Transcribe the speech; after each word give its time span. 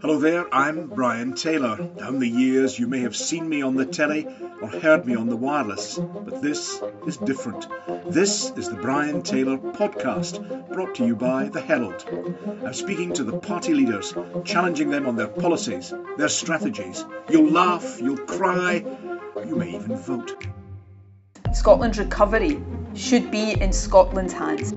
Hello 0.00 0.18
there, 0.18 0.52
I'm 0.52 0.88
Brian 0.88 1.34
Taylor. 1.34 1.76
Down 1.76 2.18
the 2.18 2.28
years, 2.28 2.80
you 2.80 2.88
may 2.88 2.98
have 3.02 3.14
seen 3.14 3.48
me 3.48 3.62
on 3.62 3.76
the 3.76 3.86
telly 3.86 4.26
or 4.60 4.66
heard 4.66 5.06
me 5.06 5.14
on 5.14 5.28
the 5.28 5.36
wireless, 5.36 5.98
but 5.98 6.42
this 6.42 6.82
is 7.06 7.16
different. 7.18 7.68
This 8.06 8.50
is 8.56 8.68
the 8.68 8.74
Brian 8.74 9.22
Taylor 9.22 9.56
podcast, 9.56 10.68
brought 10.72 10.96
to 10.96 11.06
you 11.06 11.14
by 11.14 11.48
The 11.48 11.60
Herald. 11.60 12.04
I'm 12.64 12.74
speaking 12.74 13.12
to 13.12 13.22
the 13.22 13.38
party 13.38 13.72
leaders, 13.72 14.12
challenging 14.44 14.90
them 14.90 15.06
on 15.06 15.14
their 15.14 15.28
policies, 15.28 15.94
their 16.16 16.28
strategies. 16.28 17.04
You'll 17.30 17.52
laugh, 17.52 18.00
you'll 18.00 18.18
cry, 18.18 18.84
you 19.46 19.54
may 19.54 19.76
even 19.76 19.96
vote. 19.96 20.44
Scotland's 21.52 22.00
recovery 22.00 22.60
should 22.94 23.30
be 23.30 23.52
in 23.52 23.72
Scotland's 23.72 24.32
hands. 24.32 24.74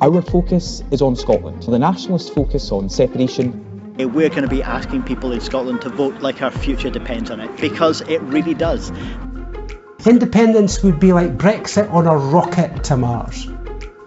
Our 0.00 0.20
focus 0.20 0.82
is 0.90 1.00
on 1.00 1.14
Scotland. 1.14 1.62
The 1.62 1.78
nationalists 1.78 2.30
focus 2.30 2.72
on 2.72 2.88
separation 2.88 3.69
Eh, 4.00 4.04
we're 4.04 4.30
going 4.30 4.42
to 4.42 4.48
be 4.48 4.62
asking 4.62 5.02
people 5.02 5.30
in 5.32 5.40
Scotland 5.40 5.82
to 5.82 5.90
vote 5.90 6.22
like 6.22 6.40
our 6.40 6.50
future 6.50 6.88
depends 6.88 7.30
on 7.30 7.38
it, 7.38 7.54
because 7.60 8.00
it 8.02 8.22
really 8.22 8.54
does. 8.54 8.90
Independence 10.06 10.82
would 10.82 10.98
be 10.98 11.12
like 11.12 11.36
Brexit 11.36 11.92
on 11.92 12.06
a 12.06 12.16
rocket 12.16 12.84
to 12.84 12.96
Mars. 12.96 13.46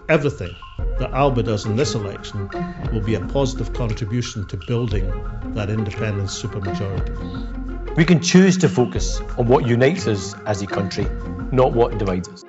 Everything 0.10 0.56
that 0.98 1.12
Alba 1.12 1.44
does 1.44 1.68
in 1.68 1.76
this 1.76 1.94
election 1.94 2.50
will 2.92 3.02
be 3.02 3.14
a 3.14 3.20
positive 3.20 3.74
contribution 3.74 4.48
to 4.48 4.58
building 4.58 5.06
that 5.54 5.70
independence 5.70 6.42
supermajority. 6.42 7.96
We 7.96 8.06
can 8.06 8.20
choose 8.20 8.58
to 8.60 8.70
focus 8.70 9.20
on 9.38 9.48
what 9.48 9.68
unites 9.68 10.08
us 10.08 10.34
as 10.48 10.64
a 10.64 10.68
country, 10.68 11.06
not 11.52 11.74
what 11.74 12.00
divides 12.00 12.30
us. 12.30 12.44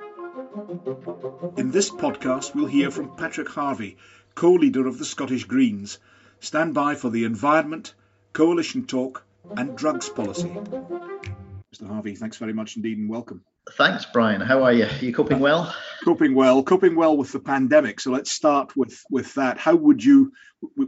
In 1.57 1.69
this 1.69 1.91
podcast, 1.91 2.55
we'll 2.55 2.65
hear 2.65 2.89
from 2.89 3.15
Patrick 3.15 3.49
Harvie, 3.49 3.97
co 4.33 4.53
leader 4.53 4.87
of 4.87 4.97
the 4.97 5.05
Scottish 5.05 5.43
Greens. 5.43 5.99
Stand 6.39 6.73
by 6.73 6.95
for 6.95 7.09
the 7.09 7.23
environment, 7.23 7.93
coalition 8.33 8.85
talk, 8.85 9.25
and 9.57 9.77
drugs 9.77 10.09
policy. 10.09 10.49
Mr. 10.49 11.87
Harvie, 11.87 12.15
thanks 12.15 12.37
very 12.37 12.53
much 12.53 12.75
indeed 12.75 12.97
and 12.97 13.09
welcome. 13.09 13.43
Thanks, 13.73 14.05
Brian. 14.05 14.41
How 14.41 14.63
are 14.63 14.73
you? 14.73 14.85
Are 14.85 15.05
you 15.05 15.13
coping 15.13 15.39
well? 15.39 15.73
Coping 16.03 16.35
well, 16.35 16.61
coping 16.63 16.95
well 16.95 17.17
with 17.17 17.31
the 17.31 17.39
pandemic. 17.39 17.99
So 17.99 18.11
let's 18.11 18.31
start 18.31 18.77
with 18.77 19.03
with 19.09 19.33
that. 19.35 19.57
How 19.57 19.75
would 19.75 20.03
you? 20.03 20.33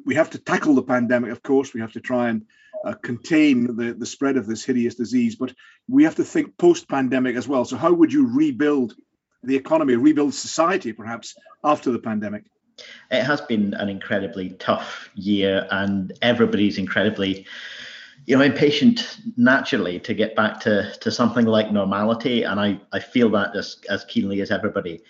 We 0.06 0.16
have 0.16 0.30
to 0.32 0.40
tackle 0.40 0.76
the 0.76 0.84
pandemic, 0.84 1.32
of 1.32 1.42
course. 1.42 1.74
We 1.74 1.82
have 1.82 1.94
to 1.94 2.02
try 2.02 2.30
and 2.30 2.46
uh, 2.86 2.94
contain 2.94 3.76
the 3.76 3.94
the 3.94 4.06
spread 4.06 4.38
of 4.38 4.46
this 4.46 4.64
hideous 4.64 4.96
disease, 4.96 5.36
but 5.36 5.54
we 5.88 6.04
have 6.04 6.16
to 6.16 6.24
think 6.24 6.58
post-pandemic 6.58 7.36
as 7.36 7.48
well. 7.48 7.66
So 7.66 7.78
how 7.78 7.92
would 7.92 8.14
you 8.14 8.28
rebuild 8.28 8.94
the 9.44 9.56
economy, 9.56 9.96
rebuild 9.96 10.36
society, 10.36 10.94
perhaps 10.94 11.36
after 11.64 11.92
the 11.92 12.00
pandemic? 12.00 12.44
It 13.12 13.24
has 13.24 13.42
been 13.42 13.74
an 13.76 13.90
incredibly 13.90 14.52
tough 14.52 15.10
year, 15.16 15.68
and 15.72 16.14
everybody's 16.22 16.78
incredibly, 16.78 17.46
you 18.26 18.38
know, 18.38 18.44
impatient 18.44 19.20
naturally 19.38 20.00
to 20.02 20.14
get 20.14 20.36
back 20.36 20.60
to 20.62 20.94
to 21.02 21.12
something 21.12 21.46
like 21.46 21.72
normality. 21.72 22.44
And 22.44 22.60
I 22.60 22.80
I 22.92 23.00
feel 23.00 23.30
that 23.32 23.56
as 23.56 23.78
as 23.90 24.06
keenly 24.06 24.42
as 24.42 24.52
everybody. 24.52 25.02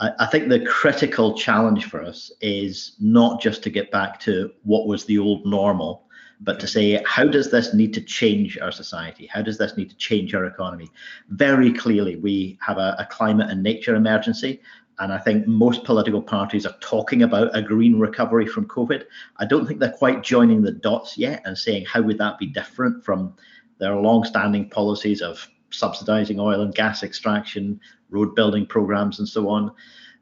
I, 0.00 0.26
think 0.26 0.48
the 0.48 0.66
critical 0.66 1.38
challenge 1.38 1.84
for 1.84 2.02
us 2.02 2.32
is 2.40 2.96
not 2.98 3.40
just 3.40 3.62
to 3.62 3.70
get 3.70 3.92
back 3.92 4.18
to 4.20 4.50
what 4.64 4.88
was 4.88 5.04
the 5.04 5.20
old 5.20 5.46
normal, 5.46 6.04
but 6.40 6.60
to 6.60 6.66
say 6.66 7.02
how 7.06 7.24
does 7.24 7.50
this 7.50 7.74
need 7.74 7.94
to 7.94 8.00
change 8.00 8.58
our 8.58 8.72
society 8.72 9.26
how 9.26 9.42
does 9.42 9.58
this 9.58 9.76
need 9.76 9.90
to 9.90 9.96
change 9.96 10.34
our 10.34 10.46
economy 10.46 10.90
very 11.30 11.72
clearly 11.72 12.16
we 12.16 12.58
have 12.60 12.78
a, 12.78 12.96
a, 12.98 13.06
climate 13.06 13.50
and 13.50 13.62
nature 13.62 13.94
emergency 13.94 14.60
and 14.98 15.12
I 15.12 15.18
think 15.18 15.46
most 15.46 15.84
political 15.84 16.22
parties 16.22 16.66
are 16.66 16.76
talking 16.80 17.22
about 17.22 17.56
a 17.56 17.62
green 17.62 17.98
recovery 17.98 18.46
from 18.46 18.66
COVID. 18.66 19.04
I 19.38 19.44
don't 19.44 19.66
think 19.66 19.80
they're 19.80 19.90
quite 19.90 20.22
joining 20.22 20.62
the 20.62 20.72
dots 20.72 21.18
yet 21.18 21.42
and 21.44 21.58
saying 21.58 21.86
how 21.86 22.02
would 22.02 22.18
that 22.18 22.38
be 22.38 22.46
different 22.46 23.04
from 23.04 23.34
their 23.78 23.96
long-standing 23.96 24.70
policies 24.70 25.20
of 25.20 25.48
subsidizing 25.70 26.38
oil 26.38 26.60
and 26.62 26.74
gas 26.74 27.02
extraction, 27.02 27.80
road 28.10 28.34
building 28.34 28.66
programs, 28.66 29.18
and 29.18 29.28
so 29.28 29.48
on. 29.48 29.72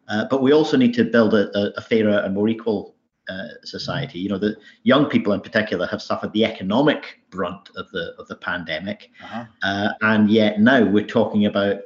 Uh, 0.09 0.25
but 0.31 0.43
we 0.43 0.53
also 0.53 0.77
need 0.77 0.94
to 0.94 1.05
build 1.05 1.34
a, 1.34 1.77
a 1.77 1.81
fairer 1.81 2.19
and 2.21 2.34
more 2.34 2.49
equal 2.49 2.94
uh, 3.28 3.49
society. 3.62 4.19
You 4.19 4.31
know, 4.31 4.38
the 4.38 4.56
young 4.82 5.06
people 5.06 5.32
in 5.32 5.41
particular 5.41 5.87
have 5.87 6.03
suffered 6.03 6.32
the 6.32 6.44
economic 6.44 7.21
brunt 7.31 7.71
of 7.77 7.91
the 7.91 8.15
of 8.19 8.27
the 8.28 8.37
pandemic, 8.37 9.11
uh-huh. 9.22 9.44
uh, 9.62 9.93
and 10.00 10.28
yet 10.31 10.61
now 10.61 10.84
we're 10.84 11.06
talking 11.06 11.47
about 11.47 11.77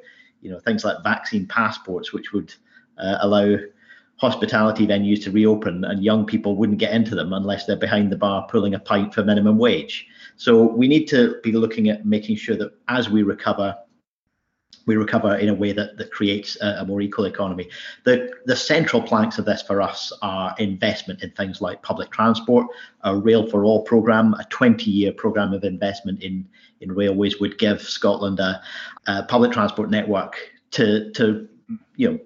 you 0.41 0.51
know 0.51 0.59
things 0.61 0.85
like 0.85 1.05
vaccine 1.05 1.47
passports, 1.47 2.13
which 2.13 2.33
would 2.33 2.55
uh, 2.99 3.19
allow 3.21 3.57
hospitality 4.19 4.87
venues 4.87 5.23
to 5.23 5.31
reopen 5.31 5.85
and 5.85 6.03
young 6.03 6.25
people 6.25 6.57
wouldn't 6.57 6.79
get 6.79 6.93
into 6.93 7.15
them 7.15 7.33
unless 7.33 7.67
they're 7.67 7.77
behind 7.77 8.11
the 8.11 8.17
bar 8.17 8.47
pulling 8.51 8.75
a 8.75 8.79
pint 8.79 9.13
for 9.13 9.23
minimum 9.23 9.59
wage. 9.59 10.07
So 10.37 10.63
we 10.65 10.89
need 10.89 11.07
to 11.07 11.39
be 11.43 11.53
looking 11.53 11.89
at 11.89 12.07
making 12.07 12.37
sure 12.37 12.57
that 12.57 12.73
as 12.89 13.11
we 13.11 13.23
recover, 13.23 13.77
we 14.87 14.97
recover 14.97 15.37
in 15.37 15.49
a 15.49 15.55
way 15.55 15.73
that, 15.73 15.99
that 15.99 16.13
creates 16.13 16.57
a, 16.63 16.79
a, 16.81 16.87
more 16.87 17.01
equal 17.01 17.25
economy. 17.25 17.69
The, 18.05 18.33
the 18.47 18.57
central 18.57 19.03
planks 19.03 19.39
of 19.39 19.45
this 19.45 19.61
for 19.61 19.83
us 19.83 20.13
are 20.23 20.55
investment 20.59 21.23
in 21.23 21.33
things 21.33 21.61
like 21.61 21.83
public 21.83 22.11
transport, 22.11 22.69
a 23.03 23.17
Rail 23.17 23.47
for 23.51 23.65
All 23.65 23.83
programme, 23.83 24.35
a 24.35 24.45
20 24.45 24.91
year 24.91 25.13
programme 25.13 25.53
of 25.53 25.65
investment 25.65 26.23
in, 26.23 26.49
in 26.81 26.93
railways 26.93 27.41
would 27.41 27.59
give 27.59 27.83
Scotland 27.83 28.39
a, 28.39 28.63
a 29.07 29.25
public 29.25 29.53
transport 29.53 29.91
network 29.91 30.39
to, 30.71 31.11
to 31.13 31.49
you 31.97 32.13
know, 32.13 32.19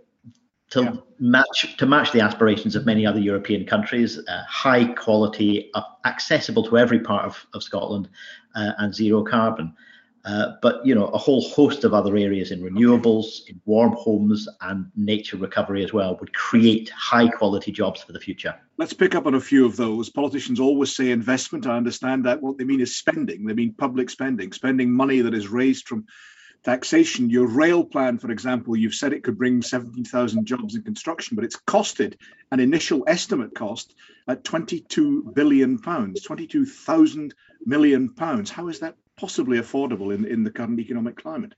to 0.70 0.82
yeah. 0.82 0.92
match 1.19 1.76
to 1.78 1.86
match 1.86 2.12
the 2.12 2.20
aspirations 2.20 2.76
of 2.76 2.86
many 2.86 3.04
other 3.04 3.20
European 3.20 3.66
countries, 3.66 4.19
uh, 4.19 4.42
high 4.48 4.84
quality, 4.84 5.70
uh, 5.75 5.82
accessible 6.04 6.62
to 6.64 6.78
every 6.78 7.00
part 7.00 7.26
of, 7.26 7.47
of 7.54 7.62
Scotland, 7.62 8.08
uh, 8.54 8.72
and 8.78 8.94
zero 8.94 9.22
carbon. 9.22 9.75
Uh, 10.22 10.53
but 10.60 10.84
you 10.84 10.94
know 10.94 11.06
a 11.06 11.19
whole 11.19 11.41
host 11.48 11.82
of 11.82 11.94
other 11.94 12.14
areas 12.14 12.50
in 12.50 12.60
renewables, 12.60 13.41
in 13.48 13.60
warm 13.64 13.92
homes, 13.92 14.47
and 14.60 14.86
nature 14.94 15.38
recovery 15.38 15.82
as 15.82 15.92
well 15.92 16.16
would 16.20 16.32
create 16.34 16.91
high 16.91 17.26
quality 17.26 17.72
jobs 17.72 18.02
for 18.02 18.12
the 18.12 18.20
future. 18.20 18.54
Let's 18.76 18.92
pick 18.92 19.14
up 19.14 19.26
on 19.26 19.34
a 19.34 19.41
few 19.41 19.64
of 19.64 19.76
those. 19.76 20.10
Politicians 20.10 20.60
always 20.60 20.94
say 20.94 21.10
investment. 21.10 21.66
I 21.66 21.76
understand 21.76 22.26
that. 22.26 22.42
What 22.42 22.58
they 22.58 22.64
mean 22.64 22.82
is 22.82 22.97
spending. 22.97 23.47
They 23.47 23.54
mean 23.54 23.72
public 23.72 24.10
spending, 24.10 24.52
spending 24.52 24.92
money 24.92 25.22
that 25.22 25.34
is 25.34 25.48
raised 25.48 25.88
from 25.88 26.04
taxation. 26.62 27.31
Your 27.31 27.47
rail 27.47 27.84
plan, 27.84 28.19
for 28.19 28.31
example, 28.31 28.76
you've 28.76 28.94
said 28.94 29.12
it 29.12 29.25
could 29.25 29.38
bring 29.38 29.62
17,000 29.62 30.44
jobs 30.47 30.75
in 30.75 30.82
construction, 30.82 31.37
but 31.37 31.44
it's 31.44 31.56
costed 31.56 32.15
an 32.53 32.60
initial 32.60 33.04
estimate 33.06 33.54
cost 33.54 33.94
at 34.28 34.44
22 34.44 35.32
billion 35.34 35.78
pounds, 35.78 36.22
22,000 36.22 37.34
million 37.65 38.09
pounds. 38.10 38.50
How 38.50 38.69
is 38.69 38.81
that 38.81 38.97
possibly 39.16 39.59
affordable 39.59 40.15
in, 40.15 40.25
in 40.25 40.44
the 40.44 40.50
current 40.50 40.81
economic 40.81 41.16
climate? 41.16 41.54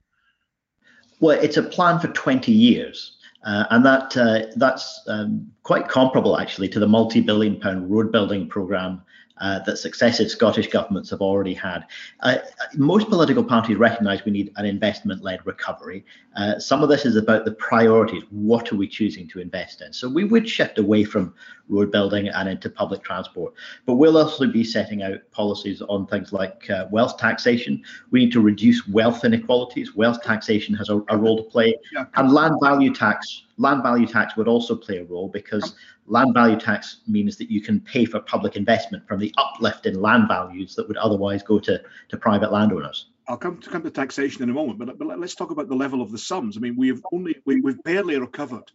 Well, 1.21 1.39
it's 1.39 1.57
a 1.57 1.62
plan 1.62 2.01
for 2.01 2.09
20 2.09 2.51
years. 2.53 3.17
Uh, 3.45 3.65
and 3.71 3.85
that 3.85 4.17
uh, 4.17 4.47
that's 4.55 5.03
um, 5.09 5.51
quite 5.65 5.89
comparable 5.89 6.39
actually 6.39 6.69
to 6.69 6.79
the 6.79 6.87
multi-billion 6.87 7.59
pound 7.59 7.91
road 7.91 8.12
building 8.12 8.49
program 8.49 9.03
uh, 9.43 9.59
that 9.61 9.77
successive 9.77 10.31
Scottish 10.31 10.69
governments 10.69 11.11
have 11.11 11.21
already 11.21 11.53
had. 11.53 11.85
Uh, 12.21 12.39
most 12.77 13.09
political 13.09 13.43
parties 13.43 13.77
recognise 13.77 14.25
we 14.25 14.31
need 14.31 14.53
an 14.57 14.65
investment 14.65 15.23
led 15.23 15.45
recovery. 15.45 16.05
Uh, 16.37 16.59
some 16.59 16.83
of 16.83 16.89
this 16.89 17.05
is 17.05 17.17
about 17.17 17.45
the 17.45 17.53
priorities. 17.53 18.23
What 18.31 18.73
are 18.73 18.77
we 18.77 18.87
choosing 18.87 19.29
to 19.29 19.41
invest 19.41 19.83
in? 19.83 19.93
So 19.93 20.09
we 20.09 20.25
would 20.25 20.49
shift 20.49 20.79
away 20.79 21.03
from 21.03 21.35
road 21.69 21.91
building 21.91 22.29
and 22.29 22.49
into 22.49 22.71
public 22.71 23.03
transport. 23.03 23.55
But 23.85 23.95
we'll 23.95 24.17
also 24.17 24.47
be 24.47 24.63
setting 24.63 25.03
out 25.03 25.19
policies 25.33 25.83
on 25.83 26.07
things 26.07 26.33
like 26.33 26.71
uh, 26.71 26.87
wealth 26.91 27.19
taxation. 27.19 27.83
We 28.13 28.21
need 28.21 28.33
to 28.33 28.41
reduce 28.41 28.87
wealth 28.87 29.25
inequalities. 29.25 29.97
Wealth 29.97 30.23
taxation 30.23 30.75
has 30.77 30.89
a, 30.89 31.01
a 31.09 31.17
role 31.17 31.39
to 31.39 31.51
play, 31.51 31.75
yeah. 31.93 32.05
and 32.15 32.33
land 32.33 32.57
value 32.63 32.95
tax. 32.95 33.45
Land 33.59 33.83
value 33.83 34.07
tax 34.07 34.37
would 34.37 34.49
also 34.49 34.77
play 34.77 34.99
a 34.99 35.05
role 35.05 35.29
because 35.29 35.75
land 36.07 36.35
value 36.35 36.59
tax 36.59 36.99
means 37.07 37.37
that 37.39 37.51
you 37.51 37.61
can 37.61 37.81
pay 37.81 38.05
for 38.05 38.21
public 38.21 38.57
investment 38.57 39.07
from 39.07 39.21
the 39.21 39.35
uplift 39.39 39.87
in 39.87 40.01
land 40.01 40.29
values 40.29 40.75
that 40.75 40.89
would 40.89 40.97
otherwise 40.97 41.43
go 41.43 41.59
to, 41.61 41.81
to 42.09 42.17
private 42.17 42.53
landowners. 42.53 43.06
I'll 43.29 43.37
come 43.37 43.59
to 43.59 43.71
come 43.71 43.85
to 43.85 43.91
taxation 43.91 44.43
in 44.43 44.50
a 44.50 44.53
moment, 44.53 44.79
but, 44.79 44.99
but 44.99 45.19
let's 45.19 45.37
talk 45.37 45.53
about 45.53 45.69
the 45.69 45.76
level 45.76 46.03
of 46.03 46.11
the 46.11 46.19
sums. 46.19 46.56
I 46.56 46.61
mean, 46.61 46.76
we've 46.76 47.00
only 47.12 47.37
we, 47.44 47.61
we've 47.61 47.82
barely 47.82 48.19
recovered 48.19 48.71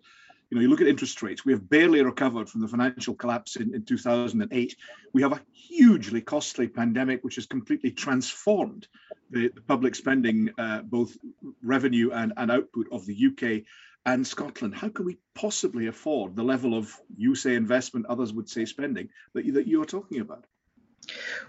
you 0.49 0.55
know, 0.55 0.61
you 0.61 0.69
look 0.69 0.81
at 0.81 0.87
interest 0.87 1.21
rates, 1.21 1.43
we 1.43 1.51
have 1.51 1.69
barely 1.69 2.01
recovered 2.01 2.49
from 2.49 2.61
the 2.61 2.67
financial 2.67 3.13
collapse 3.13 3.57
in, 3.57 3.75
in 3.75 3.83
2008. 3.83 4.75
We 5.11 5.21
have 5.21 5.33
a 5.33 5.41
hugely 5.51 6.21
costly 6.21 6.69
pandemic, 6.69 7.23
which 7.23 7.35
has 7.35 7.45
completely 7.45 7.91
transformed 7.91 8.87
the, 9.29 9.49
the 9.49 9.61
public 9.61 9.95
spending, 9.95 10.51
uh, 10.57 10.83
both 10.83 11.17
revenue 11.61 12.11
and, 12.11 12.31
and 12.37 12.49
output 12.49 12.87
of 12.93 13.05
the 13.05 13.27
UK 13.27 13.63
and 14.07 14.25
Scotland. 14.25 14.73
How 14.73 14.89
can 14.89 15.05
we 15.05 15.17
possibly 15.35 15.87
afford 15.87 16.35
the 16.35 16.43
level 16.43 16.73
of, 16.73 16.99
you 17.15 17.35
say 17.35 17.55
investment, 17.55 18.05
others 18.07 18.33
would 18.33 18.49
say 18.49 18.65
spending, 18.65 19.09
that 19.33 19.53
that 19.53 19.67
you 19.67 19.81
are 19.83 19.85
talking 19.85 20.21
about? 20.21 20.45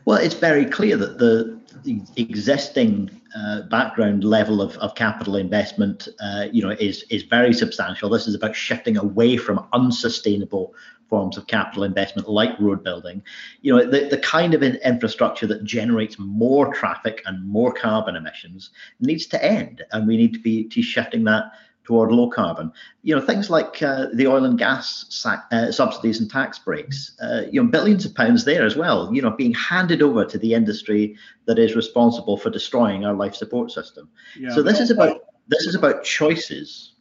Well, 0.05 0.19
it's 0.19 0.34
very 0.34 0.66
clear 0.66 0.96
that 0.96 1.19
the 1.19 1.58
existing 2.16 3.10
uh, 3.34 3.62
background 3.62 4.22
level 4.22 4.60
of, 4.60 4.76
of 4.78 4.94
capital 4.94 5.37
investment, 5.37 6.08
uh, 6.20 6.46
you 6.52 6.62
know, 6.62 6.70
is 6.70 7.05
is 7.10 7.22
very 7.22 7.55
substantial. 7.55 8.10
This 8.10 8.26
is 8.26 8.34
about 8.34 8.55
shifting 8.55 8.96
away 8.96 9.37
from 9.37 9.66
unsustainable 9.72 10.75
forms 11.08 11.38
of 11.38 11.46
capital 11.46 11.84
investment 11.84 12.28
like 12.28 12.58
road 12.61 12.84
building. 12.84 13.22
You 13.62 13.76
know, 13.76 13.90
the, 13.90 14.08
the 14.08 14.19
kind 14.19 14.52
of 14.52 14.62
infrastructure 14.62 15.46
that 15.46 15.64
generates 15.64 16.19
more 16.19 16.72
traffic 16.75 17.22
and 17.25 17.49
more 17.49 17.72
carbon 17.72 18.14
emissions 18.14 18.70
needs 19.00 19.26
to 19.28 19.43
end, 19.43 19.84
and 19.93 20.06
we 20.06 20.16
need 20.16 20.34
to 20.34 20.40
be 20.40 20.69
to 20.69 20.82
shifting 20.82 21.25
that 21.25 21.44
toward 21.88 22.12
low 22.12 22.29
carbon. 22.29 22.70
You 23.02 23.17
know, 23.17 23.23
things 23.23 23.49
like 23.49 23.82
uh, 23.82 24.08
the 24.12 24.26
oil 24.26 24.44
and 24.44 24.58
gas 24.58 25.06
sac- 25.08 25.46
uh, 25.50 25.73
subsidies 25.73 26.20
and 26.20 26.31
tax 26.31 26.58
breaks, 26.58 27.17
uh, 27.23 27.44
you 27.50 27.62
know, 27.62 27.70
billions 27.70 28.05
of 28.05 28.14
pounds 28.14 28.44
there 28.44 28.67
as 28.67 28.76
well, 28.76 29.11
you 29.12 29.23
know, 29.23 29.31
being 29.31 29.55
handed 29.55 30.02
over 30.02 30.26
to 30.26 30.37
the 30.37 30.52
industry 30.52 31.17
that 31.46 31.58
is 31.58 31.75
responsible 31.75 32.37
for 32.37 32.50
destroying 32.50 33.06
our 33.06 33.14
life 33.14 33.35
support 33.35 33.70
system. 33.70 34.11
Yeah, 34.38 34.55
so 34.55 34.62
this 34.62 34.81
is 34.81 34.90
about 34.90 35.23
this 35.49 35.67
is 35.67 35.75
about 35.75 36.05
choices. 36.05 36.93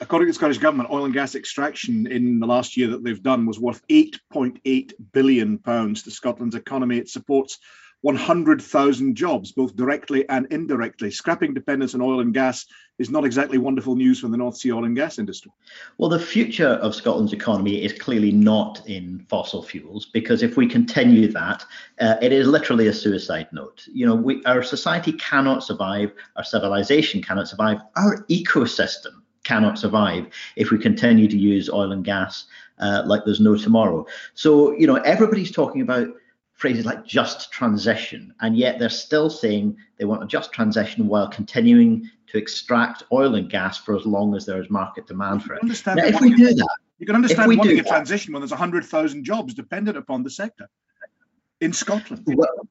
According 0.00 0.26
to 0.26 0.32
the 0.32 0.34
Scottish 0.34 0.58
Government, 0.58 0.90
oil 0.90 1.06
and 1.06 1.14
gas 1.14 1.34
extraction 1.34 2.06
in 2.08 2.38
the 2.38 2.46
last 2.46 2.76
year 2.76 2.88
that 2.88 3.02
they've 3.02 3.22
done 3.22 3.46
was 3.46 3.58
worth 3.58 3.80
8.8 3.88 4.92
billion 5.12 5.56
pounds 5.56 6.02
to 6.02 6.10
Scotland's 6.10 6.56
economy. 6.56 6.98
It 6.98 7.08
supports 7.08 7.60
100,000 8.02 9.14
jobs, 9.16 9.52
both 9.52 9.74
directly 9.74 10.28
and 10.28 10.46
indirectly. 10.50 11.10
Scrapping 11.10 11.52
dependence 11.52 11.94
on 11.94 12.00
oil 12.00 12.20
and 12.20 12.32
gas 12.32 12.66
is 12.98 13.10
not 13.10 13.24
exactly 13.24 13.58
wonderful 13.58 13.96
news 13.96 14.20
for 14.20 14.28
the 14.28 14.36
North 14.36 14.56
Sea 14.56 14.72
oil 14.72 14.84
and 14.84 14.94
gas 14.94 15.18
industry. 15.18 15.50
Well, 15.98 16.08
the 16.08 16.20
future 16.20 16.68
of 16.68 16.94
Scotland's 16.94 17.32
economy 17.32 17.82
is 17.82 17.92
clearly 17.92 18.30
not 18.30 18.82
in 18.86 19.24
fossil 19.28 19.62
fuels 19.62 20.06
because 20.06 20.42
if 20.42 20.56
we 20.56 20.68
continue 20.68 21.30
that, 21.32 21.64
uh, 22.00 22.16
it 22.22 22.32
is 22.32 22.46
literally 22.46 22.86
a 22.86 22.92
suicide 22.92 23.48
note. 23.52 23.84
You 23.92 24.06
know, 24.06 24.14
we, 24.14 24.44
our 24.44 24.62
society 24.62 25.12
cannot 25.12 25.64
survive, 25.64 26.12
our 26.36 26.44
civilization 26.44 27.20
cannot 27.20 27.48
survive, 27.48 27.78
our 27.96 28.24
ecosystem 28.26 29.22
cannot 29.44 29.78
survive 29.78 30.26
if 30.56 30.70
we 30.70 30.78
continue 30.78 31.26
to 31.26 31.38
use 31.38 31.70
oil 31.70 31.90
and 31.90 32.04
gas 32.04 32.44
uh, 32.80 33.02
like 33.06 33.24
there's 33.24 33.40
no 33.40 33.56
tomorrow. 33.56 34.06
So, 34.34 34.72
you 34.72 34.86
know, 34.86 34.96
everybody's 34.96 35.50
talking 35.50 35.80
about 35.80 36.08
phrases 36.58 36.84
like 36.84 37.06
just 37.06 37.52
transition, 37.52 38.34
and 38.40 38.56
yet 38.56 38.78
they're 38.78 38.88
still 38.88 39.30
saying 39.30 39.76
they 39.96 40.04
want 40.04 40.22
a 40.22 40.26
just 40.26 40.52
transition 40.52 41.06
while 41.06 41.28
continuing 41.28 42.10
to 42.26 42.36
extract 42.36 43.04
oil 43.12 43.36
and 43.36 43.48
gas 43.48 43.78
for 43.78 43.96
as 43.96 44.04
long 44.04 44.34
as 44.34 44.44
there 44.44 44.60
is 44.60 44.68
market 44.68 45.06
demand 45.06 45.42
for 45.42 45.54
it. 45.54 45.62
Now, 45.62 45.94
if 45.98 46.20
we 46.20 46.34
do 46.34 46.52
that, 46.52 46.76
you 46.98 47.06
can 47.06 47.14
understand 47.14 47.56
wanting 47.56 47.78
a 47.78 47.82
that, 47.82 47.88
transition 47.88 48.32
when 48.32 48.42
there's 48.42 48.50
100,000 48.50 49.24
jobs 49.24 49.54
dependent 49.54 49.96
upon 49.96 50.24
the 50.24 50.30
sector 50.30 50.68
in 51.60 51.72
Scotland. 51.72 52.26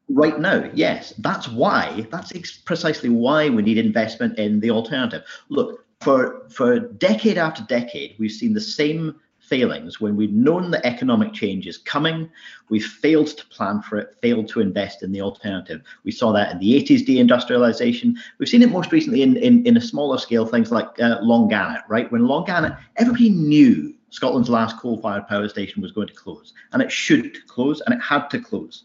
Right 0.09 0.37
now, 0.37 0.69
yes, 0.73 1.13
that's 1.19 1.47
why. 1.47 2.07
That's 2.11 2.57
precisely 2.57 3.09
why 3.09 3.49
we 3.49 3.61
need 3.61 3.77
investment 3.77 4.37
in 4.37 4.59
the 4.59 4.71
alternative. 4.71 5.23
Look, 5.47 5.85
for 6.01 6.45
for 6.49 6.79
decade 6.79 7.37
after 7.37 7.63
decade, 7.63 8.15
we've 8.19 8.31
seen 8.31 8.53
the 8.53 8.61
same 8.61 9.15
failings 9.47 9.99
when 9.99 10.15
we've 10.15 10.33
known 10.33 10.71
that 10.71 10.85
economic 10.85 11.33
change 11.33 11.67
is 11.67 11.77
coming, 11.77 12.29
we've 12.69 12.85
failed 12.85 13.27
to 13.27 13.45
plan 13.47 13.81
for 13.81 13.97
it, 13.97 14.15
failed 14.21 14.47
to 14.49 14.59
invest 14.59 15.03
in 15.03 15.11
the 15.11 15.21
alternative. 15.21 15.81
We 16.03 16.11
saw 16.11 16.31
that 16.33 16.51
in 16.51 16.59
the 16.59 16.73
80s 16.83 17.05
deindustrialization. 17.07 18.15
We've 18.37 18.49
seen 18.49 18.61
it 18.61 18.71
most 18.71 18.91
recently 18.91 19.21
in, 19.21 19.37
in, 19.37 19.65
in 19.65 19.77
a 19.77 19.81
smaller 19.81 20.17
scale, 20.17 20.45
things 20.45 20.71
like 20.71 20.87
uh, 20.99 21.19
Longannet, 21.21 21.83
right? 21.87 22.11
When 22.11 22.23
Longannet, 22.23 22.77
everybody 22.97 23.29
knew 23.29 23.93
Scotland's 24.09 24.49
last 24.49 24.77
coal 24.77 25.01
fired 25.01 25.27
power 25.27 25.47
station 25.49 25.81
was 25.81 25.91
going 25.91 26.07
to 26.07 26.13
close, 26.13 26.53
and 26.71 26.81
it 26.81 26.91
should 26.91 27.45
close, 27.47 27.81
and 27.81 27.95
it 27.95 28.01
had 28.01 28.27
to 28.29 28.39
close. 28.39 28.83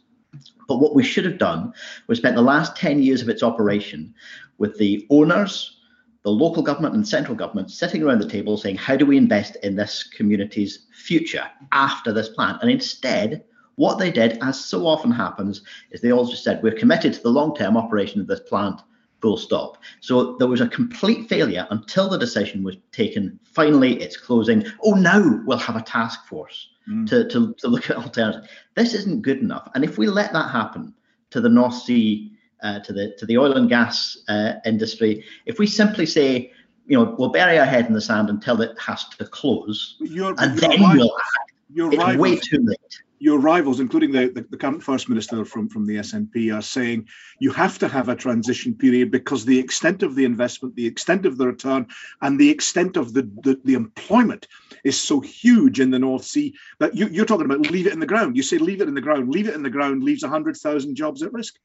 But 0.68 0.78
what 0.78 0.94
we 0.94 1.04
should 1.04 1.24
have 1.24 1.38
done 1.38 1.72
was 2.06 2.18
spent 2.18 2.36
the 2.36 2.42
last 2.42 2.76
10 2.76 3.02
years 3.02 3.22
of 3.22 3.28
its 3.28 3.42
operation 3.42 4.14
with 4.58 4.78
the 4.78 5.06
owners, 5.10 5.78
the 6.24 6.30
local 6.30 6.62
government 6.62 6.94
and 6.94 7.06
central 7.06 7.36
government 7.36 7.70
sitting 7.70 8.02
around 8.02 8.20
the 8.20 8.28
table 8.28 8.56
saying, 8.56 8.76
how 8.76 8.96
do 8.96 9.04
we 9.04 9.16
invest 9.16 9.56
in 9.62 9.74
this 9.74 10.04
community's 10.04 10.86
future 10.92 11.48
after 11.72 12.12
this 12.12 12.28
plant? 12.28 12.62
And 12.62 12.70
instead, 12.70 13.44
what 13.76 13.98
they 13.98 14.10
did, 14.10 14.38
as 14.42 14.62
so 14.64 14.86
often 14.86 15.10
happens, 15.10 15.62
is 15.90 16.00
they 16.00 16.12
all 16.12 16.26
just 16.26 16.44
said, 16.44 16.62
we're 16.62 16.72
committed 16.72 17.14
to 17.14 17.22
the 17.22 17.30
long 17.30 17.56
term 17.56 17.76
operation 17.76 18.20
of 18.20 18.26
this 18.26 18.40
plant, 18.40 18.80
full 19.20 19.36
stop. 19.36 19.78
So 20.00 20.36
there 20.36 20.48
was 20.48 20.60
a 20.60 20.68
complete 20.68 21.28
failure 21.28 21.66
until 21.70 22.08
the 22.08 22.18
decision 22.18 22.62
was 22.62 22.76
taken. 22.92 23.38
Finally, 23.44 24.00
it's 24.00 24.16
closing. 24.16 24.64
Oh, 24.84 24.94
now 24.94 25.40
we'll 25.44 25.58
have 25.58 25.76
a 25.76 25.82
task 25.82 26.26
force 26.26 26.68
mm. 26.88 27.08
to, 27.08 27.28
to, 27.28 27.54
to 27.54 27.68
look 27.68 27.90
at 27.90 27.96
alternatives. 27.96 28.48
This 28.74 28.94
isn't 28.94 29.22
good 29.22 29.38
enough. 29.38 29.68
And 29.74 29.84
if 29.84 29.98
we 29.98 30.08
let 30.08 30.32
that 30.32 30.50
happen 30.50 30.94
to 31.30 31.40
the 31.40 31.48
North 31.48 31.74
Sea 31.74 32.31
uh, 32.62 32.80
to 32.80 32.92
the 32.92 33.14
to 33.18 33.26
the 33.26 33.38
oil 33.38 33.52
and 33.54 33.68
gas 33.68 34.16
uh, 34.28 34.54
industry. 34.64 35.24
If 35.46 35.58
we 35.58 35.66
simply 35.66 36.06
say, 36.06 36.52
you 36.86 36.98
know, 36.98 37.14
we'll 37.18 37.30
bury 37.30 37.58
our 37.58 37.66
head 37.66 37.86
in 37.86 37.92
the 37.92 38.00
sand 38.00 38.30
until 38.30 38.60
it 38.62 38.78
has 38.78 39.08
to 39.10 39.24
close, 39.26 39.96
you're, 40.00 40.34
and 40.38 40.58
then 40.58 40.70
right. 40.70 40.96
we'll 40.96 41.16
act, 41.18 41.52
it's 41.74 41.96
rivals, 41.96 42.16
way 42.16 42.36
too 42.36 42.64
late. 42.64 43.02
Your 43.18 43.38
rivals, 43.38 43.78
including 43.78 44.10
the, 44.10 44.28
the, 44.28 44.44
the, 44.50 44.56
current 44.56 44.82
First 44.82 45.08
Minister 45.08 45.44
from, 45.44 45.68
from 45.68 45.86
the 45.86 45.96
SNP, 45.96 46.52
are 46.52 46.60
saying 46.62 47.06
you 47.38 47.52
have 47.52 47.78
to 47.78 47.88
have 47.88 48.08
a 48.08 48.16
transition 48.16 48.74
period 48.74 49.12
because 49.12 49.44
the 49.44 49.60
extent 49.60 50.02
of 50.02 50.16
the 50.16 50.24
investment, 50.24 50.74
the 50.74 50.86
extent 50.86 51.24
of 51.24 51.38
the 51.38 51.46
return, 51.46 51.86
and 52.20 52.38
the 52.38 52.50
extent 52.50 52.96
of 52.96 53.14
the, 53.14 53.22
the, 53.42 53.60
the 53.64 53.74
employment 53.74 54.48
is 54.82 54.98
so 54.98 55.20
huge 55.20 55.78
in 55.78 55.92
the 55.92 56.00
North 56.00 56.24
Sea 56.24 56.52
that 56.80 56.96
you, 56.96 57.06
you're 57.08 57.24
talking 57.24 57.46
about 57.46 57.60
leave 57.70 57.86
it 57.86 57.92
in 57.92 58.00
the 58.00 58.06
ground. 58.06 58.36
You 58.36 58.42
say 58.42 58.58
leave 58.58 58.80
it 58.80 58.88
in 58.88 58.94
the 58.94 59.00
ground, 59.00 59.30
leave 59.30 59.48
it 59.48 59.54
in 59.54 59.62
the 59.62 59.70
ground 59.70 60.02
leaves 60.02 60.22
100,000 60.22 60.96
jobs 60.96 61.22
at 61.22 61.32
risk. 61.32 61.58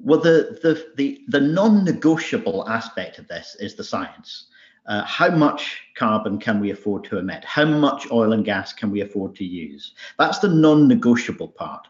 Well, 0.00 0.20
the, 0.20 0.58
the, 0.62 0.86
the, 0.96 1.20
the 1.28 1.40
non 1.40 1.84
negotiable 1.84 2.68
aspect 2.68 3.18
of 3.18 3.28
this 3.28 3.56
is 3.60 3.74
the 3.74 3.84
science. 3.84 4.46
Uh, 4.86 5.02
how 5.04 5.30
much 5.30 5.80
carbon 5.96 6.38
can 6.38 6.60
we 6.60 6.70
afford 6.70 7.04
to 7.04 7.16
emit? 7.16 7.42
How 7.44 7.64
much 7.64 8.10
oil 8.12 8.34
and 8.34 8.44
gas 8.44 8.72
can 8.74 8.90
we 8.90 9.00
afford 9.00 9.34
to 9.36 9.44
use? 9.44 9.94
That's 10.18 10.40
the 10.40 10.48
non 10.48 10.88
negotiable 10.88 11.48
part. 11.48 11.88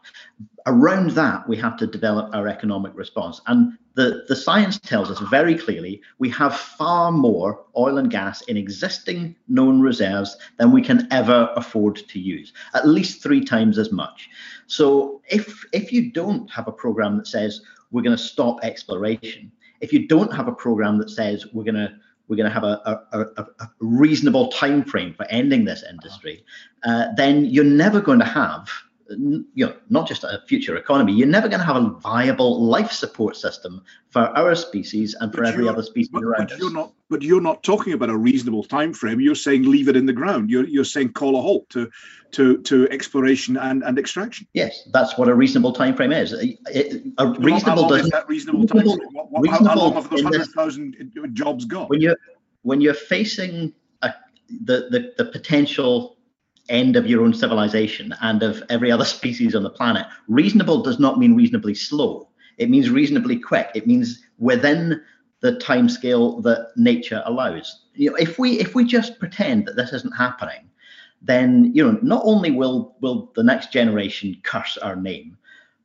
Around 0.67 1.11
that, 1.13 1.49
we 1.49 1.57
have 1.57 1.77
to 1.79 1.89
develop 1.89 2.33
our 2.35 2.47
economic 2.47 2.93
response. 2.95 3.41
And 3.49 3.77
the, 3.95 4.25
the 4.29 4.37
science 4.37 4.79
tells 4.79 5.11
us 5.11 5.19
very 5.29 5.57
clearly 5.57 6.03
we 6.19 6.31
have 6.31 6.57
far 6.57 7.11
more 7.11 7.65
oil 7.77 7.99
and 7.99 8.11
gas 8.11 8.43
in 8.43 8.57
existing 8.57 9.35
known 9.49 9.81
reserves 9.81 10.37
than 10.59 10.71
we 10.71 10.81
can 10.81 11.09
ever 11.11 11.53
afford 11.57 11.97
to 11.97 12.21
use, 12.21 12.53
at 12.75 12.87
least 12.87 13.23
three 13.23 13.45
times 13.45 13.77
as 13.77 13.91
much. 13.91 14.31
So 14.69 15.21
if, 15.29 15.65
if 15.73 15.93
you 15.93 16.13
don't 16.13 16.49
have 16.51 16.69
a 16.69 16.73
program 16.73 17.17
that 17.17 17.27
says, 17.27 17.61
we're 17.95 18.03
going 18.03 18.17
to 18.17 18.23
stop 18.23 18.59
exploration. 18.65 19.51
If 19.81 19.93
you 19.93 20.09
don't 20.09 20.33
have 20.35 20.49
a 20.49 20.53
program 20.53 20.99
that 20.99 21.09
says 21.09 21.47
we're 21.53 21.65
going 21.65 21.77
to 21.77 21.95
we're 22.27 22.37
going 22.37 22.49
to 22.49 22.55
have 22.55 22.65
a, 22.65 22.81
a, 23.13 23.21
a, 23.37 23.43
a 23.61 23.71
reasonable 23.81 24.49
time 24.49 24.83
frame 24.83 25.13
for 25.13 25.27
ending 25.27 25.67
this 25.67 25.85
industry, 25.89 26.43
uh, 26.85 27.09
then 27.17 27.45
you're 27.45 27.65
never 27.65 28.01
going 28.01 28.19
to 28.19 28.25
have 28.25 28.67
you 29.11 29.45
know, 29.55 29.75
not 29.91 30.09
just 30.09 30.25
a 30.25 30.43
future 30.49 30.77
economy, 30.77 31.13
you're 31.13 31.29
never 31.29 31.49
going 31.49 31.61
to 31.61 31.67
have 31.67 31.77
a 31.77 31.91
viable 32.01 32.65
life 32.65 32.91
support 32.91 33.37
system 33.37 33.83
for 34.11 34.21
our 34.21 34.55
species 34.55 35.15
and 35.21 35.33
for 35.33 35.43
but 35.43 35.49
every 35.49 35.69
other 35.69 35.83
species 35.83 36.09
but, 36.09 36.23
around 36.23 36.49
but 36.49 36.53
us. 36.53 36.59
You're 36.59 36.73
not, 36.73 36.93
but 37.11 37.23
you're 37.23 37.41
not 37.41 37.63
talking 37.63 37.93
about 37.93 38.09
a 38.09 38.17
reasonable 38.17 38.65
time 38.65 38.95
frame. 38.95 39.21
You're 39.21 39.35
saying 39.35 39.65
leave 39.65 39.89
it 39.89 39.97
in 39.97 40.07
the 40.07 40.13
ground. 40.13 40.51
You're, 40.51 40.67
you're 40.67 40.85
saying 40.85 41.13
call 41.13 41.39
a 41.39 41.43
halt 41.43 41.69
to 41.71 41.91
to 42.33 42.59
to 42.63 42.89
exploration 42.91 43.57
and, 43.57 43.83
and 43.85 43.99
extraction. 43.99 44.47
Yes, 44.55 44.89
that's 44.93 45.19
what 45.19 45.29
a 45.29 45.35
reasonable 45.35 45.73
time 45.73 45.95
frame 45.95 46.13
is. 46.13 46.33
A, 46.33 46.59
a 47.19 47.29
reasonable 47.39 47.89
doesn't. 47.89 48.11
that 48.11 48.29
reasonable 48.29 48.67
time 48.67 48.83
frame? 48.83 48.99
What, 49.13 49.31
what, 49.31 49.49
how, 49.51 49.65
how, 49.65 49.77
long 49.77 49.95
have 49.95 50.11
those 50.11 50.23
hundred 50.23 50.47
thousand 50.49 51.13
uh, 51.23 51.27
jobs 51.29 51.65
got? 51.65 51.91
When 51.91 52.01
you're 52.01 52.17
when 52.63 52.81
you're 52.81 52.95
facing 52.95 53.73
a, 54.03 54.15
the, 54.49 54.89
the 54.91 55.13
the 55.19 55.31
potential 55.31 56.14
end 56.69 56.97
of 56.97 57.07
your 57.07 57.23
own 57.23 57.35
civilization 57.35 58.15
and 58.21 58.43
of 58.43 58.63
every 58.71 58.91
other 58.91 59.05
species 59.17 59.55
on 59.55 59.63
the 59.63 59.71
planet. 59.71 60.07
Reasonable 60.29 60.83
does 60.83 60.99
not 60.99 61.19
mean 61.19 61.35
reasonably 61.35 61.75
slow. 61.75 62.29
It 62.59 62.71
means 62.71 62.91
reasonably 62.91 63.39
quick. 63.39 63.71
It 63.75 63.87
means 63.87 64.23
within 64.39 65.01
the 65.41 65.59
time 65.59 65.89
scale 65.89 66.41
that 66.41 66.71
nature 66.77 67.23
allows. 67.27 67.83
You 67.95 68.11
know, 68.11 68.17
if 68.17 68.39
we 68.39 68.59
if 68.61 68.75
we 68.75 68.85
just 68.85 69.19
pretend 69.19 69.67
that 69.67 69.77
this 69.77 69.93
isn't 69.93 70.17
happening, 70.17 70.71
then 71.21 71.71
you 71.75 71.85
know 71.85 71.99
not 72.03 72.23
only 72.25 72.51
will 72.51 72.97
will 73.01 73.31
the 73.35 73.43
next 73.43 73.73
generation 73.73 74.37
curse 74.43 74.79
our 74.79 74.97
name, 74.97 75.37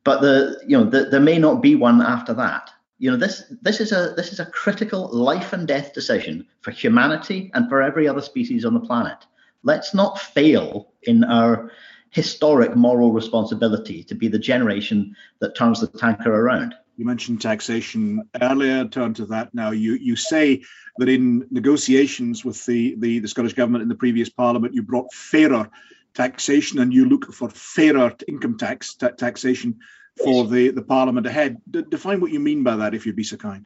but 0.03 0.21
the 0.21 0.61
you 0.65 0.77
know 0.77 0.83
the, 0.89 1.05
there 1.05 1.19
may 1.19 1.37
not 1.37 1.61
be 1.61 1.75
one 1.75 2.01
after 2.01 2.33
that. 2.35 2.69
You 2.99 3.11
know 3.11 3.17
this 3.17 3.51
this 3.61 3.79
is 3.79 3.91
a 3.91 4.13
this 4.15 4.31
is 4.31 4.39
a 4.39 4.45
critical 4.45 5.09
life 5.09 5.51
and 5.53 5.67
death 5.67 5.93
decision 5.93 6.45
for 6.61 6.71
humanity 6.71 7.51
and 7.53 7.67
for 7.67 7.81
every 7.81 8.07
other 8.07 8.21
species 8.21 8.63
on 8.63 8.73
the 8.73 8.79
planet. 8.79 9.25
Let's 9.63 9.93
not 9.93 10.19
fail 10.19 10.93
in 11.03 11.23
our 11.23 11.71
historic 12.11 12.75
moral 12.75 13.11
responsibility 13.11 14.03
to 14.03 14.15
be 14.15 14.27
the 14.27 14.39
generation 14.39 15.15
that 15.39 15.55
turns 15.55 15.81
the 15.81 15.87
tanker 15.87 16.33
around. 16.33 16.73
You 16.97 17.05
mentioned 17.05 17.41
taxation 17.41 18.27
earlier. 18.41 18.85
Turn 18.85 19.13
to 19.15 19.25
that 19.27 19.53
now. 19.53 19.71
You 19.71 19.93
you 19.93 20.15
say 20.15 20.63
that 20.97 21.07
in 21.07 21.47
negotiations 21.49 22.43
with 22.43 22.65
the, 22.65 22.95
the, 22.97 23.19
the 23.19 23.27
Scottish 23.27 23.53
government 23.53 23.83
in 23.83 23.89
the 23.89 23.95
previous 23.95 24.29
Parliament, 24.29 24.73
you 24.73 24.83
brought 24.83 25.13
fairer 25.13 25.69
taxation 26.13 26.79
and 26.79 26.93
you 26.93 27.05
look 27.05 27.31
for 27.33 27.49
fairer 27.49 28.13
income 28.27 28.57
tax 28.57 28.95
taxation 28.95 29.79
for 30.23 30.45
the, 30.45 30.69
the 30.69 30.81
Parliament 30.81 31.25
ahead. 31.25 31.61
D- 31.71 31.83
define 31.89 32.21
what 32.21 32.31
you 32.31 32.39
mean 32.39 32.63
by 32.63 32.75
that, 32.75 32.93
if 32.93 33.05
you'd 33.05 33.15
be 33.15 33.23
so 33.23 33.37
kind. 33.37 33.65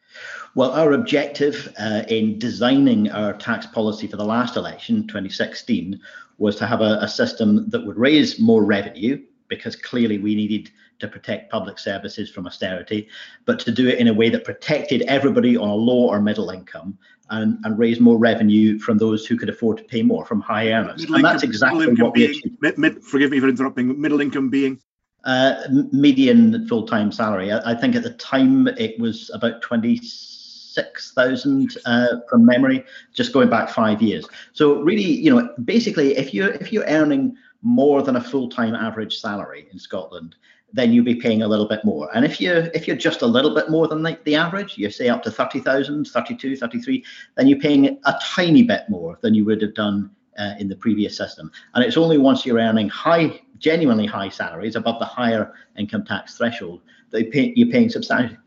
Well, 0.56 0.72
our 0.72 0.94
objective 0.94 1.74
uh, 1.80 2.04
in 2.08 2.40
designing 2.40 3.12
our 3.12 3.34
tax 3.34 3.66
policy 3.66 4.08
for 4.08 4.18
the 4.18 4.26
last 4.26 4.56
election, 4.56 5.08
2016, 5.08 6.00
was 6.38 6.56
to 6.58 6.66
have 6.66 6.82
a, 6.82 7.00
a 7.02 7.08
system 7.08 7.70
that 7.70 7.86
would 7.86 7.98
raise 7.98 8.40
more 8.40 8.64
revenue 8.64 9.22
because 9.48 9.76
clearly 9.76 10.18
we 10.18 10.36
needed 10.36 10.72
to 11.00 11.08
protect 11.08 11.52
public 11.52 11.78
services 11.78 12.30
from 12.30 12.48
austerity, 12.48 13.08
but 13.46 13.60
to 13.60 13.72
do 13.72 13.88
it 13.88 14.00
in 14.00 14.08
a 14.08 14.14
way 14.14 14.30
that 14.30 14.44
protected 14.44 15.02
everybody 15.04 15.58
on 15.58 15.70
a 15.70 15.76
low 15.76 16.08
or 16.10 16.22
middle 16.22 16.50
income 16.50 16.98
and, 17.30 17.58
and 17.64 17.78
raise 17.78 18.00
more 18.00 18.18
revenue 18.18 18.80
from 18.80 18.98
those 18.98 19.26
who 19.26 19.38
could 19.38 19.50
afford 19.50 19.78
to 19.78 19.84
pay 19.84 20.02
more 20.02 20.26
from 20.26 20.42
high 20.42 20.72
earners. 20.72 21.02
Middle 21.02 21.16
and 21.16 21.22
income- 21.22 21.34
that's 21.34 21.44
exactly 21.44 21.88
what 21.88 22.14
we 22.14 22.28
being, 22.28 22.30
achieved. 22.32 22.58
mid, 22.62 22.78
mid, 22.78 23.04
forgive 23.04 23.32
me 23.32 23.40
for 23.40 23.50
interrupting, 23.50 24.00
middle 24.00 24.22
income 24.22 24.50
being 24.50 24.80
Uh, 25.26 25.64
median 25.94 26.68
full-time 26.68 27.10
salary. 27.10 27.50
I, 27.50 27.72
I 27.72 27.76
think 27.76 27.96
at 27.96 28.04
the 28.04 28.14
time 28.16 28.68
it 28.68 29.00
was 29.00 29.32
about 29.34 29.62
twenty-six 29.62 31.14
thousand 31.14 31.78
uh, 31.86 32.18
from 32.30 32.46
memory, 32.46 32.84
just 33.14 33.32
going 33.32 33.50
back 33.50 33.70
five 33.70 34.02
years. 34.02 34.28
So 34.52 34.82
really, 34.82 35.02
you 35.04 35.34
know, 35.34 35.48
basically, 35.64 36.18
if 36.18 36.34
you're 36.34 36.52
if 36.56 36.74
you're 36.74 36.86
earning 36.88 37.38
more 37.62 38.02
than 38.02 38.18
a 38.18 38.22
full-time 38.22 38.76
average 38.76 39.16
salary 39.16 39.70
in 39.72 39.80
Scotland, 39.80 40.36
then 40.74 40.92
you'll 40.92 41.06
be 41.06 41.16
paying 41.16 41.44
a 41.44 41.48
little 41.48 41.68
bit 41.68 41.86
more. 41.86 42.10
And 42.14 42.26
if 42.26 42.42
you're 42.42 42.66
if 42.74 42.88
you're 42.88 42.98
just 42.98 43.22
a 43.22 43.28
little 43.28 43.54
bit 43.54 43.70
more 43.70 43.88
than 43.88 44.02
the, 44.02 44.20
the 44.26 44.36
average, 44.36 44.78
you 44.78 44.90
say 44.90 45.08
up 45.08 45.24
to 45.24 45.32
30,000, 45.32 46.06
32, 46.06 46.58
33, 46.58 47.06
then 47.36 47.48
you're 47.48 47.60
paying 47.60 48.00
a 48.06 48.16
tiny 48.22 48.64
bit 48.64 48.90
more 48.90 49.18
than 49.22 49.36
you 49.36 49.46
would 49.46 49.62
have 49.62 49.76
done 49.76 50.12
uh, 50.38 50.56
in 50.60 50.68
the 50.68 50.76
previous 50.76 51.16
system. 51.16 51.52
And 51.76 51.86
it's 51.86 51.98
only 51.98 52.18
once 52.18 52.46
you're 52.46 52.60
earning 52.60 52.90
high, 52.90 53.40
genuinely 53.58 54.06
high 54.06 54.30
salaries 54.30 54.76
above 54.76 55.00
the 55.00 55.06
higher 55.06 55.54
income 55.78 56.04
tax 56.06 56.38
threshold 56.38 56.82
you 57.14 57.26
pay, 57.32 57.54
you're 57.56 57.70
paying 57.70 57.90
substantially 57.90 58.38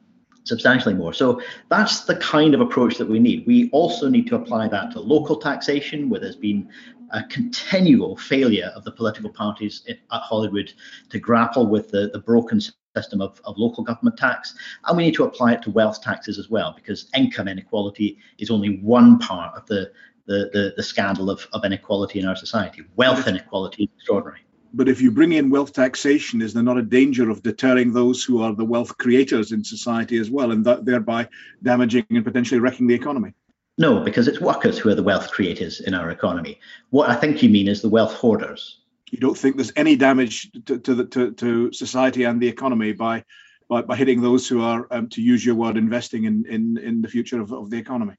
substantially 0.45 0.95
more. 0.95 1.13
So 1.13 1.43
that's 1.71 2.05
the 2.05 2.15
kind 2.17 2.55
of 2.55 2.61
approach 2.61 2.99
that 2.99 3.09
we 3.09 3.19
need. 3.19 3.45
We 3.49 3.69
also 3.71 4.09
need 4.09 4.29
to 4.29 4.37
apply 4.37 4.69
that 4.69 4.93
to 4.93 5.01
local 5.01 5.37
taxation, 5.37 6.09
where 6.09 6.21
there's 6.21 6.37
been 6.37 6.69
a 7.11 7.25
continual 7.25 8.17
failure 8.17 8.73
of 8.77 8.85
the 8.85 8.93
political 8.93 9.29
parties 9.29 9.83
at 9.89 9.99
Holyrood 10.13 10.73
to 11.11 11.19
grapple 11.19 11.67
with 11.67 11.91
the, 11.91 12.11
the 12.13 12.21
broken 12.21 12.61
system 12.61 13.21
of, 13.21 13.41
of 13.45 13.59
local 13.59 13.83
government 13.83 14.17
tax. 14.17 14.55
And 14.85 14.97
we 14.97 15.03
need 15.03 15.15
to 15.17 15.25
apply 15.25 15.55
it 15.55 15.63
to 15.63 15.71
wealth 15.73 16.01
taxes 16.01 16.39
as 16.39 16.49
well, 16.49 16.73
because 16.77 17.11
income 17.17 17.49
inequality 17.49 18.19
is 18.39 18.49
only 18.49 18.79
one 18.79 19.19
part 19.19 19.57
of 19.57 19.67
the, 19.67 19.91
the, 20.27 20.51
the, 20.53 20.75
the 20.77 20.83
scandal 20.83 21.29
of, 21.29 21.45
of 21.55 21.65
inequality 21.65 22.21
in 22.21 22.25
our 22.25 22.37
society. 22.37 22.85
Wealth 22.95 23.27
inequality 23.27 23.83
is 23.83 23.89
extraordinary. 23.97 24.47
But 24.73 24.89
if 24.89 25.01
you 25.01 25.11
bring 25.11 25.33
in 25.33 25.51
wealth 25.51 25.73
taxation, 25.73 26.43
is 26.43 26.53
there 26.53 26.63
not 26.63 26.79
a 26.79 26.83
danger 26.83 27.31
of 27.31 27.43
deterring 27.43 27.93
those 27.93 28.23
who 28.23 28.43
are 28.43 28.55
the 28.55 28.65
wealth 28.65 28.97
creators 28.99 29.53
in 29.53 29.65
society 29.65 30.19
as 30.19 30.31
well, 30.31 30.51
and 30.53 30.65
that 30.65 30.85
thereby 30.85 31.29
damaging 31.63 32.07
and 32.11 32.25
potentially 32.25 32.61
wrecking 32.61 32.87
the 32.87 32.95
economy? 32.95 33.35
No, 33.79 34.01
because 34.01 34.27
it's 34.29 34.41
workers 34.41 34.79
who 34.79 34.89
are 34.89 34.95
the 34.95 35.03
wealth 35.03 35.31
creators 35.31 35.81
in 35.81 35.95
our 35.95 36.11
economy. 36.11 36.61
What 36.91 37.11
I 37.11 37.15
think 37.15 37.43
you 37.43 37.49
mean 37.49 37.69
is 37.69 37.83
the 37.83 37.89
wealth 37.89 38.15
hoarders. 38.15 38.81
You 39.11 39.19
don't 39.19 39.37
think 39.37 39.57
there's 39.57 39.73
any 39.77 39.97
damage 39.97 40.51
to 40.67 40.79
to, 40.79 40.95
the, 40.95 41.05
to, 41.07 41.33
to 41.33 41.73
society 41.73 42.25
and 42.25 42.41
the 42.41 42.49
economy 42.49 42.93
by 42.93 43.25
by, 43.69 43.83
by 43.83 43.97
hitting 43.97 44.21
those 44.21 44.49
who 44.49 44.63
are, 44.63 44.87
um, 44.91 45.09
to 45.09 45.21
use 45.21 45.45
your 45.45 45.57
word, 45.57 45.77
investing 45.77 46.25
in 46.25 46.45
in, 46.47 46.79
in 46.79 47.03
the 47.03 47.09
future 47.09 47.41
of, 47.41 47.53
of 47.53 47.71
the 47.71 47.79
economy? 47.79 48.15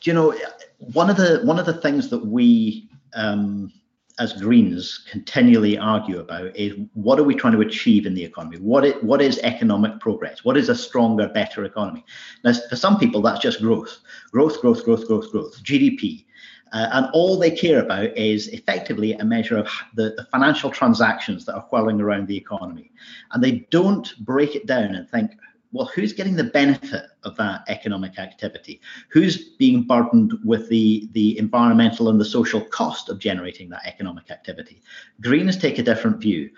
Do 0.00 0.10
you 0.10 0.14
know 0.14 0.34
one 0.78 1.10
of 1.10 1.16
the 1.16 1.40
one 1.44 1.58
of 1.58 1.66
the 1.66 1.80
things 1.80 2.10
that 2.10 2.24
we 2.24 2.88
um, 3.14 3.72
as 4.20 4.34
Greens 4.34 5.04
continually 5.10 5.78
argue 5.78 6.20
about 6.20 6.54
is 6.54 6.74
what 6.92 7.18
are 7.18 7.24
we 7.24 7.34
trying 7.34 7.54
to 7.54 7.62
achieve 7.62 8.04
in 8.04 8.14
the 8.14 8.22
economy? 8.22 8.58
What 8.58 8.84
is, 8.84 8.94
what 9.02 9.22
is 9.22 9.38
economic 9.38 9.98
progress? 9.98 10.44
What 10.44 10.58
is 10.58 10.68
a 10.68 10.74
stronger, 10.74 11.28
better 11.28 11.64
economy? 11.64 12.04
Now, 12.44 12.52
for 12.68 12.76
some 12.76 12.98
people, 12.98 13.22
that's 13.22 13.40
just 13.40 13.60
growth, 13.60 13.98
growth, 14.30 14.60
growth, 14.60 14.84
growth, 14.84 15.06
growth, 15.08 15.32
growth, 15.32 15.62
GDP. 15.64 16.26
Uh, 16.72 16.88
and 16.92 17.08
all 17.14 17.38
they 17.38 17.50
care 17.50 17.82
about 17.82 18.16
is 18.16 18.48
effectively 18.48 19.14
a 19.14 19.24
measure 19.24 19.56
of 19.56 19.68
the, 19.94 20.14
the 20.16 20.26
financial 20.30 20.70
transactions 20.70 21.44
that 21.46 21.54
are 21.54 21.66
whirling 21.70 22.00
around 22.00 22.28
the 22.28 22.36
economy. 22.36 22.92
And 23.32 23.42
they 23.42 23.66
don't 23.70 24.14
break 24.20 24.54
it 24.54 24.66
down 24.66 24.94
and 24.94 25.08
think, 25.08 25.32
well, 25.72 25.86
who's 25.86 26.12
getting 26.12 26.36
the 26.36 26.44
benefit 26.44 27.04
of 27.22 27.36
that 27.36 27.62
economic 27.68 28.18
activity? 28.18 28.80
Who's 29.10 29.50
being 29.50 29.84
burdened 29.84 30.34
with 30.44 30.68
the, 30.68 31.08
the 31.12 31.38
environmental 31.38 32.08
and 32.08 32.20
the 32.20 32.24
social 32.24 32.60
cost 32.60 33.08
of 33.08 33.20
generating 33.20 33.68
that 33.70 33.86
economic 33.86 34.30
activity? 34.30 34.82
Greens 35.20 35.56
take 35.56 35.78
a 35.78 35.82
different 35.82 36.18
view. 36.18 36.50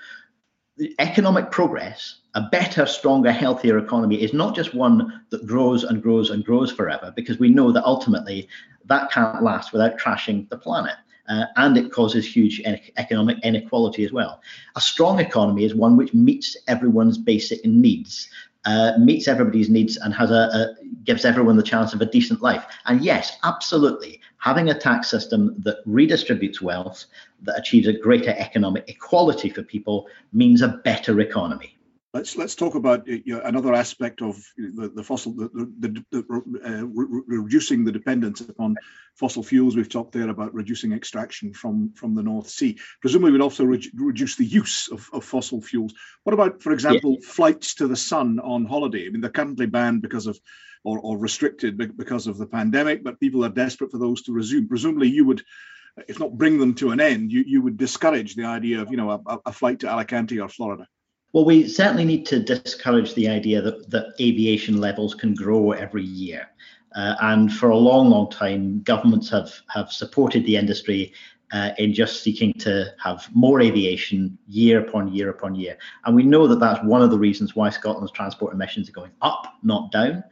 The 0.79 0.95
economic 0.99 1.51
progress, 1.51 2.21
a 2.35 2.49
better, 2.51 2.87
stronger, 2.87 3.31
healthier 3.31 3.77
economy, 3.77 4.23
is 4.23 4.33
not 4.33 4.57
just 4.57 4.75
one 4.75 5.23
that 5.29 5.47
grows 5.47 5.85
and 5.85 6.03
grows 6.03 6.31
and 6.31 6.43
grows 6.43 6.73
forever, 6.73 7.13
because 7.15 7.39
we 7.39 7.51
know 7.51 7.71
that 7.73 7.85
ultimately 7.85 8.49
that 8.87 9.11
can't 9.11 9.43
last 9.43 9.73
without 9.73 9.99
trashing 9.99 10.49
the 10.49 10.57
planet. 10.57 10.97
Uh, 11.29 11.45
and 11.57 11.77
it 11.77 11.93
causes 11.93 12.27
huge 12.27 12.61
economic 12.97 13.39
inequality 13.45 14.05
as 14.05 14.13
well. 14.13 14.41
A 14.75 14.81
strong 14.81 15.21
economy 15.21 15.65
is 15.65 15.75
one 15.75 15.97
which 15.97 16.13
meets 16.13 16.57
everyone's 16.67 17.17
basic 17.17 17.65
needs 17.65 18.29
uh, 18.65 18.93
meets 18.99 19.29
everybody's 19.29 19.69
needs 19.69 19.97
and 19.97 20.15
has 20.15 20.31
a, 20.31 20.35
a, 20.35 20.75
gives 21.05 21.25
everyone 21.25 21.57
the 21.57 21.63
chance 21.63 21.93
of 21.95 22.01
a 22.01 22.07
decent 22.07 22.43
life. 22.43 22.65
And 22.87 23.03
yes, 23.03 23.39
absolutely, 23.43 24.21
having 24.39 24.71
a 24.71 24.79
tax 24.79 25.09
system 25.09 25.55
that 25.59 25.85
redistributes 25.87 26.61
wealth, 26.61 27.07
that 27.43 27.59
achieves 27.59 27.89
a 27.89 27.93
greater 27.93 28.35
economic 28.39 28.85
equality 28.89 29.49
for 29.49 29.63
people, 29.63 30.07
means 30.33 30.63
a 30.63 30.81
better 30.85 31.21
economy. 31.21 31.77
Let's 32.15 32.37
let's 32.37 32.55
talk 32.55 32.75
about 32.75 33.09
uh, 33.09 33.13
you 33.25 33.37
know, 33.37 33.41
another 33.41 33.73
aspect 33.73 34.21
of 34.21 34.37
the, 34.57 34.93
the 34.95 35.03
fossil, 35.03 35.33
the, 35.33 35.49
the, 35.79 36.05
the 36.11 36.19
uh, 36.65 36.85
re- 36.85 37.23
reducing 37.27 37.85
the 37.85 37.93
dependence 37.93 38.43
upon 38.43 38.77
fossil 39.15 39.43
fuels. 39.43 39.77
We've 39.77 39.89
talked 39.89 40.13
there 40.13 40.29
about 40.29 40.53
reducing 40.53 40.93
extraction 40.93 41.55
from 41.55 41.95
from 41.95 42.15
the 42.15 42.23
North 42.23 42.51
Sea. 42.51 42.79
Presumably, 43.01 43.33
we'd 43.33 43.41
also 43.41 43.65
re- 43.65 43.93
reduce 43.95 44.37
the 44.37 44.45
use 44.45 44.89
of, 44.93 45.09
of 45.15 45.25
fossil 45.25 45.63
fuels. 45.63 45.95
What 46.25 46.35
about, 46.35 46.63
for 46.63 46.73
example, 46.73 47.17
yeah. 47.19 47.29
flights 47.29 47.77
to 47.77 47.89
the 47.89 47.97
sun 47.97 48.41
on 48.41 48.67
holiday? 48.67 49.07
I 49.07 49.09
mean, 49.09 49.23
they're 49.23 49.31
currently 49.31 49.67
banned 49.67 50.03
because 50.03 50.27
of 50.27 50.39
or, 50.85 50.99
or 50.99 51.17
restricted 51.17 51.97
because 51.97 52.27
of 52.27 52.37
the 52.37 52.47
pandemic, 52.47 53.03
but 53.03 53.21
people 53.21 53.45
are 53.45 53.49
desperate 53.49 53.91
for 53.91 53.99
those 53.99 54.23
to 54.23 54.33
resume. 54.33 54.69
Presumably, 54.69 55.09
you 55.09 55.25
would 55.25 55.43
if 56.09 56.19
not 56.19 56.37
bring 56.37 56.59
them 56.59 56.75
to 56.75 56.91
an 56.91 57.01
end, 57.01 57.33
you, 57.33 57.45
you 57.47 57.63
would 57.63 57.77
discourage 57.77 58.35
the 58.35 58.45
idea 58.45 58.83
of 58.83 58.91
you 58.91 58.97
know 58.97 59.11
a, 59.11 59.39
a 59.47 59.53
flight 59.53 59.81
to 59.81 59.89
Alicante 59.89 60.41
or 60.41 60.49
Florida. 60.49 60.87
Well, 61.33 61.47
we 61.47 61.67
certainly 61.67 62.05
need 62.05 62.27
to 62.27 62.41
discourage 62.41 63.15
the 63.15 63.29
idea 63.29 63.63
that, 63.63 63.91
that 63.91 64.15
aviation 64.21 64.79
levels 64.79 65.15
can 65.15 65.35
grow 65.35 65.73
every 65.73 66.05
year. 66.05 66.49
Uh, 66.95 67.15
and 67.23 67.51
for 67.51 67.71
a 67.71 67.77
long, 67.77 68.11
long 68.11 68.31
time, 68.31 68.83
governments 68.83 69.31
have, 69.31 69.51
have 69.69 69.91
supported 69.91 70.45
the 70.45 70.57
industry 70.57 71.15
uh, 71.53 71.71
in 71.79 71.95
just 71.95 72.23
seeking 72.23 72.53
to 72.55 72.93
have 73.03 73.29
more 73.35 73.61
aviation 73.61 74.37
year 74.47 74.81
upon 74.81 75.13
year 75.13 75.31
upon 75.31 75.55
year. 75.55 75.77
And 76.05 76.15
we 76.17 76.23
know 76.23 76.47
that 76.47 76.61
that's 76.61 76.83
one 76.85 77.03
of 77.03 77.11
the 77.11 77.19
reasons 77.19 77.55
why 77.57 77.71
Scotland's 77.71 78.13
transport 78.13 78.53
emissions 78.55 78.89
are 78.89 78.93
going 78.93 79.13
up, 79.23 79.55
not 79.63 79.91
down. 79.91 80.25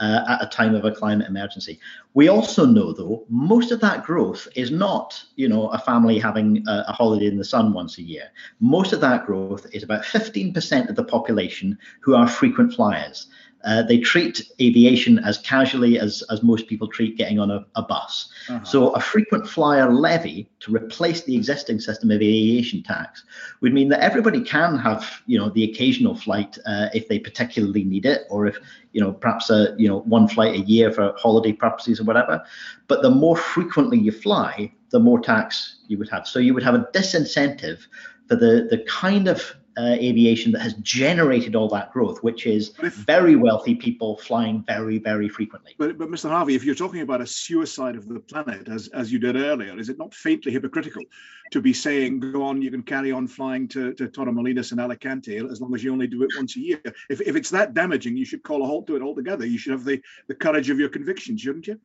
Uh, 0.00 0.24
at 0.26 0.42
a 0.42 0.46
time 0.46 0.74
of 0.74 0.86
a 0.86 0.90
climate 0.90 1.28
emergency. 1.28 1.78
We 2.14 2.28
also 2.28 2.64
know, 2.64 2.92
though, 2.92 3.24
most 3.28 3.70
of 3.72 3.80
that 3.80 4.02
growth 4.02 4.48
is 4.56 4.70
not, 4.70 5.22
you 5.36 5.48
know, 5.48 5.68
a 5.68 5.78
family 5.78 6.18
having 6.18 6.64
a, 6.66 6.84
a, 6.88 6.92
holiday 6.92 7.26
in 7.26 7.36
the 7.36 7.44
sun 7.44 7.74
once 7.74 7.98
a 7.98 8.02
year. 8.02 8.30
Most 8.58 8.94
of 8.94 9.00
that 9.02 9.26
growth 9.26 9.66
is 9.72 9.82
about 9.82 10.02
15% 10.02 10.88
of 10.88 10.96
the 10.96 11.04
population 11.04 11.78
who 12.00 12.14
are 12.14 12.26
frequent 12.26 12.72
flyers. 12.72 13.26
Uh, 13.64 13.82
they 13.82 13.98
treat 13.98 14.42
aviation 14.60 15.18
as 15.20 15.38
casually 15.38 15.98
as, 15.98 16.22
as 16.30 16.42
most 16.42 16.66
people 16.66 16.88
treat 16.88 17.16
getting 17.16 17.38
on 17.38 17.50
a, 17.50 17.64
a 17.76 17.82
bus. 17.82 18.28
Uh-huh. 18.48 18.64
So, 18.64 18.90
a 18.90 19.00
frequent 19.00 19.48
flyer 19.48 19.92
levy 19.92 20.50
to 20.60 20.74
replace 20.74 21.22
the 21.22 21.36
existing 21.36 21.80
system 21.80 22.10
of 22.10 22.16
aviation 22.16 22.82
tax 22.82 23.24
would 23.60 23.72
mean 23.72 23.88
that 23.90 24.00
everybody 24.00 24.40
can 24.40 24.76
have, 24.78 25.22
you 25.26 25.38
know, 25.38 25.48
the 25.50 25.64
occasional 25.64 26.16
flight 26.16 26.58
uh, 26.66 26.88
if 26.92 27.08
they 27.08 27.18
particularly 27.18 27.84
need 27.84 28.06
it, 28.06 28.22
or 28.30 28.46
if, 28.46 28.58
you 28.92 29.00
know, 29.00 29.12
perhaps 29.12 29.50
a, 29.50 29.74
you 29.78 29.88
know, 29.88 30.00
one 30.00 30.26
flight 30.26 30.54
a 30.54 30.64
year 30.64 30.90
for 30.90 31.14
holiday 31.16 31.52
purposes 31.52 32.00
or 32.00 32.04
whatever. 32.04 32.42
But 32.88 33.02
the 33.02 33.10
more 33.10 33.36
frequently 33.36 33.98
you 33.98 34.12
fly, 34.12 34.72
the 34.90 35.00
more 35.00 35.20
tax 35.20 35.78
you 35.86 35.98
would 35.98 36.08
have. 36.08 36.26
So, 36.26 36.38
you 36.38 36.52
would 36.54 36.64
have 36.64 36.74
a 36.74 36.88
disincentive 36.92 37.86
for 38.28 38.36
the 38.36 38.66
the 38.70 38.84
kind 38.88 39.28
of 39.28 39.54
uh, 39.76 39.96
aviation 40.00 40.52
that 40.52 40.60
has 40.60 40.74
generated 40.74 41.56
all 41.56 41.68
that 41.68 41.92
growth, 41.92 42.22
which 42.22 42.46
is 42.46 42.72
if, 42.82 42.94
very 42.94 43.36
wealthy 43.36 43.74
people 43.74 44.16
flying 44.18 44.62
very, 44.66 44.98
very 44.98 45.28
frequently. 45.28 45.74
But, 45.78 45.98
but 45.98 46.08
Mr. 46.08 46.28
Harvie, 46.28 46.54
if 46.54 46.64
you're 46.64 46.74
talking 46.74 47.00
about 47.00 47.20
a 47.20 47.26
suicide 47.26 47.96
of 47.96 48.08
the 48.08 48.20
planet, 48.20 48.68
as, 48.68 48.88
as 48.88 49.12
you 49.12 49.18
did 49.18 49.36
earlier, 49.36 49.78
is 49.78 49.88
it 49.88 49.98
not 49.98 50.14
faintly 50.14 50.52
hypocritical 50.52 51.02
to 51.52 51.60
be 51.60 51.72
saying, 51.72 52.18
go 52.18 52.42
on, 52.42 52.62
you 52.62 52.70
can 52.70 52.82
carry 52.82 53.12
on 53.12 53.26
flying 53.26 53.68
to, 53.68 53.92
to 53.94 54.08
Torremolinos 54.08 54.72
and 54.72 54.80
Alicante 54.80 55.36
as 55.36 55.60
long 55.60 55.74
as 55.74 55.84
you 55.84 55.92
only 55.92 56.06
do 56.06 56.22
it 56.22 56.30
once 56.36 56.56
a 56.56 56.60
year? 56.60 56.80
If, 57.10 57.20
if 57.20 57.36
it's 57.36 57.50
that 57.50 57.74
damaging, 57.74 58.16
you 58.16 58.24
should 58.24 58.42
call 58.42 58.62
a 58.62 58.66
halt 58.66 58.86
to 58.86 58.96
it 58.96 59.02
altogether. 59.02 59.44
You 59.44 59.58
should 59.58 59.72
have 59.72 59.84
the, 59.84 60.00
the 60.28 60.34
courage 60.34 60.70
of 60.70 60.78
your 60.78 60.88
convictions, 60.88 61.40
shouldn't 61.40 61.66
you? 61.66 61.78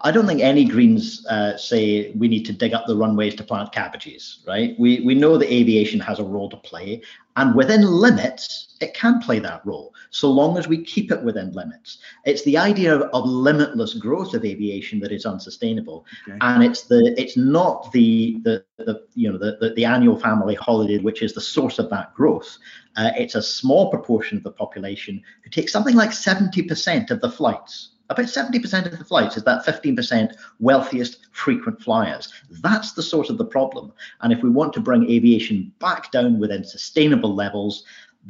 I 0.00 0.10
don't 0.10 0.26
think 0.26 0.40
any 0.40 0.64
Greens 0.64 1.24
uh, 1.28 1.56
say 1.56 2.10
we 2.12 2.28
need 2.28 2.44
to 2.46 2.52
dig 2.52 2.74
up 2.74 2.86
the 2.86 2.96
runways 2.96 3.34
to 3.36 3.44
plant 3.44 3.72
cabbages, 3.72 4.42
right? 4.46 4.74
We, 4.78 5.00
we 5.00 5.14
know 5.14 5.38
that 5.38 5.52
aviation 5.52 6.00
has 6.00 6.18
a 6.18 6.24
role 6.24 6.48
to 6.50 6.56
play 6.56 7.02
And 7.36 7.54
within 7.54 7.82
limits, 7.82 8.76
it 8.80 8.94
can 8.94 9.20
play 9.20 9.40
that 9.40 9.64
role, 9.66 9.92
so 10.10 10.30
long 10.30 10.56
as 10.56 10.68
we 10.68 10.84
keep 10.84 11.10
it 11.10 11.22
within 11.22 11.52
limits. 11.52 11.98
It's 12.24 12.44
the 12.44 12.56
idea 12.56 12.94
of, 12.94 13.02
of 13.12 13.24
limitless 13.28 13.94
growth 13.94 14.34
of 14.34 14.44
aviation 14.44 15.00
that 15.00 15.10
is 15.10 15.26
unsustainable, 15.26 16.06
okay. 16.28 16.38
and 16.40 16.62
it's 16.62 16.82
the 16.82 17.14
it's 17.20 17.36
not 17.36 17.90
the 17.92 18.38
the, 18.44 18.64
the 18.78 19.02
you 19.14 19.32
know 19.32 19.38
the, 19.38 19.56
the, 19.60 19.74
the 19.74 19.84
annual 19.84 20.18
family 20.18 20.54
holiday 20.54 20.98
which 20.98 21.22
is 21.22 21.32
the 21.32 21.40
source 21.40 21.78
of 21.78 21.90
that 21.90 22.14
growth. 22.14 22.56
Uh, 22.96 23.10
it's 23.16 23.34
a 23.34 23.42
small 23.42 23.90
proportion 23.90 24.36
of 24.36 24.44
the 24.44 24.52
population 24.52 25.20
who 25.42 25.50
take 25.50 25.68
something 25.68 25.96
like 25.96 26.10
70% 26.10 27.10
of 27.10 27.20
the 27.20 27.30
flights 27.30 27.93
about 28.10 28.26
70% 28.26 28.86
of 28.86 28.98
the 28.98 29.04
flights 29.04 29.36
is 29.36 29.44
that 29.44 29.64
15% 29.64 30.34
wealthiest 30.60 31.26
frequent 31.32 31.80
flyers. 31.82 32.32
That's 32.50 32.92
the 32.92 33.02
source 33.02 33.30
of 33.30 33.38
the 33.38 33.44
problem. 33.44 33.92
And 34.20 34.32
if 34.32 34.42
we 34.42 34.50
want 34.50 34.72
to 34.74 34.80
bring 34.80 35.10
aviation 35.10 35.72
back 35.78 36.10
down 36.10 36.38
within 36.38 36.64
sustainable 36.64 37.34
levels, 37.34 37.84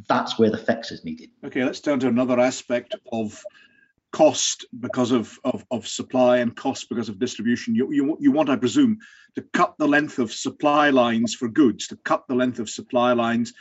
that's 0.08 0.38
where 0.38 0.50
the 0.50 0.58
fix 0.58 0.90
is 0.90 1.04
needed. 1.04 1.30
Okay, 1.44 1.64
let's 1.64 1.80
turn 1.80 2.00
to 2.00 2.08
another 2.08 2.38
aspect 2.38 2.94
of 3.12 3.42
cost 4.12 4.64
because 4.78 5.10
of, 5.10 5.38
of, 5.44 5.64
of 5.72 5.88
supply 5.88 6.38
and 6.38 6.54
cost 6.54 6.88
because 6.88 7.08
of 7.08 7.18
distribution. 7.18 7.74
You, 7.74 7.90
you, 7.92 8.16
you 8.20 8.30
want, 8.30 8.48
I 8.48 8.56
presume, 8.56 8.98
to 9.34 9.42
cut 9.52 9.74
the 9.76 9.88
length 9.88 10.20
of 10.20 10.32
supply 10.32 10.90
lines 10.90 11.34
for 11.34 11.48
goods, 11.48 11.88
to 11.88 11.96
cut 11.96 12.24
the 12.28 12.36
length 12.36 12.60
of 12.60 12.70
supply 12.70 13.12
lines 13.12 13.52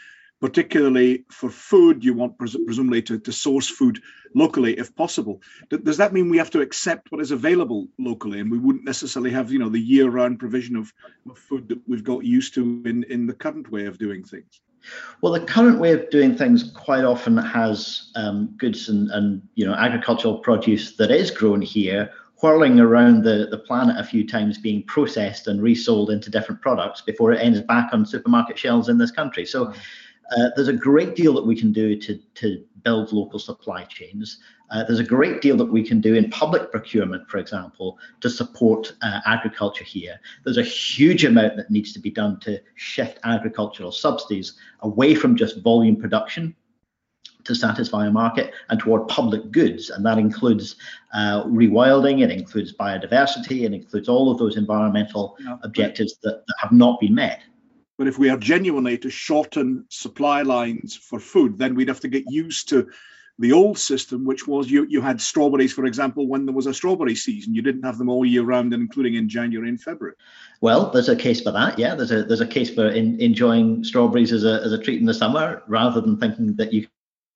particularly 0.43 1.23
for 1.31 1.49
food, 1.49 2.03
you 2.03 2.13
want 2.13 2.37
pres- 2.37 2.57
presumably 2.65 3.01
to, 3.01 3.17
to 3.17 3.31
source 3.31 3.69
food 3.69 4.01
locally 4.35 4.77
if 4.77 4.93
possible. 4.93 5.41
does 5.69 5.95
that 5.95 6.11
mean 6.11 6.29
we 6.29 6.37
have 6.37 6.49
to 6.49 6.59
accept 6.59 7.09
what 7.13 7.21
is 7.21 7.31
available 7.31 7.87
locally 7.97 8.41
and 8.41 8.51
we 8.51 8.57
wouldn't 8.57 8.83
necessarily 8.83 9.31
have, 9.31 9.53
you 9.53 9.57
know, 9.57 9.69
the 9.69 9.79
year-round 9.79 10.37
provision 10.37 10.75
of, 10.75 10.91
of 11.29 11.37
food 11.37 11.69
that 11.69 11.79
we've 11.87 12.03
got 12.03 12.25
used 12.25 12.53
to 12.53 12.83
in, 12.85 13.05
in 13.05 13.25
the 13.25 13.33
current 13.33 13.71
way 13.71 13.85
of 13.85 13.97
doing 13.97 14.21
things? 14.21 14.59
Well, 15.21 15.31
the 15.31 15.45
current 15.45 15.79
way 15.79 15.93
of 15.93 16.09
doing 16.09 16.35
things 16.35 16.73
quite 16.75 17.05
often 17.05 17.37
has 17.37 18.11
um, 18.17 18.53
goods 18.57 18.89
and, 18.89 19.09
and 19.11 19.41
you 19.55 19.65
know 19.65 19.73
agricultural 19.73 20.39
produce 20.39 20.97
that 20.97 21.09
is 21.09 21.31
grown 21.31 21.61
here 21.61 22.11
whirling 22.41 22.81
around 22.81 23.23
the, 23.23 23.47
the 23.49 23.59
planet 23.59 23.95
a 23.97 24.03
few 24.03 24.27
times 24.27 24.57
being 24.57 24.83
processed 24.83 25.47
and 25.47 25.61
resold 25.61 26.09
into 26.09 26.29
different 26.29 26.61
products 26.61 26.99
before 26.99 27.31
it 27.31 27.39
ends 27.39 27.61
back 27.61 27.93
on 27.93 28.05
supermarket 28.05 28.59
shelves 28.59 28.89
in 28.89 28.97
this 28.97 29.11
country. 29.11 29.45
So 29.45 29.73
uh, 30.37 30.49
there's 30.55 30.67
a 30.67 30.73
great 30.73 31.15
deal 31.15 31.33
that 31.33 31.45
we 31.45 31.55
can 31.55 31.71
do 31.71 31.95
to, 31.99 32.17
to 32.35 32.63
build 32.83 33.11
local 33.11 33.39
supply 33.39 33.83
chains. 33.83 34.39
Uh, 34.71 34.83
there's 34.83 34.99
a 34.99 35.03
great 35.03 35.41
deal 35.41 35.55
that 35.55 35.65
we 35.65 35.83
can 35.83 36.01
do 36.01 36.15
in 36.15 36.29
public 36.29 36.71
procurement, 36.71 37.29
for 37.29 37.37
example, 37.37 37.97
to 38.21 38.29
support 38.29 38.93
uh, 39.01 39.19
agriculture 39.25 39.83
here. 39.83 40.19
There's 40.43 40.57
a 40.57 40.63
huge 40.63 41.25
amount 41.25 41.57
that 41.57 41.69
needs 41.69 41.93
to 41.93 41.99
be 41.99 42.09
done 42.09 42.39
to 42.41 42.59
shift 42.75 43.19
agricultural 43.23 43.91
subsidies 43.91 44.53
away 44.79 45.13
from 45.15 45.35
just 45.35 45.61
volume 45.61 45.95
production 45.95 46.55
to 47.43 47.53
satisfy 47.53 48.07
a 48.07 48.11
market 48.11 48.53
and 48.69 48.79
toward 48.79 49.07
public 49.09 49.51
goods. 49.51 49.89
And 49.89 50.05
that 50.05 50.17
includes 50.17 50.75
uh, 51.13 51.43
rewilding, 51.43 52.23
it 52.23 52.31
includes 52.31 52.73
biodiversity, 52.73 53.65
it 53.65 53.73
includes 53.73 54.07
all 54.07 54.31
of 54.31 54.37
those 54.37 54.57
environmental 54.57 55.35
yeah. 55.39 55.57
objectives 55.63 56.17
that, 56.23 56.43
that 56.47 56.55
have 56.59 56.71
not 56.71 56.99
been 56.99 57.13
met. 57.13 57.41
But 57.97 58.07
if 58.07 58.17
we 58.17 58.29
are 58.29 58.37
genuinely 58.37 58.97
to 58.99 59.09
shorten 59.09 59.85
supply 59.89 60.41
lines 60.41 60.95
for 60.95 61.19
food, 61.19 61.57
then 61.57 61.75
we'd 61.75 61.89
have 61.89 61.99
to 62.01 62.07
get 62.07 62.23
used 62.29 62.69
to 62.69 62.89
the 63.39 63.51
old 63.51 63.79
system, 63.79 64.25
which 64.25 64.47
was 64.47 64.69
you, 64.69 64.85
you 64.89 65.01
had 65.01 65.19
strawberries, 65.19 65.73
for 65.73 65.85
example, 65.85 66.27
when 66.27 66.45
there 66.45 66.53
was 66.53 66.67
a 66.67 66.73
strawberry 66.73 67.15
season. 67.15 67.55
You 67.55 67.61
didn't 67.61 67.83
have 67.83 67.97
them 67.97 68.09
all 68.09 68.25
year 68.25 68.43
round, 68.43 68.73
including 68.73 69.15
in 69.15 69.27
January 69.27 69.69
and 69.69 69.81
February. 69.81 70.15
Well, 70.61 70.91
there's 70.91 71.09
a 71.09 71.15
case 71.15 71.41
for 71.41 71.51
that. 71.51 71.79
Yeah, 71.79 71.95
there's 71.95 72.11
a 72.11 72.23
there's 72.23 72.41
a 72.41 72.47
case 72.47 72.73
for 72.73 72.87
in, 72.87 73.19
enjoying 73.19 73.83
strawberries 73.83 74.31
as 74.31 74.43
a, 74.43 74.61
as 74.63 74.71
a 74.71 74.77
treat 74.77 74.99
in 74.99 75.07
the 75.07 75.13
summer 75.13 75.63
rather 75.67 75.99
than 75.99 76.17
thinking 76.17 76.55
that 76.57 76.73
you 76.73 76.87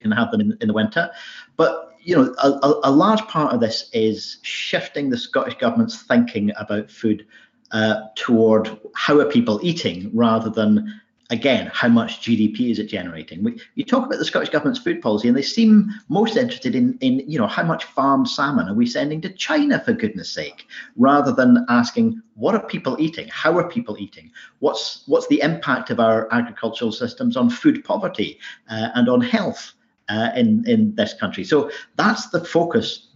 can 0.02 0.12
have 0.12 0.32
them 0.32 0.42
in, 0.42 0.58
in 0.62 0.68
the 0.68 0.74
winter. 0.74 1.10
But 1.56 1.96
you 2.00 2.16
know, 2.16 2.34
a, 2.42 2.90
a 2.90 2.92
large 2.92 3.22
part 3.28 3.54
of 3.54 3.60
this 3.60 3.90
is 3.92 4.38
shifting 4.44 5.10
the 5.10 5.18
Scottish 5.18 5.56
government's 5.56 6.04
thinking 6.04 6.52
about 6.58 6.92
food 6.92 7.26
uh, 7.72 8.02
toward 8.16 8.80
how 8.96 9.20
are 9.20 9.26
people 9.26 9.60
eating 9.64 10.10
rather 10.14 10.50
than 10.50 11.02
again 11.30 11.70
how 11.74 11.88
much 11.90 12.22
GDP 12.22 12.72
is 12.72 12.80
it 12.80 12.86
generating. 12.86 13.44
We, 13.44 13.60
you 13.76 13.84
talk 13.84 14.06
about 14.06 14.20
the 14.20 14.26
Scottish 14.26 14.50
government's 14.50 14.80
food 14.80 15.02
policy, 15.02 15.28
and 15.28 15.36
they 15.36 15.42
seem 15.42 15.92
most 16.10 16.38
interested 16.38 16.76
in 16.76 16.98
in 17.02 17.24
you 17.30 17.38
know 17.38 17.48
how 17.48 17.64
much 17.64 17.84
farmed 17.84 18.30
salmon 18.30 18.70
are 18.70 18.74
we 18.74 18.86
sending 18.86 19.22
to 19.22 19.30
China 19.30 19.80
for 19.80 19.94
goodness 19.94 20.30
sake, 20.30 20.68
rather 20.96 21.32
than 21.32 21.66
asking 21.70 22.22
what 22.36 22.56
are 22.56 22.66
people 22.66 22.96
eating, 23.00 23.28
how 23.30 23.58
are 23.58 23.68
people 23.68 23.98
eating, 24.00 24.32
what's 24.60 25.04
what's 25.08 25.28
the 25.28 25.42
impact 25.42 25.90
of 25.90 26.00
our 26.00 26.28
agricultural 26.32 26.92
systems 26.92 27.36
on 27.36 27.50
food 27.50 27.84
poverty 27.84 28.40
uh, 28.70 28.90
and 28.96 29.10
on 29.10 29.22
health. 29.22 29.74
Uh, 30.10 30.30
in 30.38 30.64
in 30.70 30.96
this 30.96 31.14
country, 31.14 31.44
so 31.44 31.70
that's 31.98 32.30
the 32.30 32.40
focus 32.40 33.07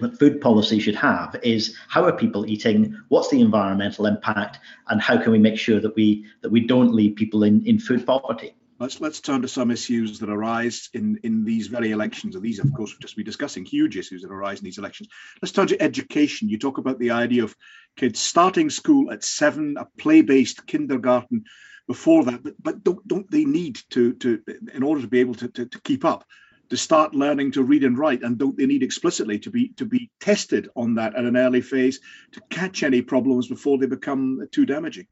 that 0.00 0.18
food 0.18 0.40
policy 0.40 0.78
should 0.78 0.94
have 0.94 1.36
is 1.42 1.76
how 1.88 2.04
are 2.04 2.12
people 2.12 2.46
eating 2.46 2.96
what's 3.08 3.30
the 3.30 3.40
environmental 3.40 4.06
impact 4.06 4.58
and 4.88 5.00
how 5.00 5.16
can 5.16 5.32
we 5.32 5.38
make 5.38 5.58
sure 5.58 5.80
that 5.80 5.94
we 5.96 6.26
that 6.42 6.50
we 6.50 6.60
don't 6.60 6.94
leave 6.94 7.16
people 7.16 7.44
in 7.44 7.66
in 7.66 7.78
food 7.78 8.06
poverty? 8.06 8.54
Let's 8.80 9.00
let's 9.00 9.20
turn 9.20 9.42
to 9.42 9.48
some 9.48 9.70
issues 9.70 10.18
that 10.18 10.28
arise 10.28 10.90
in 10.94 11.20
in 11.22 11.44
these 11.44 11.68
very 11.68 11.92
elections. 11.92 12.34
And 12.34 12.44
these 12.44 12.58
of 12.58 12.72
course 12.74 12.92
we've 12.92 13.00
just 13.00 13.16
be 13.16 13.22
discussing 13.22 13.64
huge 13.64 13.96
issues 13.96 14.22
that 14.22 14.32
arise 14.32 14.58
in 14.58 14.64
these 14.64 14.78
elections. 14.78 15.08
Let's 15.40 15.52
turn 15.52 15.68
to 15.68 15.80
education. 15.80 16.48
You 16.48 16.58
talk 16.58 16.78
about 16.78 16.98
the 16.98 17.12
idea 17.12 17.44
of 17.44 17.54
kids 17.96 18.20
starting 18.20 18.70
school 18.70 19.12
at 19.12 19.22
seven 19.22 19.76
a 19.78 19.86
play-based 19.98 20.66
kindergarten 20.66 21.44
before 21.86 22.24
that 22.24 22.42
but 22.42 22.54
but 22.60 22.82
don't 22.82 23.06
don't 23.06 23.30
they 23.30 23.44
need 23.44 23.78
to 23.90 24.14
to 24.14 24.42
in 24.72 24.82
order 24.82 25.02
to 25.02 25.06
be 25.06 25.20
able 25.20 25.34
to, 25.34 25.48
to, 25.48 25.66
to 25.66 25.80
keep 25.82 26.04
up 26.04 26.24
to 26.70 26.76
start 26.76 27.14
learning 27.14 27.52
to 27.52 27.62
read 27.62 27.84
and 27.84 27.98
write 27.98 28.22
and 28.22 28.38
don't 28.38 28.56
they 28.56 28.66
need 28.66 28.82
explicitly 28.82 29.38
to 29.38 29.50
be 29.50 29.68
to 29.70 29.84
be 29.84 30.10
tested 30.20 30.68
on 30.76 30.94
that 30.94 31.14
at 31.14 31.24
an 31.24 31.36
early 31.36 31.60
phase 31.60 32.00
to 32.32 32.40
catch 32.50 32.82
any 32.82 33.02
problems 33.02 33.48
before 33.48 33.78
they 33.78 33.86
become 33.86 34.46
too 34.50 34.66
damaging? 34.66 35.06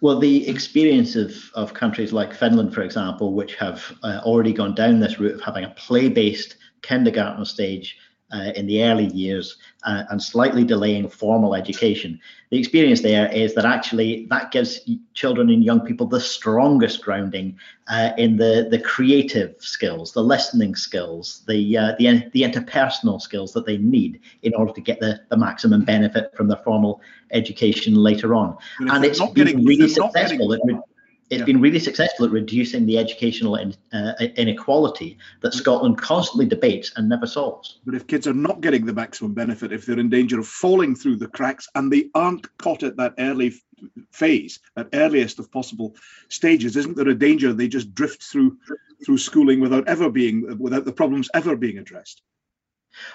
Well 0.00 0.18
the 0.18 0.48
experience 0.48 1.16
of, 1.16 1.34
of 1.54 1.74
countries 1.74 2.12
like 2.12 2.34
finland 2.34 2.74
for 2.74 2.82
example 2.82 3.34
which 3.34 3.54
have 3.56 3.92
uh, 4.02 4.20
already 4.24 4.52
gone 4.52 4.74
down 4.74 5.00
this 5.00 5.18
route 5.18 5.34
of 5.34 5.40
having 5.40 5.64
a 5.64 5.70
play-based 5.70 6.56
kindergarten 6.82 7.44
stage 7.44 7.96
uh, 8.34 8.50
in 8.56 8.66
the 8.66 8.82
early 8.82 9.06
years 9.06 9.56
uh, 9.84 10.02
and 10.10 10.20
slightly 10.20 10.64
delaying 10.64 11.08
formal 11.08 11.54
education. 11.54 12.18
The 12.50 12.58
experience 12.58 13.00
there 13.00 13.32
is 13.32 13.54
that 13.54 13.64
actually 13.64 14.26
that 14.30 14.50
gives 14.50 14.80
children 15.14 15.50
and 15.50 15.64
young 15.64 15.80
people 15.80 16.06
the 16.06 16.20
strongest 16.20 17.02
grounding 17.02 17.56
uh, 17.88 18.10
in 18.18 18.36
the, 18.36 18.66
the 18.70 18.78
creative 18.78 19.54
skills, 19.58 20.12
the 20.12 20.22
listening 20.22 20.74
skills, 20.74 21.42
the, 21.46 21.78
uh, 21.78 21.92
the, 21.98 22.28
the 22.32 22.42
interpersonal 22.42 23.20
skills 23.20 23.52
that 23.52 23.66
they 23.66 23.76
need 23.78 24.20
in 24.42 24.54
order 24.54 24.72
to 24.72 24.80
get 24.80 24.98
the, 25.00 25.20
the 25.30 25.36
maximum 25.36 25.84
benefit 25.84 26.34
from 26.36 26.48
the 26.48 26.56
formal 26.58 27.00
education 27.30 27.94
later 27.94 28.34
on. 28.34 28.56
And 28.80 29.04
it's 29.04 29.20
been 29.20 29.34
getting, 29.34 29.64
really 29.64 29.88
successful. 29.88 30.56
Getting, 30.56 30.82
it's 31.30 31.40
yeah. 31.40 31.44
been 31.44 31.60
really 31.60 31.78
successful 31.78 32.26
at 32.26 32.32
reducing 32.32 32.84
the 32.84 32.98
educational 32.98 33.56
in, 33.56 33.74
uh, 33.92 34.12
inequality 34.36 35.16
that 35.40 35.54
Scotland 35.54 35.96
constantly 35.98 36.46
debates 36.46 36.92
and 36.96 37.08
never 37.08 37.26
solves. 37.26 37.80
But 37.86 37.94
if 37.94 38.06
kids 38.06 38.26
are 38.26 38.34
not 38.34 38.60
getting 38.60 38.84
the 38.84 38.92
maximum 38.92 39.32
benefit, 39.32 39.72
if 39.72 39.86
they're 39.86 39.98
in 39.98 40.10
danger 40.10 40.38
of 40.38 40.46
falling 40.46 40.94
through 40.94 41.16
the 41.16 41.28
cracks 41.28 41.68
and 41.74 41.90
they 41.90 42.10
aren't 42.14 42.56
caught 42.58 42.82
at 42.82 42.96
that 42.98 43.14
early 43.18 43.54
phase, 44.12 44.60
that 44.76 44.88
earliest 44.92 45.38
of 45.38 45.50
possible 45.50 45.96
stages, 46.28 46.76
isn't 46.76 46.96
there 46.96 47.08
a 47.08 47.14
danger 47.14 47.52
they 47.52 47.68
just 47.68 47.94
drift 47.94 48.22
through 48.22 48.58
through 49.04 49.18
schooling 49.18 49.60
without 49.60 49.88
ever 49.88 50.10
being 50.10 50.58
without 50.58 50.84
the 50.84 50.92
problems 50.92 51.30
ever 51.34 51.56
being 51.56 51.78
addressed? 51.78 52.22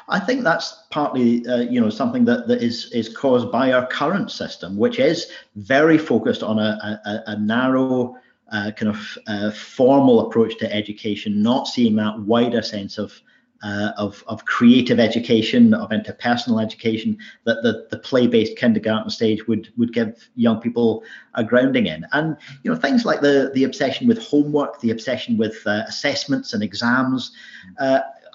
I 0.08 0.20
think 0.20 0.44
that's 0.44 0.84
partly, 0.89 1.46
uh, 1.48 1.62
you 1.62 1.80
know, 1.80 1.89
something 1.89 2.26
that, 2.26 2.48
that 2.48 2.62
is 2.62 2.92
is 2.92 3.15
caused 3.15 3.52
by 3.52 3.72
our 3.72 3.86
current 3.88 4.32
system, 4.32 4.78
which 4.78 5.00
is 5.00 5.28
very 5.56 5.98
focused 5.98 6.44
on 6.44 6.60
a, 6.60 7.00
a, 7.06 7.24
a 7.28 7.39
narrow 7.39 8.15
uh, 8.52 8.72
kind 8.72 8.89
of 8.89 9.18
uh, 9.28 9.52
formal 9.52 10.28
approach 10.28 10.58
to 10.58 10.74
education, 10.74 11.42
not 11.42 11.68
seeing 11.68 11.96
that 11.96 12.20
wider 12.22 12.62
sense 12.62 12.98
of 12.98 13.22
uh, 13.62 13.92
of, 13.98 14.24
of 14.28 14.46
creative 14.46 15.00
education, 15.00 15.74
of 15.74 15.89
interpersonal 15.89 16.63
education 16.63 17.18
that 17.44 17.62
the, 17.62 17.88
the 17.92 18.00
play-based 18.00 18.58
kindergarten 18.58 19.10
stage 19.10 19.46
would 19.48 19.72
would 19.78 19.94
give 19.94 20.30
young 20.36 20.60
people 20.62 21.04
a 21.36 21.44
grounding 21.44 21.88
in. 21.88 22.06
And 22.13 22.38
you 22.63 22.72
know 22.72 22.78
things 22.78 23.06
like 23.06 23.22
the 23.22 23.52
the 23.54 23.65
obsession 23.65 24.08
with 24.08 24.24
homework, 24.24 24.80
the 24.80 24.92
obsession 24.92 25.38
with 25.38 25.56
uh, 25.65 25.84
assessments 25.88 26.54
and 26.54 26.63
exams. 26.63 27.32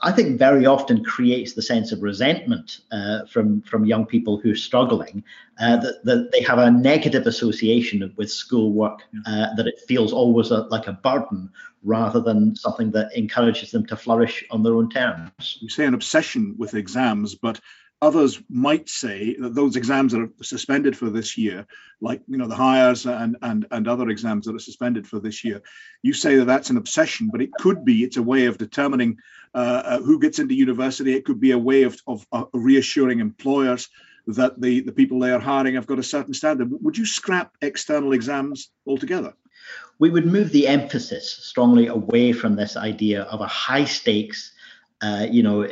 I 0.05 0.13
think 0.13 0.39
very 0.39 0.67
often 0.67 1.03
creates 1.03 1.55
the 1.55 1.63
sense 1.63 1.91
of 1.91 2.03
resentment 2.03 2.81
uh, 2.93 3.25
from 3.25 3.63
from 3.63 3.87
young 3.87 4.05
people 4.05 4.39
who 4.39 4.53
are 4.53 4.57
struggling 4.57 5.25
uh, 5.59 5.79
that, 5.79 6.05
that 6.05 6.31
they 6.31 6.43
have 6.43 6.59
a 6.59 6.71
negative 6.71 7.27
association 7.27 8.13
with 8.17 8.31
schoolwork 8.31 9.01
uh, 9.27 9.55
that 9.57 9.67
it 9.67 9.81
feels 9.89 10.13
always 10.13 10.51
a, 10.51 10.59
like 10.71 10.87
a 10.89 10.93
burden 10.93 11.51
rather 11.83 12.21
than 12.21 12.55
something 12.55 12.91
that 12.91 13.17
encourages 13.17 13.71
them 13.71 13.87
to 13.87 13.97
flourish 13.97 14.45
on 14.51 14.63
their 14.63 14.75
own 14.75 14.91
terms. 14.91 15.59
You 15.61 15.71
say 15.71 15.87
an 15.87 15.95
obsession 15.95 16.55
with 16.59 16.75
exams, 16.75 17.35
but 17.35 17.61
others 18.05 18.41
might 18.51 18.89
say 18.89 19.35
that 19.41 19.55
those 19.55 19.77
exams 19.77 20.13
that 20.13 20.21
are 20.21 20.45
suspended 20.45 20.97
for 20.97 21.09
this 21.09 21.39
year, 21.39 21.67
like 22.01 22.21
you 22.29 22.37
know 22.37 22.47
the 22.47 22.55
Highers 22.55 23.07
and 23.11 23.37
and 23.41 23.67
and 23.71 23.89
other 23.89 24.11
exams 24.11 24.45
that 24.45 24.55
are 24.55 24.67
suspended 24.71 25.07
for 25.07 25.21
this 25.21 25.43
year, 25.43 25.63
you 26.03 26.13
say 26.13 26.37
that 26.37 26.45
that's 26.45 26.71
an 26.71 26.77
obsession, 26.77 27.31
but 27.33 27.41
it 27.41 27.53
could 27.53 27.85
be 27.85 28.05
it's 28.05 28.19
a 28.19 28.23
way 28.23 28.45
of 28.47 28.59
determining 28.59 29.17
uh, 29.55 29.83
uh, 29.85 29.99
who 30.01 30.19
gets 30.19 30.39
into 30.39 30.55
university. 30.55 31.15
It 31.15 31.25
could 31.25 31.41
be 31.41 31.53
a 31.53 31.59
way 31.59 31.85
of 31.85 31.99
of 32.07 32.27
uh, 32.31 32.45
reassuring 32.53 33.21
employers 33.21 33.89
that 34.27 34.61
the 34.61 34.81
the 34.81 34.93
people 34.93 35.19
they 35.19 35.33
are 35.33 35.41
hiring 35.41 35.77
have 35.77 35.87
got 35.87 35.99
a 35.99 36.11
certain 36.15 36.35
standard. 36.35 36.69
Would 36.71 36.99
you 36.99 37.07
scrap 37.07 37.57
external 37.63 38.13
exams 38.13 38.71
altogether? 38.87 39.33
We 39.99 40.11
would 40.11 40.27
move 40.27 40.51
the 40.51 40.69
emphasis 40.69 41.31
strongly 41.31 41.87
away 41.87 42.33
from 42.33 42.57
this 42.57 42.77
idea 42.77 43.23
of 43.23 43.41
a 43.41 43.47
high 43.47 43.87
stakes, 43.87 44.53
uh, 45.01 45.27
you 45.31 45.43
know, 45.43 45.67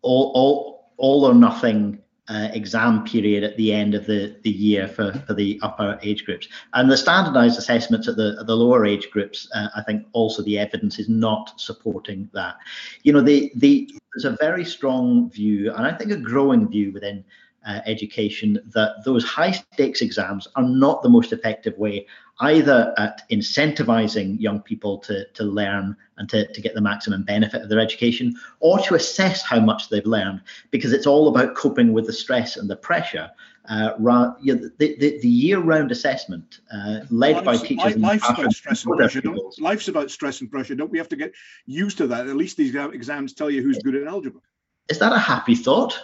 all 0.00 0.32
all 0.34 0.77
all 0.98 1.24
or 1.24 1.34
nothing 1.34 1.98
uh, 2.28 2.48
exam 2.52 3.04
period 3.04 3.42
at 3.42 3.56
the 3.56 3.72
end 3.72 3.94
of 3.94 4.06
the, 4.06 4.36
the 4.42 4.50
year 4.50 4.86
for, 4.86 5.12
for 5.26 5.32
the 5.32 5.58
upper 5.62 5.98
age 6.02 6.26
groups. 6.26 6.46
And 6.74 6.90
the 6.90 6.96
standardized 6.96 7.58
assessments 7.58 8.06
at 8.06 8.16
the, 8.16 8.36
at 8.38 8.46
the 8.46 8.54
lower 8.54 8.84
age 8.84 9.10
groups, 9.10 9.48
uh, 9.54 9.68
I 9.74 9.82
think 9.82 10.06
also 10.12 10.42
the 10.42 10.58
evidence 10.58 10.98
is 10.98 11.08
not 11.08 11.58
supporting 11.58 12.28
that. 12.34 12.56
You 13.02 13.14
know, 13.14 13.22
the, 13.22 13.50
the, 13.56 13.90
there's 14.12 14.26
a 14.26 14.36
very 14.38 14.64
strong 14.64 15.30
view, 15.30 15.72
and 15.72 15.86
I 15.86 15.92
think 15.92 16.10
a 16.10 16.16
growing 16.16 16.68
view 16.68 16.92
within 16.92 17.24
uh, 17.66 17.80
education 17.86 18.58
that 18.74 19.04
those 19.04 19.24
high 19.24 19.50
stakes 19.50 20.02
exams 20.02 20.48
are 20.54 20.62
not 20.62 21.02
the 21.02 21.08
most 21.08 21.32
effective 21.32 21.76
way 21.78 22.06
either 22.40 22.94
at 22.98 23.28
incentivizing 23.30 24.40
young 24.40 24.60
people 24.60 24.98
to, 24.98 25.24
to 25.34 25.44
learn 25.44 25.96
and 26.18 26.28
to, 26.28 26.46
to 26.52 26.60
get 26.60 26.74
the 26.74 26.80
maximum 26.80 27.22
benefit 27.24 27.62
of 27.62 27.68
their 27.68 27.80
education 27.80 28.34
or 28.60 28.78
to 28.78 28.94
assess 28.94 29.42
how 29.42 29.58
much 29.58 29.88
they've 29.88 30.06
learned 30.06 30.40
because 30.70 30.92
it's 30.92 31.06
all 31.06 31.28
about 31.28 31.54
coping 31.54 31.92
with 31.92 32.06
the 32.06 32.12
stress 32.12 32.56
and 32.56 32.70
the 32.70 32.76
pressure 32.76 33.30
uh, 33.68 33.92
you 34.40 34.54
know, 34.54 34.70
the, 34.78 34.96
the, 34.96 35.18
the, 35.20 35.28
year-round 35.28 35.92
assessment 35.92 36.60
uh, 36.72 37.00
led 37.10 37.44
by 37.44 37.54
teachers 37.56 37.96
life's 37.96 38.28
about 38.28 38.52
stress 38.52 38.84
and 38.84 38.96
pressure. 38.96 39.22
life's 39.58 39.88
about 39.88 40.10
stress 40.10 40.40
and 40.40 40.50
pressure. 40.50 40.74
Don't 40.74 40.90
we 40.90 40.96
have 40.96 41.08
to 41.10 41.16
get 41.16 41.34
used 41.66 41.98
to 41.98 42.06
that? 42.06 42.26
At 42.26 42.36
least 42.36 42.56
these 42.56 42.74
exams 42.74 43.34
tell 43.34 43.50
you 43.50 43.62
who's 43.62 43.78
good 43.78 43.94
at 43.94 44.06
algebra. 44.06 44.40
Is 44.88 44.98
that 45.00 45.12
a 45.12 45.18
happy 45.18 45.54
thought? 45.54 46.00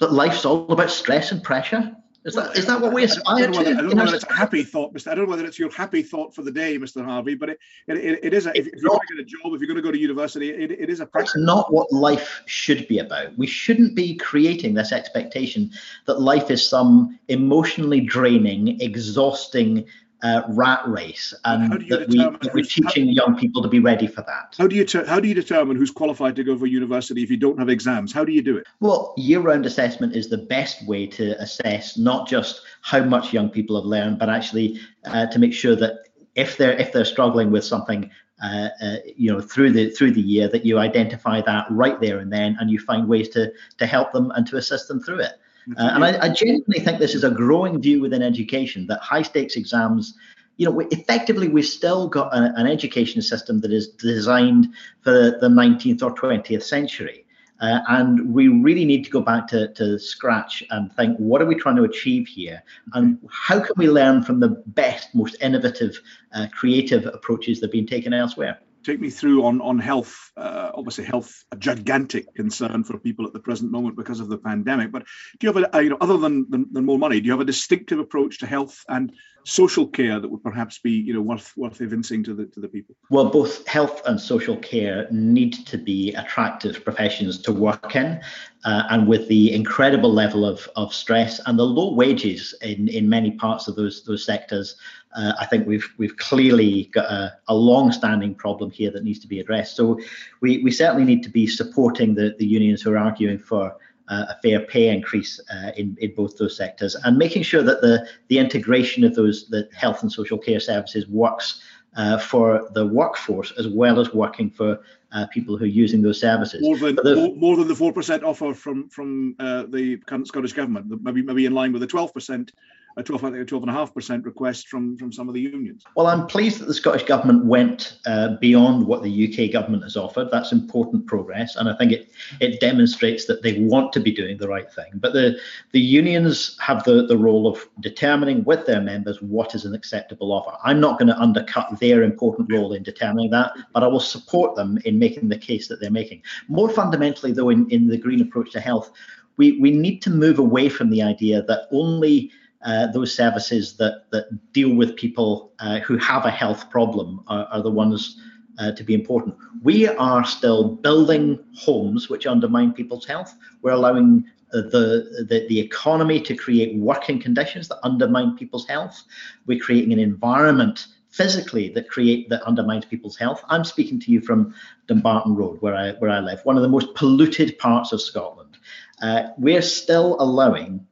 That 0.00 0.12
life's 0.12 0.44
all 0.44 0.70
about 0.72 0.90
stress 0.90 1.30
and 1.30 1.40
pressure? 1.40 1.94
Is 2.24 2.34
that 2.36 2.56
is 2.56 2.64
that 2.64 2.80
what 2.80 2.94
we 2.94 3.04
aspire 3.04 3.50
to? 3.50 3.60
I 3.60 3.64
don't 3.64 3.88
know 3.90 4.04
whether 4.04 4.14
it's 4.14 4.24
a 4.24 4.32
happy 4.32 4.64
thought, 4.64 4.94
Mr. 4.94 5.08
I 5.08 5.14
don't 5.14 5.26
know 5.26 5.30
whether 5.30 5.44
it's 5.44 5.58
your 5.58 5.70
happy 5.70 6.02
thought 6.02 6.34
for 6.34 6.40
the 6.40 6.50
day, 6.50 6.78
Mr. 6.78 7.04
Harvie, 7.04 7.34
but 7.34 7.50
it, 7.50 7.58
it, 7.86 8.20
it 8.22 8.32
is. 8.32 8.46
A, 8.46 8.58
if, 8.58 8.66
if, 8.66 8.80
you're 8.80 8.88
going 8.88 9.00
to 9.08 9.14
get 9.16 9.22
a 9.22 9.24
job, 9.26 9.52
if 9.52 9.60
you're 9.60 9.68
going 9.68 9.76
to 9.76 9.82
go 9.82 9.90
to 9.90 9.98
university, 9.98 10.48
it, 10.48 10.70
it 10.70 10.88
is 10.88 11.00
a 11.00 11.06
practice. 11.06 11.34
That's 11.34 11.44
not 11.44 11.70
what 11.70 11.92
life 11.92 12.40
should 12.46 12.88
be 12.88 12.98
about. 12.98 13.36
We 13.36 13.46
shouldn't 13.46 13.94
be 13.94 14.16
creating 14.16 14.72
this 14.72 14.90
expectation 14.90 15.70
that 16.06 16.18
life 16.18 16.50
is 16.50 16.66
some 16.66 17.18
emotionally 17.28 18.00
draining, 18.00 18.80
exhausting 18.80 19.84
uh, 20.24 20.42
rat 20.48 20.80
race, 20.88 21.34
and 21.44 21.70
that, 21.90 22.08
we, 22.08 22.16
that 22.16 22.50
we're 22.54 22.64
teaching 22.64 23.08
young 23.08 23.36
people 23.36 23.60
to 23.60 23.68
be 23.68 23.78
ready 23.78 24.06
for 24.06 24.22
that. 24.22 24.54
How 24.56 24.66
do 24.66 24.74
you 24.74 24.84
ter- 24.86 25.04
how 25.04 25.20
do 25.20 25.28
you 25.28 25.34
determine 25.34 25.76
who's 25.76 25.90
qualified 25.90 26.34
to 26.36 26.44
go 26.44 26.56
for 26.58 26.66
university 26.66 27.22
if 27.22 27.30
you 27.30 27.36
don't 27.36 27.58
have 27.58 27.68
exams? 27.68 28.10
How 28.10 28.24
do 28.24 28.32
you 28.32 28.40
do 28.40 28.56
it? 28.56 28.66
Well, 28.80 29.12
year-round 29.18 29.66
assessment 29.66 30.16
is 30.16 30.30
the 30.30 30.38
best 30.38 30.86
way 30.88 31.06
to 31.08 31.38
assess 31.42 31.98
not 31.98 32.26
just 32.26 32.62
how 32.80 33.04
much 33.04 33.34
young 33.34 33.50
people 33.50 33.76
have 33.76 33.84
learned, 33.84 34.18
but 34.18 34.30
actually 34.30 34.80
uh, 35.04 35.26
to 35.26 35.38
make 35.38 35.52
sure 35.52 35.76
that 35.76 36.08
if 36.34 36.56
they're 36.56 36.76
if 36.78 36.90
they're 36.90 37.04
struggling 37.04 37.50
with 37.50 37.64
something 37.64 38.10
uh, 38.42 38.68
uh, 38.80 38.96
you 39.16 39.30
know 39.30 39.42
through 39.42 39.72
the 39.72 39.90
through 39.90 40.12
the 40.12 40.22
year 40.22 40.48
that 40.48 40.64
you 40.64 40.78
identify 40.78 41.42
that 41.42 41.66
right 41.70 42.00
there 42.00 42.18
and 42.18 42.32
then 42.32 42.56
and 42.60 42.70
you 42.70 42.78
find 42.78 43.06
ways 43.06 43.28
to 43.28 43.52
to 43.76 43.86
help 43.86 44.12
them 44.12 44.30
and 44.32 44.46
to 44.46 44.56
assist 44.56 44.88
them 44.88 45.00
through 45.00 45.20
it 45.20 45.34
uh, 45.76 45.90
and 45.94 46.04
I, 46.04 46.26
I, 46.26 46.28
genuinely 46.28 46.80
think 46.80 46.98
this 46.98 47.14
is 47.14 47.24
a 47.24 47.30
growing 47.30 47.80
view 47.80 48.00
within 48.00 48.22
education 48.22 48.86
that 48.88 49.00
high 49.00 49.22
stakes 49.22 49.56
exams, 49.56 50.14
you 50.56 50.66
know, 50.66 50.72
we, 50.72 50.86
effectively 50.86 51.48
we've 51.48 51.64
still 51.64 52.08
got 52.08 52.34
a, 52.34 52.52
an 52.56 52.66
education 52.66 53.22
system 53.22 53.60
that 53.60 53.72
is 53.72 53.88
designed 53.88 54.68
for 55.00 55.12
the 55.12 55.48
19th 55.48 56.02
or 56.02 56.14
20th 56.14 56.62
century. 56.62 57.24
Uh, 57.60 57.80
and 57.88 58.34
we 58.34 58.48
really 58.48 58.84
need 58.84 59.04
to 59.04 59.10
go 59.10 59.20
back 59.20 59.46
to, 59.46 59.72
to 59.74 59.98
scratch 59.98 60.62
and 60.70 60.92
think 60.94 61.16
what 61.18 61.40
are 61.40 61.46
we 61.46 61.54
trying 61.54 61.76
to 61.76 61.84
achieve 61.84 62.26
here 62.26 62.62
and 62.94 63.16
how 63.30 63.60
can 63.60 63.72
we 63.76 63.88
learn 63.88 64.22
from 64.22 64.40
the 64.40 64.48
best 64.66 65.14
most 65.14 65.36
innovative 65.40 65.98
uh, 66.34 66.48
creative 66.52 67.06
approaches 67.06 67.60
that 67.60 67.66
have 67.66 67.72
been 67.72 67.86
taken 67.86 68.12
elsewhere 68.12 68.58
take 68.84 69.00
me 69.00 69.10
through 69.10 69.44
on 69.44 69.60
on 69.60 69.78
health. 69.78 70.30
Uh, 70.36 70.70
obviously, 70.74 71.04
health 71.04 71.44
a 71.52 71.56
gigantic 71.56 72.34
concern 72.34 72.84
for 72.84 72.98
people 72.98 73.26
at 73.26 73.32
the 73.32 73.40
present 73.40 73.70
moment 73.72 73.96
because 73.96 74.20
of 74.20 74.28
the 74.28 74.38
pandemic. 74.38 74.92
But 74.92 75.04
do 75.38 75.46
you 75.46 75.52
have 75.52 75.70
a, 75.74 75.82
you 75.82 75.90
know 75.90 75.98
other 76.00 76.16
than, 76.16 76.46
than, 76.50 76.66
than 76.72 76.84
more 76.84 76.98
money, 76.98 77.20
do 77.20 77.26
you 77.26 77.32
have 77.32 77.40
a 77.40 77.44
distinctive 77.44 77.98
approach 77.98 78.38
to 78.40 78.46
health 78.46 78.84
and 78.88 79.12
social 79.44 79.86
care 79.86 80.18
that 80.18 80.28
would 80.28 80.42
perhaps 80.42 80.78
be 80.78 80.92
you 80.92 81.12
know 81.12 81.20
worth 81.20 81.52
worth 81.56 81.80
evincing 81.80 82.24
to 82.24 82.34
the 82.34 82.46
to 82.46 82.60
the 82.60 82.68
people? 82.68 82.94
Well, 83.10 83.30
both 83.30 83.66
health 83.66 84.02
and 84.06 84.20
social 84.20 84.56
care 84.56 85.06
need 85.10 85.52
to 85.66 85.78
be 85.78 86.14
attractive 86.14 86.84
professions 86.84 87.38
to 87.42 87.52
work 87.52 87.96
in, 87.96 88.20
uh, 88.64 88.84
and 88.90 89.06
with 89.06 89.28
the 89.28 89.52
incredible 89.52 90.12
level 90.12 90.44
of 90.44 90.68
of 90.76 90.94
stress 90.94 91.40
and 91.46 91.58
the 91.58 91.64
low 91.64 91.94
wages 91.94 92.54
in 92.62 92.88
in 92.88 93.08
many 93.08 93.32
parts 93.32 93.68
of 93.68 93.76
those 93.76 94.04
those 94.04 94.24
sectors 94.24 94.76
uh, 95.14 95.32
I 95.38 95.46
think 95.46 95.66
we've 95.66 95.88
we've 95.96 96.16
clearly 96.16 96.90
got 96.92 97.06
a, 97.06 97.32
a 97.48 97.54
long-standing 97.54 98.34
problem 98.34 98.70
here 98.70 98.90
that 98.90 99.04
needs 99.04 99.20
to 99.20 99.28
be 99.28 99.40
addressed. 99.40 99.76
So 99.76 99.98
we, 100.40 100.58
we 100.62 100.70
certainly 100.70 101.04
need 101.04 101.22
to 101.22 101.30
be 101.30 101.46
supporting 101.46 102.14
the, 102.14 102.34
the 102.38 102.46
unions 102.46 102.82
who 102.82 102.92
are 102.92 102.98
arguing 102.98 103.38
for 103.38 103.76
uh, 104.08 104.26
a 104.28 104.36
fair 104.42 104.60
pay 104.60 104.88
increase 104.88 105.40
uh, 105.52 105.70
in, 105.76 105.96
in 106.00 106.14
both 106.14 106.36
those 106.36 106.56
sectors 106.56 106.94
and 106.94 107.16
making 107.16 107.42
sure 107.42 107.62
that 107.62 107.80
the, 107.80 108.06
the 108.28 108.38
integration 108.38 109.04
of 109.04 109.14
those 109.14 109.48
the 109.48 109.68
health 109.74 110.02
and 110.02 110.12
social 110.12 110.36
care 110.36 110.60
services 110.60 111.06
works 111.08 111.62
uh, 111.96 112.18
for 112.18 112.68
the 112.74 112.86
workforce 112.86 113.52
as 113.52 113.68
well 113.68 114.00
as 114.00 114.12
working 114.12 114.50
for 114.50 114.80
uh, 115.12 115.26
people 115.28 115.56
who 115.56 115.64
are 115.64 115.68
using 115.68 116.02
those 116.02 116.20
services. 116.20 116.60
More 116.60 116.76
than, 116.76 116.96
the, 116.96 117.14
more, 117.14 117.36
more, 117.36 117.56
than 117.56 117.68
the 117.68 117.74
four 117.74 117.92
percent 117.92 118.24
offer 118.24 118.52
from 118.52 118.88
from 118.88 119.36
uh, 119.38 119.64
the 119.68 119.98
current 119.98 120.26
Scottish 120.26 120.52
government, 120.52 120.86
maybe 121.02 121.22
maybe 121.22 121.46
in 121.46 121.54
line 121.54 121.72
with 121.72 121.80
the 121.80 121.86
twelve 121.86 122.12
percent 122.12 122.50
a 122.96 123.02
12, 123.02 123.24
I 123.24 123.30
think 123.30 123.50
a 123.50 123.54
12.5% 123.54 124.24
request 124.24 124.68
from, 124.68 124.96
from 124.96 125.12
some 125.12 125.28
of 125.28 125.34
the 125.34 125.40
unions. 125.40 125.82
Well, 125.96 126.06
I'm 126.06 126.26
pleased 126.26 126.60
that 126.60 126.66
the 126.66 126.74
Scottish 126.74 127.02
Government 127.02 127.44
went 127.44 127.98
uh, 128.06 128.36
beyond 128.40 128.86
what 128.86 129.02
the 129.02 129.28
UK 129.28 129.52
Government 129.52 129.82
has 129.82 129.96
offered. 129.96 130.28
That's 130.30 130.52
important 130.52 131.06
progress. 131.06 131.56
And 131.56 131.68
I 131.68 131.76
think 131.76 131.90
it, 131.90 132.10
it 132.40 132.60
demonstrates 132.60 133.26
that 133.26 133.42
they 133.42 133.60
want 133.60 133.92
to 133.94 134.00
be 134.00 134.12
doing 134.12 134.38
the 134.38 134.48
right 134.48 134.72
thing. 134.72 134.92
But 134.94 135.12
the, 135.12 135.38
the 135.72 135.80
unions 135.80 136.56
have 136.60 136.84
the, 136.84 137.06
the 137.06 137.18
role 137.18 137.48
of 137.48 137.68
determining 137.80 138.44
with 138.44 138.64
their 138.66 138.80
members 138.80 139.20
what 139.20 139.54
is 139.54 139.64
an 139.64 139.74
acceptable 139.74 140.32
offer. 140.32 140.56
I'm 140.62 140.80
not 140.80 140.98
going 140.98 141.08
to 141.08 141.18
undercut 141.18 141.80
their 141.80 142.04
important 142.04 142.52
role 142.52 142.74
in 142.74 142.84
determining 142.84 143.30
that, 143.30 143.52
but 143.72 143.82
I 143.82 143.88
will 143.88 144.00
support 144.00 144.54
them 144.54 144.78
in 144.84 144.98
making 144.98 145.28
the 145.28 145.38
case 145.38 145.66
that 145.68 145.80
they're 145.80 145.90
making. 145.90 146.22
More 146.48 146.70
fundamentally, 146.70 147.32
though, 147.32 147.50
in, 147.50 147.68
in 147.70 147.88
the 147.88 147.98
green 147.98 148.20
approach 148.20 148.52
to 148.52 148.60
health, 148.60 148.92
we, 149.36 149.58
we 149.60 149.72
need 149.72 150.00
to 150.02 150.10
move 150.10 150.38
away 150.38 150.68
from 150.68 150.90
the 150.90 151.02
idea 151.02 151.42
that 151.42 151.66
only 151.72 152.30
uh, 152.64 152.86
those 152.88 153.14
services 153.14 153.76
that 153.76 154.10
that 154.10 154.52
deal 154.52 154.74
with 154.74 154.96
people 154.96 155.52
uh, 155.58 155.80
who 155.80 155.96
have 155.98 156.24
a 156.24 156.30
health 156.30 156.70
problem 156.70 157.22
are, 157.28 157.46
are 157.50 157.62
the 157.62 157.70
ones 157.70 158.18
uh, 158.58 158.72
to 158.72 158.84
be 158.84 158.94
important. 158.94 159.34
We 159.62 159.88
are 159.88 160.24
still 160.24 160.76
building 160.76 161.38
homes 161.56 162.08
which 162.08 162.26
undermine 162.26 162.72
people's 162.72 163.06
health. 163.06 163.34
We're 163.62 163.72
allowing 163.72 164.24
uh, 164.52 164.62
the, 164.62 165.26
the, 165.28 165.46
the 165.48 165.58
economy 165.58 166.20
to 166.20 166.34
create 166.34 166.76
working 166.76 167.20
conditions 167.20 167.68
that 167.68 167.78
undermine 167.82 168.36
people's 168.36 168.66
health. 168.66 169.02
We're 169.46 169.58
creating 169.58 169.92
an 169.92 169.98
environment 169.98 170.86
physically 171.10 171.68
that 171.70 171.88
create 171.88 172.28
that 172.28 172.42
undermines 172.42 172.84
people's 172.84 173.16
health. 173.16 173.42
I'm 173.48 173.64
speaking 173.64 174.00
to 174.00 174.10
you 174.10 174.20
from 174.20 174.54
Dumbarton 174.88 175.34
Road, 175.34 175.60
where 175.60 175.74
I 175.74 175.92
where 175.92 176.10
I 176.10 176.20
live, 176.20 176.40
one 176.44 176.56
of 176.56 176.62
the 176.62 176.68
most 176.68 176.94
polluted 176.94 177.58
parts 177.58 177.92
of 177.92 178.00
Scotland. 178.00 178.58
Uh, 179.02 179.28
we're 179.38 179.62
still 179.62 180.16
allowing 180.20 180.86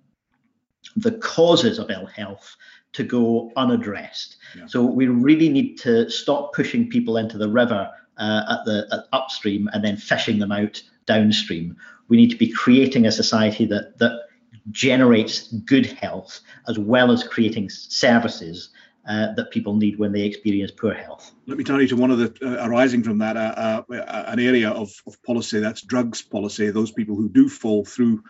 the 0.97 1.13
causes 1.13 1.79
of 1.79 1.91
ill 1.91 2.07
health 2.07 2.57
to 2.93 3.03
go 3.03 3.51
unaddressed. 3.57 4.37
Yeah. 4.57 4.67
So 4.67 4.85
we 4.85 5.07
really 5.07 5.49
need 5.49 5.79
to 5.81 6.11
stop 6.11 6.53
pushing 6.53 6.89
people 6.89 7.17
into 7.17 7.39
the 7.39 7.49
river 7.49 7.91
uh, 8.19 8.43
at 8.51 8.65
the 8.65 8.87
at 8.93 9.01
upstream 9.13 9.69
and 9.73 9.83
then 9.85 9.97
fishing 9.97 10.39
them 10.39 10.53
out 10.53 10.83
downstream. 11.07 11.77
We 12.09 12.17
need 12.17 12.31
to 12.31 12.37
be 12.37 12.53
creating 12.53 13.07
a 13.07 13.13
society 13.13 13.65
that 13.67 13.99
that 13.99 14.29
generates 14.71 15.49
good 15.53 15.87
health 15.87 16.41
as 16.69 16.79
well 16.79 17.11
as 17.11 17.25
creating 17.25 17.69
services 17.71 18.71
uh, 19.09 19.33
that 19.35 19.51
people 19.51 19.75
need 19.75 19.99
when 19.99 20.13
they 20.13 20.23
experience 20.23 20.71
poor 20.71 20.95
health. 20.95 21.33
Let 21.47 21.59
me 21.59 21.65
turn 21.65 21.81
you 21.81 21.89
to 21.89 21.97
one 21.97 22.13
of 22.13 22.19
the 22.19 22.33
uh, 22.43 22.69
arising 22.69 23.03
from 23.03 23.19
that 23.19 23.37
uh, 23.37 23.83
uh 23.91 24.25
an 24.29 24.39
area 24.39 24.71
of, 24.71 24.93
of 25.07 25.21
policy 25.25 25.59
that's 25.59 25.83
drugs 25.83 26.23
policy. 26.23 26.71
Those 26.71 26.93
people 26.93 27.17
who 27.17 27.29
do 27.29 27.49
fall 27.49 27.85
through 27.85 28.23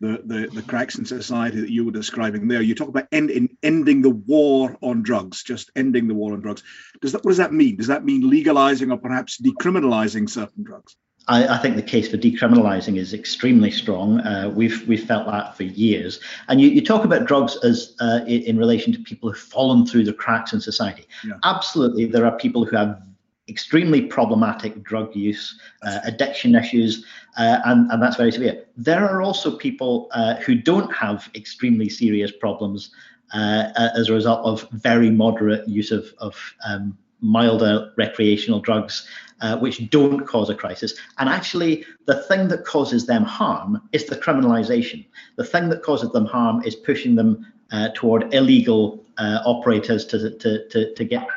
the, 0.00 0.22
the, 0.24 0.48
the 0.52 0.62
cracks 0.62 0.96
in 0.96 1.04
society 1.04 1.60
that 1.60 1.70
you 1.70 1.84
were 1.84 1.92
describing 1.92 2.48
there. 2.48 2.62
You 2.62 2.74
talk 2.74 2.88
about 2.88 3.06
end, 3.12 3.30
in, 3.30 3.56
ending 3.62 4.02
the 4.02 4.10
war 4.10 4.76
on 4.80 5.02
drugs, 5.02 5.42
just 5.42 5.70
ending 5.76 6.08
the 6.08 6.14
war 6.14 6.32
on 6.32 6.40
drugs. 6.40 6.62
Does 7.00 7.12
that 7.12 7.24
what 7.24 7.30
does 7.30 7.38
that 7.38 7.52
mean? 7.52 7.76
Does 7.76 7.88
that 7.88 8.04
mean 8.04 8.28
legalizing 8.28 8.90
or 8.90 8.98
perhaps 8.98 9.40
decriminalizing 9.40 10.28
certain 10.28 10.64
drugs? 10.64 10.96
I, 11.28 11.56
I, 11.56 11.58
think 11.58 11.76
the 11.76 11.82
case 11.82 12.10
for 12.10 12.16
decriminalising 12.16 12.96
is 12.96 13.12
extremely 13.12 13.70
strong. 13.70 14.20
Uh, 14.20 14.50
we've 14.54 14.86
we've 14.88 15.04
felt 15.04 15.26
that 15.26 15.56
for 15.56 15.64
years. 15.64 16.18
And 16.48 16.60
you, 16.60 16.70
you 16.70 16.84
talk 16.84 17.04
about 17.04 17.26
drugs 17.26 17.56
as 17.62 17.94
uh, 18.00 18.20
in, 18.26 18.42
in, 18.42 18.58
relation 18.58 18.92
to 18.94 18.98
people 19.00 19.28
who've 19.28 19.38
fallen 19.38 19.86
through 19.86 20.04
the 20.04 20.14
cracks 20.14 20.54
in 20.54 20.60
society. 20.60 21.06
Yeah. 21.24 21.34
Absolutely, 21.44 22.06
there 22.06 22.24
are 22.24 22.36
people 22.38 22.64
who 22.64 22.74
have 22.76 23.02
extremely 23.50 24.00
problematic 24.00 24.82
drug 24.82 25.14
use, 25.14 25.58
uh, 25.82 25.98
addiction 26.04 26.54
issues, 26.54 27.04
uh, 27.36 27.58
and, 27.64 27.90
and 27.90 28.02
that's 28.02 28.16
very 28.16 28.32
severe. 28.32 28.64
There 28.76 29.08
are 29.08 29.22
also 29.22 29.56
people 29.56 30.08
uh, 30.12 30.36
who 30.36 30.54
don't 30.54 30.92
have 30.94 31.28
extremely 31.34 31.88
serious 31.88 32.32
problems 32.32 32.90
uh, 33.34 33.70
as 33.96 34.08
a 34.08 34.14
result 34.14 34.44
of 34.44 34.68
very 34.70 35.10
moderate 35.10 35.68
use 35.68 35.90
of, 35.90 36.12
of 36.18 36.34
um, 36.66 36.96
milder 37.20 37.92
recreational 37.96 38.60
drugs, 38.60 39.06
uh, 39.40 39.56
which 39.58 39.90
don't 39.90 40.26
cause 40.26 40.48
a 40.50 40.54
crisis. 40.54 40.94
And 41.18 41.28
actually, 41.28 41.84
the 42.06 42.22
thing 42.22 42.48
that 42.48 42.64
causes 42.64 43.06
them 43.06 43.24
harm 43.24 43.80
is 43.92 44.06
the 44.06 44.16
criminalization. 44.16 45.06
The 45.36 45.44
thing 45.44 45.68
that 45.68 45.82
causes 45.82 46.10
them 46.12 46.26
harm 46.26 46.62
is 46.64 46.74
pushing 46.74 47.14
them 47.14 47.46
uh, 47.72 47.88
toward 47.94 48.34
illegal 48.34 49.04
operators 49.44 50.06
to, 50.06 50.30
to, 50.38 50.66
to, 50.68 50.94
to 50.94 51.04
get, 51.04 51.28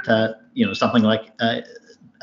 you 0.54 0.66
know, 0.66 0.74
something 0.74 1.04
like 1.04 1.38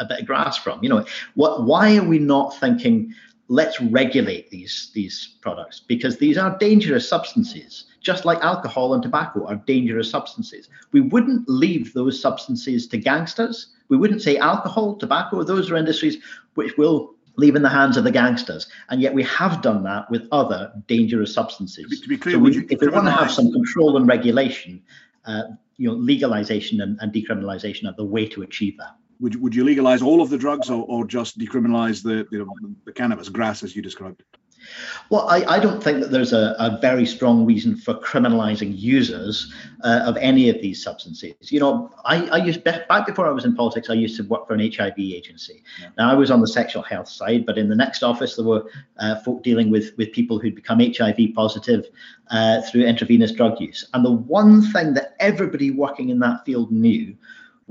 a 0.01 0.05
bit 0.05 0.21
of 0.21 0.27
grass 0.27 0.57
from. 0.57 0.83
You 0.83 0.89
know, 0.89 1.05
what? 1.35 1.65
Why 1.65 1.97
are 1.97 2.05
we 2.05 2.19
not 2.19 2.59
thinking? 2.59 3.15
Let's 3.49 3.81
regulate 3.81 4.51
these 4.51 4.91
these 4.95 5.37
products 5.41 5.81
because 5.81 6.19
these 6.19 6.39
are 6.39 6.57
dangerous 6.59 7.09
substances, 7.09 7.85
just 8.01 8.25
like 8.25 8.39
alcohol 8.43 8.95
and 8.95 9.03
tobacco 9.03 9.47
are 9.47 9.57
dangerous 9.57 10.11
substances. 10.11 10.69
We 10.93 11.01
wouldn't 11.01 11.49
leave 11.49 11.93
those 11.93 12.21
substances 12.21 12.87
to 12.89 12.97
gangsters. 12.97 13.75
We 13.89 13.97
wouldn't 13.97 14.23
say 14.23 14.37
alcohol, 14.37 14.97
tobacco, 14.97 15.43
those 15.43 15.69
are 15.71 15.77
industries 15.77 16.19
which 16.55 16.77
will 16.77 17.15
leave 17.37 17.57
in 17.57 17.63
the 17.63 17.69
hands 17.69 17.97
of 17.97 18.05
the 18.05 18.11
gangsters. 18.11 18.69
And 18.89 19.01
yet 19.01 19.15
we 19.15 19.25
have 19.25 19.63
done 19.63 19.83
that 19.85 20.09
with 20.11 20.29
other 20.31 20.73
dangerous 20.87 21.35
substances. 21.35 21.85
To 21.85 21.89
be, 21.89 21.97
to 22.01 22.09
be 22.09 22.17
clear, 22.17 22.35
so 22.37 22.39
we, 22.39 22.67
if 22.71 22.81
we 22.81 22.89
want 22.89 23.07
to 23.07 23.13
have 23.13 23.33
some 23.33 23.51
control 23.51 23.97
and 23.97 24.07
regulation, 24.07 24.83
uh, 25.25 25.43
you 25.77 25.89
know, 25.89 25.95
legalization 25.95 26.81
and, 26.81 26.99
and 27.01 27.13
decriminalization 27.13 27.89
are 27.89 27.97
the 27.97 28.05
way 28.05 28.29
to 28.29 28.43
achieve 28.43 28.77
that 28.79 28.95
would 29.20 29.40
would 29.40 29.54
you 29.54 29.64
legalize 29.64 30.02
all 30.02 30.22
of 30.22 30.30
the 30.30 30.38
drugs 30.38 30.70
or, 30.70 30.85
or 30.88 31.04
just 31.04 31.38
decriminalize 31.38 32.02
the 32.02 32.26
you 32.30 32.38
know 32.38 32.54
the 32.85 32.92
cannabis 32.92 33.28
grass 33.28 33.62
as 33.62 33.76
you 33.76 33.83
described? 33.83 34.22
Well, 35.09 35.28
I, 35.28 35.44
I 35.56 35.59
don't 35.59 35.83
think 35.83 36.00
that 36.00 36.11
there's 36.11 36.33
a, 36.33 36.54
a 36.59 36.78
very 36.80 37.06
strong 37.06 37.46
reason 37.46 37.76
for 37.76 37.94
criminalizing 37.94 38.78
users 38.78 39.52
uh, 39.83 40.02
of 40.04 40.16
any 40.18 40.48
of 40.50 40.61
these 40.61 40.83
substances. 40.83 41.50
You 41.50 41.61
know, 41.61 41.90
I, 42.04 42.26
I 42.26 42.37
used 42.37 42.62
back 42.62 43.06
before 43.06 43.26
I 43.26 43.30
was 43.30 43.44
in 43.44 43.56
politics, 43.56 43.88
I 43.90 43.94
used 43.94 44.16
to 44.18 44.22
work 44.24 44.46
for 44.46 44.54
an 44.54 44.61
HIV 44.61 44.98
agency. 44.98 45.62
Yeah. 45.80 45.88
Now 45.98 46.11
I 46.11 46.14
was 46.14 46.30
on 46.30 46.40
the 46.40 46.46
sexual 46.46 46.83
health 46.83 47.09
side, 47.09 47.46
but 47.46 47.59
in 47.59 47.68
the 47.68 47.74
next 47.74 48.02
office 48.02 48.37
there 48.37 48.44
were 48.44 48.70
uh, 48.98 49.20
folk 49.20 49.42
dealing 49.42 49.70
with 49.70 49.96
with 49.96 50.12
people 50.12 50.38
who'd 50.38 50.54
become 50.54 50.80
HIV 50.80 51.35
positive 51.35 51.87
uh, 52.30 52.61
through 52.62 52.85
intravenous 52.85 53.33
drug 53.33 53.61
use. 53.61 53.88
And 53.94 54.04
the 54.04 54.12
one 54.12 54.62
thing 54.72 54.94
that 54.94 55.16
everybody 55.20 55.70
working 55.70 56.11
in 56.11 56.18
that 56.20 56.44
field 56.44 56.70
knew 56.70 57.16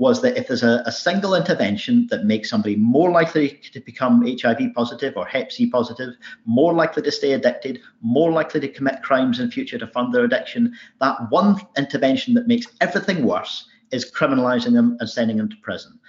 was 0.00 0.22
that 0.22 0.38
if 0.38 0.48
there's 0.48 0.62
a, 0.62 0.82
a, 0.86 0.90
single 0.90 1.34
intervention 1.34 2.06
that 2.10 2.24
makes 2.24 2.48
somebody 2.48 2.74
more 2.74 3.10
likely 3.10 3.60
to 3.70 3.80
become 3.80 4.26
HIV 4.26 4.72
positive 4.74 5.14
or 5.14 5.26
Hep 5.26 5.52
C 5.52 5.68
positive, 5.68 6.14
more 6.46 6.72
likely 6.72 7.02
to 7.02 7.12
stay 7.12 7.32
addicted, 7.32 7.82
more 8.00 8.32
likely 8.32 8.60
to 8.60 8.68
commit 8.68 9.02
crimes 9.02 9.40
in 9.40 9.50
future 9.50 9.78
to 9.78 9.86
fund 9.86 10.14
their 10.14 10.24
addiction, 10.24 10.74
that 11.02 11.16
one 11.28 11.60
intervention 11.76 12.32
that 12.32 12.48
makes 12.48 12.66
everything 12.80 13.26
worse 13.26 13.68
is 13.90 14.10
criminalizing 14.10 14.72
them 14.72 14.96
and 15.00 15.10
sending 15.10 15.36
them 15.36 15.50
to 15.50 15.56
prison. 15.56 16.00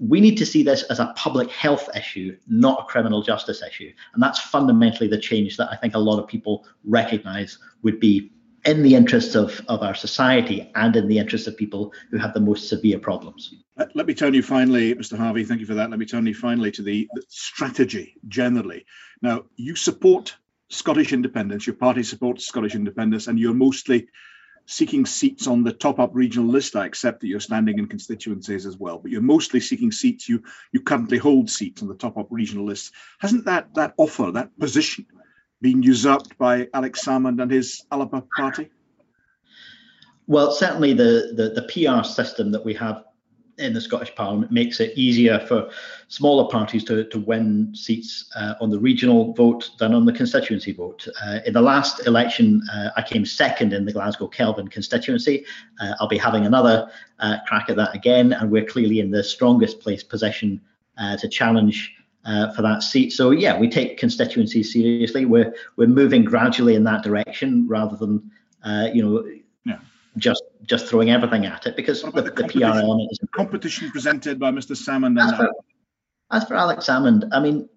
We 0.00 0.20
need 0.20 0.36
to 0.38 0.46
see 0.46 0.64
this 0.64 0.82
as 0.84 0.98
a 0.98 1.14
public 1.16 1.48
health 1.48 1.88
issue, 1.96 2.36
not 2.48 2.80
a 2.80 2.84
criminal 2.86 3.22
justice 3.22 3.62
issue. 3.62 3.92
And 4.14 4.20
that's 4.20 4.40
fundamentally 4.40 5.08
the 5.08 5.20
change 5.20 5.56
that 5.58 5.68
I 5.70 5.76
think 5.76 5.94
a 5.94 6.00
lot 6.00 6.18
of 6.18 6.26
people 6.26 6.66
recognize 6.84 7.58
would 7.84 8.00
be 8.00 8.32
in 8.66 8.82
the 8.82 8.94
interests 8.94 9.34
of, 9.34 9.60
of 9.68 9.82
our 9.82 9.94
society 9.94 10.70
and 10.74 10.96
in 10.96 11.06
the 11.06 11.18
interests 11.18 11.46
of 11.46 11.56
people 11.56 11.92
who 12.10 12.18
have 12.18 12.34
the 12.34 12.40
most 12.40 12.68
severe 12.68 12.98
problems. 12.98 13.54
Let 13.94 14.06
me 14.06 14.14
turn 14.14 14.34
you 14.34 14.42
finally, 14.42 14.94
Mr. 14.94 15.16
Harvie, 15.16 15.44
thank 15.44 15.60
you 15.60 15.66
for 15.66 15.74
that. 15.74 15.90
Let 15.90 15.98
me 15.98 16.06
turn 16.06 16.26
you 16.26 16.34
finally 16.34 16.72
to 16.72 16.82
the, 16.82 17.08
the 17.14 17.22
strategy 17.28 18.14
generally. 18.26 18.84
Now, 19.22 19.44
you 19.56 19.76
support 19.76 20.36
Scottish 20.68 21.12
independence, 21.12 21.66
your 21.66 21.76
party 21.76 22.02
supports 22.02 22.46
Scottish 22.46 22.74
independence, 22.74 23.28
and 23.28 23.38
you're 23.38 23.54
mostly 23.54 24.08
seeking 24.66 25.06
seats 25.06 25.46
on 25.46 25.62
the 25.62 25.72
top 25.72 26.00
up 26.00 26.10
regional 26.12 26.48
list. 26.48 26.74
I 26.74 26.86
accept 26.86 27.20
that 27.20 27.28
you're 27.28 27.38
standing 27.38 27.78
in 27.78 27.86
constituencies 27.86 28.66
as 28.66 28.76
well, 28.76 28.98
but 28.98 29.12
you're 29.12 29.20
mostly 29.20 29.60
seeking 29.60 29.92
seats. 29.92 30.28
You 30.28 30.42
you 30.72 30.80
currently 30.80 31.18
hold 31.18 31.48
seats 31.48 31.82
on 31.82 31.88
the 31.88 31.94
top 31.94 32.18
up 32.18 32.26
regional 32.30 32.66
list. 32.66 32.92
Hasn't 33.18 33.44
that 33.44 33.74
that 33.74 33.94
offer, 33.96 34.32
that 34.32 34.58
position, 34.58 35.06
been 35.60 35.82
usurped 35.82 36.36
by 36.38 36.68
Alex 36.74 37.04
Salmond 37.04 37.40
and 37.40 37.50
his 37.50 37.84
Alba 37.90 38.22
party? 38.36 38.70
Well, 40.26 40.52
certainly 40.52 40.92
the, 40.92 41.32
the, 41.34 41.60
the 41.60 41.62
PR 41.62 42.04
system 42.04 42.50
that 42.52 42.64
we 42.64 42.74
have 42.74 43.04
in 43.58 43.72
the 43.72 43.80
Scottish 43.80 44.14
Parliament 44.14 44.52
makes 44.52 44.80
it 44.80 44.96
easier 44.96 45.40
for 45.40 45.70
smaller 46.08 46.48
parties 46.50 46.84
to, 46.84 47.04
to 47.04 47.18
win 47.18 47.74
seats 47.74 48.30
uh, 48.36 48.54
on 48.60 48.70
the 48.70 48.78
regional 48.78 49.32
vote 49.32 49.70
than 49.78 49.94
on 49.94 50.04
the 50.04 50.12
constituency 50.12 50.72
vote. 50.72 51.06
Uh, 51.24 51.38
in 51.46 51.54
the 51.54 51.60
last 51.60 52.06
election, 52.06 52.62
uh, 52.72 52.90
I 52.96 53.02
came 53.02 53.24
second 53.24 53.72
in 53.72 53.84
the 53.84 53.92
Glasgow 53.92 54.28
Kelvin 54.28 54.68
constituency. 54.68 55.44
Uh, 55.80 55.94
I'll 56.00 56.08
be 56.08 56.18
having 56.18 56.44
another 56.44 56.90
uh, 57.18 57.38
crack 57.46 57.70
at 57.70 57.76
that 57.76 57.94
again, 57.94 58.32
and 58.32 58.50
we're 58.50 58.66
clearly 58.66 59.00
in 59.00 59.10
the 59.10 59.24
strongest 59.24 59.80
place 59.80 60.02
position 60.02 60.60
uh, 60.98 61.16
to 61.16 61.28
challenge 61.28 61.94
uh, 62.26 62.52
for 62.52 62.62
that 62.62 62.82
seat. 62.82 63.12
So 63.12 63.30
yeah, 63.30 63.58
we 63.58 63.68
take 63.68 63.98
constituencies 63.98 64.72
seriously. 64.72 65.24
We're 65.24 65.54
we're 65.76 65.88
moving 65.88 66.24
gradually 66.24 66.74
in 66.74 66.84
that 66.84 67.02
direction 67.02 67.66
rather 67.68 67.96
than 67.96 68.30
uh, 68.64 68.88
you 68.92 69.02
know 69.02 69.24
yeah. 69.64 69.78
just 70.18 70.42
just 70.64 70.86
throwing 70.86 71.10
everything 71.10 71.46
at 71.46 71.66
it 71.66 71.76
because 71.76 72.02
the, 72.02 72.10
the, 72.10 72.22
the 72.22 72.48
PR 72.48 72.64
element 72.64 73.10
is 73.12 73.20
competition 73.34 73.90
presented 73.90 74.38
by 74.38 74.50
Mr. 74.50 74.76
Salmond. 74.76 75.22
As 75.22 75.36
for, 75.36 75.50
as 76.32 76.44
for 76.44 76.54
Alex 76.54 76.86
Salmond, 76.86 77.28
I 77.32 77.40
mean, 77.40 77.68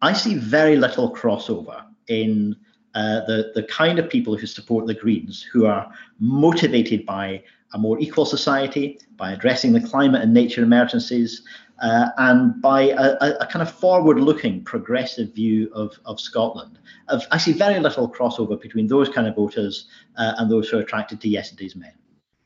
I 0.00 0.14
see 0.14 0.34
very 0.34 0.76
little 0.76 1.14
crossover 1.14 1.84
in 2.08 2.56
uh, 2.94 3.20
the 3.26 3.52
the 3.54 3.64
kind 3.64 3.98
of 3.98 4.08
people 4.08 4.36
who 4.36 4.46
support 4.46 4.86
the 4.86 4.94
Greens 4.94 5.42
who 5.42 5.66
are 5.66 5.92
motivated 6.18 7.04
by 7.04 7.42
a 7.72 7.78
more 7.78 8.00
equal 8.00 8.26
society, 8.26 8.98
by 9.16 9.32
addressing 9.32 9.72
the 9.72 9.80
climate 9.80 10.22
and 10.22 10.34
nature 10.34 10.62
emergencies, 10.62 11.42
uh, 11.80 12.10
and 12.18 12.60
by 12.60 12.82
a, 12.90 13.16
a, 13.40 13.46
kind 13.46 13.62
of 13.62 13.70
forward-looking, 13.70 14.62
progressive 14.64 15.34
view 15.34 15.70
of, 15.72 15.98
of 16.04 16.20
Scotland. 16.20 16.78
Of, 17.08 17.24
I 17.30 17.38
see 17.38 17.52
very 17.52 17.80
little 17.80 18.08
crossover 18.10 18.60
between 18.60 18.86
those 18.86 19.08
kind 19.08 19.26
of 19.26 19.34
voters 19.34 19.86
uh, 20.16 20.34
and 20.38 20.50
those 20.50 20.68
who 20.68 20.78
are 20.78 20.82
attracted 20.82 21.20
to 21.22 21.28
yesterday's 21.28 21.74
men. 21.74 21.92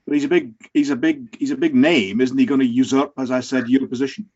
But 0.07 0.15
he's 0.15 0.25
a 0.25 0.29
big, 0.29 0.53
he's 0.73 0.91
a 0.91 0.97
big, 0.97 1.37
he's 1.37 1.51
a 1.51 1.57
big 1.57 1.75
name, 1.75 2.21
isn't 2.21 2.37
he? 2.37 2.47
Going 2.47 2.61
to 2.61 2.67
usurp, 2.67 3.13
as 3.19 3.31
I 3.31 3.41
said, 3.41 3.69
your 3.69 3.87
position, 3.89 4.29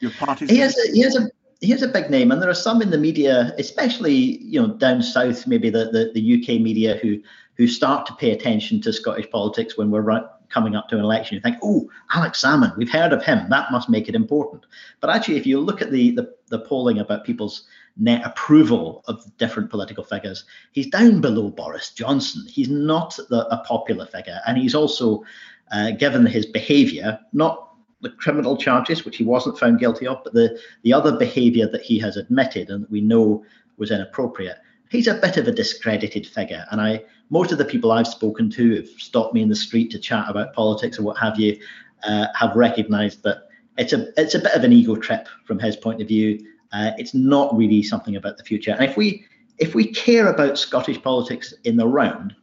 your 0.00 0.10
party's. 0.12 0.50
He 0.50 0.58
has, 0.58 0.76
a, 0.76 0.92
he 0.92 1.00
has 1.02 1.16
a, 1.16 1.30
he 1.60 1.70
has 1.70 1.82
a 1.82 1.88
big 1.88 2.10
name, 2.10 2.32
and 2.32 2.40
there 2.40 2.50
are 2.50 2.54
some 2.54 2.82
in 2.82 2.90
the 2.90 2.98
media, 2.98 3.52
especially 3.58 4.38
you 4.42 4.60
know 4.60 4.74
down 4.74 5.02
south, 5.02 5.46
maybe 5.46 5.70
the, 5.70 5.90
the, 5.90 6.10
the 6.14 6.34
UK 6.40 6.60
media, 6.60 6.96
who 6.96 7.20
who 7.56 7.66
start 7.66 8.06
to 8.06 8.14
pay 8.14 8.30
attention 8.30 8.80
to 8.80 8.92
Scottish 8.92 9.30
politics 9.30 9.76
when 9.76 9.90
we're 9.90 10.00
right, 10.00 10.24
coming 10.48 10.74
up 10.74 10.88
to 10.88 10.96
an 10.96 11.04
election. 11.04 11.36
You 11.36 11.40
think, 11.40 11.58
oh, 11.62 11.88
Alex 12.12 12.42
Salmond, 12.42 12.76
we've 12.76 12.90
heard 12.90 13.12
of 13.12 13.24
him. 13.24 13.48
That 13.48 13.70
must 13.70 13.88
make 13.88 14.08
it 14.08 14.14
important. 14.14 14.66
But 15.00 15.10
actually, 15.10 15.36
if 15.36 15.46
you 15.46 15.60
look 15.60 15.82
at 15.82 15.90
the, 15.90 16.12
the, 16.12 16.34
the 16.48 16.60
polling 16.60 16.98
about 16.98 17.24
people's 17.24 17.64
net 17.96 18.22
approval 18.24 19.02
of 19.08 19.24
different 19.38 19.70
political 19.70 20.04
figures, 20.04 20.44
he's 20.72 20.88
down 20.88 21.20
below 21.20 21.50
Boris 21.50 21.90
Johnson. 21.90 22.46
He's 22.48 22.68
not 22.68 23.16
the, 23.28 23.46
a 23.52 23.62
popular 23.64 24.06
figure. 24.06 24.40
And 24.46 24.56
he's 24.56 24.74
also, 24.74 25.24
uh, 25.72 25.92
given 25.92 26.24
his 26.26 26.46
behavior, 26.46 27.18
not 27.32 27.74
the 28.00 28.10
criminal 28.10 28.56
charges, 28.56 29.04
which 29.04 29.16
he 29.16 29.24
wasn't 29.24 29.58
found 29.58 29.80
guilty 29.80 30.06
of, 30.06 30.22
but 30.22 30.32
the, 30.32 30.58
the 30.82 30.92
other 30.92 31.16
behavior 31.18 31.68
that 31.68 31.82
he 31.82 31.98
has 31.98 32.16
admitted 32.16 32.70
and 32.70 32.84
that 32.84 32.90
we 32.90 33.00
know 33.00 33.44
was 33.76 33.90
inappropriate, 33.90 34.58
he's 34.88 35.08
a 35.08 35.14
bit 35.14 35.36
of 35.36 35.48
a 35.48 35.52
discredited 35.52 36.26
figure. 36.26 36.64
And 36.70 36.80
I 36.80 37.02
most 37.30 37.52
of 37.52 37.58
the 37.58 37.64
people 37.64 37.92
I've 37.92 38.06
spoken 38.06 38.50
to 38.50 38.76
have 38.76 38.88
stopped 38.88 39.34
me 39.34 39.42
in 39.42 39.48
the 39.48 39.56
street 39.56 39.90
to 39.90 39.98
chat 39.98 40.26
about 40.28 40.54
politics 40.54 40.98
or 40.98 41.02
what 41.02 41.18
have 41.18 41.38
you, 41.38 41.58
uh, 42.04 42.26
have 42.34 42.54
recognised 42.56 43.22
that 43.24 43.48
it's 43.76 43.92
a 43.92 44.08
it's 44.20 44.34
a 44.34 44.40
bit 44.40 44.54
of 44.54 44.64
an 44.64 44.72
ego 44.72 44.96
trip 44.96 45.28
from 45.44 45.58
his 45.58 45.76
point 45.76 46.00
of 46.02 46.08
view. 46.08 46.38
Uh, 46.72 46.90
it's 46.98 47.14
not 47.14 47.56
really 47.56 47.82
something 47.82 48.16
about 48.16 48.36
the 48.36 48.44
future. 48.44 48.72
And 48.72 48.84
if 48.84 48.96
we 48.96 49.24
if 49.58 49.74
we 49.74 49.92
care 49.92 50.28
about 50.28 50.58
Scottish 50.58 51.02
politics 51.02 51.54
in 51.64 51.76
the 51.76 51.86
round, 51.86 52.34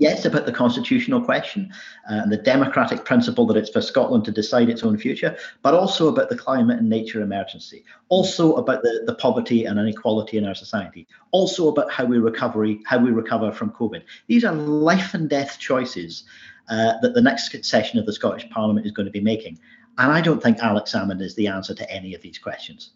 yes, 0.00 0.24
about 0.24 0.46
the 0.46 0.52
constitutional 0.52 1.20
question 1.20 1.72
uh, 2.10 2.20
and 2.22 2.32
the 2.32 2.36
democratic 2.36 3.04
principle 3.04 3.46
that 3.46 3.56
it's 3.56 3.70
for 3.70 3.80
Scotland 3.80 4.24
to 4.24 4.30
decide 4.30 4.68
its 4.68 4.82
own 4.82 4.98
future, 4.98 5.36
but 5.62 5.74
also 5.74 6.08
about 6.08 6.28
the 6.28 6.36
climate 6.36 6.78
and 6.78 6.88
nature 6.88 7.20
emergency, 7.20 7.84
also 8.08 8.54
about 8.54 8.82
the, 8.82 9.02
the 9.06 9.14
poverty 9.14 9.64
and 9.64 9.78
inequality 9.78 10.38
in 10.38 10.46
our 10.46 10.54
society, 10.54 11.06
also 11.32 11.68
about 11.68 11.90
how 11.90 12.04
we 12.04 12.18
recovery, 12.18 12.80
how 12.86 12.98
we 12.98 13.10
recover 13.10 13.52
from 13.52 13.70
COVID. 13.70 14.02
These 14.26 14.44
are 14.44 14.54
life 14.54 15.14
and 15.14 15.28
death 15.28 15.58
choices 15.58 16.24
uh, 16.68 16.94
that 17.02 17.14
the 17.14 17.22
next 17.22 17.64
session 17.64 17.98
of 17.98 18.06
the 18.06 18.12
Scottish 18.12 18.48
Parliament 18.50 18.86
is 18.86 18.92
going 18.92 19.06
to 19.06 19.12
be 19.12 19.20
making. 19.20 19.58
And 19.98 20.12
I 20.12 20.20
don't 20.20 20.42
think 20.42 20.58
Alex 20.58 20.92
Salmond 20.92 21.22
is 21.22 21.34
the 21.34 21.48
answer 21.48 21.74
to 21.74 21.90
any 21.90 22.14
of 22.14 22.22
these 22.22 22.38
questions. 22.38 22.90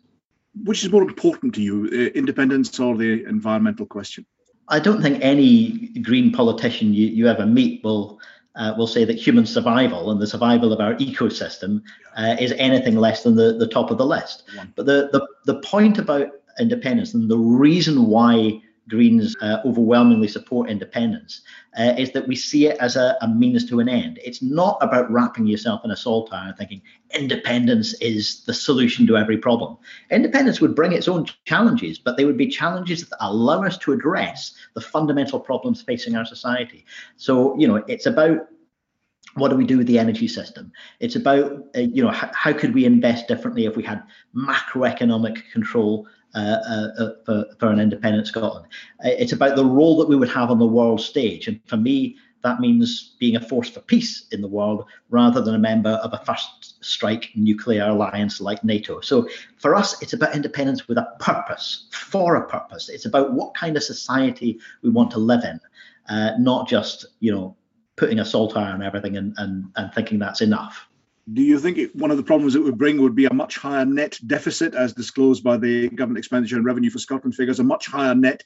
which 0.54 0.84
is 0.84 0.92
more 0.92 1.02
important 1.02 1.54
to 1.54 1.62
you, 1.62 1.88
uh, 1.92 2.18
independence 2.18 2.78
or 2.78 2.96
the 2.96 3.24
environmental 3.24 3.86
question? 3.86 4.26
I 4.72 4.80
don't 4.80 5.02
think 5.02 5.18
any 5.22 5.88
green 6.00 6.32
politician 6.32 6.94
you, 6.94 7.06
you 7.06 7.28
ever 7.28 7.44
meet 7.44 7.84
will 7.84 8.18
uh, 8.56 8.74
will 8.76 8.86
say 8.86 9.04
that 9.04 9.18
human 9.18 9.46
survival 9.46 10.10
and 10.10 10.20
the 10.20 10.26
survival 10.26 10.72
of 10.72 10.80
our 10.80 10.94
ecosystem 10.94 11.82
uh, 12.16 12.36
is 12.40 12.52
anything 12.58 12.96
less 12.96 13.22
than 13.22 13.36
the, 13.36 13.52
the 13.52 13.66
top 13.66 13.90
of 13.90 13.98
the 13.98 14.04
list. 14.04 14.44
But 14.74 14.86
the, 14.86 15.08
the, 15.12 15.26
the 15.46 15.60
point 15.60 15.98
about 15.98 16.28
independence 16.58 17.14
and 17.14 17.30
the 17.30 17.38
reason 17.38 18.06
why 18.06 18.60
Greens 18.88 19.36
uh, 19.40 19.58
overwhelmingly 19.64 20.28
support 20.28 20.68
independence 20.68 21.42
uh, 21.78 21.94
is 21.96 22.12
that 22.12 22.26
we 22.26 22.34
see 22.34 22.66
it 22.66 22.76
as 22.78 22.96
a, 22.96 23.16
a, 23.20 23.28
means 23.28 23.68
to 23.68 23.80
an 23.80 23.88
end. 23.88 24.18
It's 24.24 24.42
not 24.42 24.76
about 24.80 25.10
wrapping 25.10 25.46
yourself 25.46 25.84
in 25.84 25.90
a 25.90 25.96
saltire 25.96 26.48
and 26.48 26.56
thinking 26.56 26.82
independence 27.14 27.94
is 28.00 28.44
the 28.44 28.54
solution 28.54 29.06
to 29.06 29.16
every 29.16 29.38
problem. 29.38 29.76
Independence 30.10 30.60
would 30.60 30.74
bring 30.74 30.92
its 30.92 31.08
own 31.08 31.26
challenges, 31.44 31.98
but 31.98 32.16
they 32.16 32.24
would 32.24 32.36
be 32.36 32.48
challenges 32.48 33.08
that 33.08 33.16
allow 33.20 33.62
us 33.62 33.78
to 33.78 33.92
address 33.92 34.54
the 34.74 34.80
fundamental 34.80 35.38
problems 35.38 35.82
facing 35.82 36.16
our 36.16 36.24
society. 36.24 36.84
So, 37.16 37.56
you 37.58 37.68
know, 37.68 37.76
it's 37.86 38.06
about 38.06 38.48
what 39.34 39.48
do 39.48 39.56
we 39.56 39.64
do 39.64 39.78
with 39.78 39.86
the 39.86 39.98
energy 39.98 40.28
system? 40.28 40.72
It's 41.00 41.16
about, 41.16 41.66
uh, 41.76 41.80
you 41.80 42.02
know, 42.02 42.10
h- 42.10 42.34
how 42.34 42.52
could 42.52 42.74
we 42.74 42.84
invest 42.84 43.28
differently 43.28 43.64
if 43.64 43.76
we 43.76 43.82
had 43.82 44.02
macroeconomic 44.34 45.50
control 45.52 46.06
uh, 46.34 46.38
uh, 46.66 47.02
uh, 47.02 47.10
for, 47.26 47.44
for 47.58 47.68
an 47.68 47.78
independent 47.78 48.26
Scotland. 48.26 48.66
It's 49.00 49.32
about 49.32 49.54
the 49.54 49.66
role 49.66 49.98
that 49.98 50.08
we 50.08 50.16
would 50.16 50.30
have 50.30 50.50
on 50.50 50.58
the 50.58 50.66
world 50.66 51.02
stage. 51.02 51.46
And 51.46 51.60
for 51.66 51.76
me, 51.76 52.16
that 52.42 52.58
means 52.58 53.16
being 53.20 53.36
a 53.36 53.40
force 53.40 53.68
for 53.68 53.80
peace 53.80 54.28
in 54.32 54.40
the 54.40 54.48
world 54.48 54.86
rather 55.10 55.42
than 55.42 55.54
a 55.54 55.58
member 55.58 55.90
of 55.90 56.14
a 56.14 56.24
first 56.24 56.82
strike 56.82 57.30
nuclear 57.34 57.84
alliance 57.84 58.40
like 58.40 58.64
NATO. 58.64 59.00
So 59.00 59.28
for 59.58 59.74
us, 59.74 60.00
it's 60.02 60.14
about 60.14 60.34
independence 60.34 60.88
with 60.88 60.96
a 60.96 61.08
purpose, 61.20 61.88
for 61.92 62.36
a 62.36 62.48
purpose. 62.48 62.88
It's 62.88 63.04
about 63.04 63.34
what 63.34 63.54
kind 63.54 63.76
of 63.76 63.82
society 63.82 64.58
we 64.82 64.88
want 64.88 65.10
to 65.10 65.18
live 65.18 65.44
in, 65.44 65.60
uh, 66.08 66.32
not 66.38 66.66
just, 66.66 67.04
you 67.20 67.30
know, 67.30 67.56
putting 68.02 68.18
a 68.18 68.24
saltire 68.24 68.74
on 68.74 68.82
everything 68.82 69.16
and, 69.16 69.32
and, 69.38 69.66
and 69.76 69.94
thinking 69.94 70.18
that's 70.18 70.40
enough 70.40 70.88
do 71.32 71.40
you 71.42 71.58
think 71.60 71.78
it, 71.78 71.94
one 71.94 72.10
of 72.10 72.16
the 72.16 72.22
problems 72.22 72.56
it 72.56 72.62
would 72.62 72.78
bring 72.78 73.00
would 73.00 73.14
be 73.14 73.26
a 73.26 73.32
much 73.32 73.56
higher 73.56 73.84
net 73.84 74.18
deficit, 74.26 74.74
as 74.74 74.92
disclosed 74.92 75.44
by 75.44 75.56
the 75.56 75.88
Government 75.90 76.18
Expenditure 76.18 76.56
and 76.56 76.64
Revenue 76.64 76.90
for 76.90 76.98
Scotland 76.98 77.36
figures, 77.36 77.60
a 77.60 77.62
much 77.62 77.86
higher 77.86 78.14
net 78.14 78.42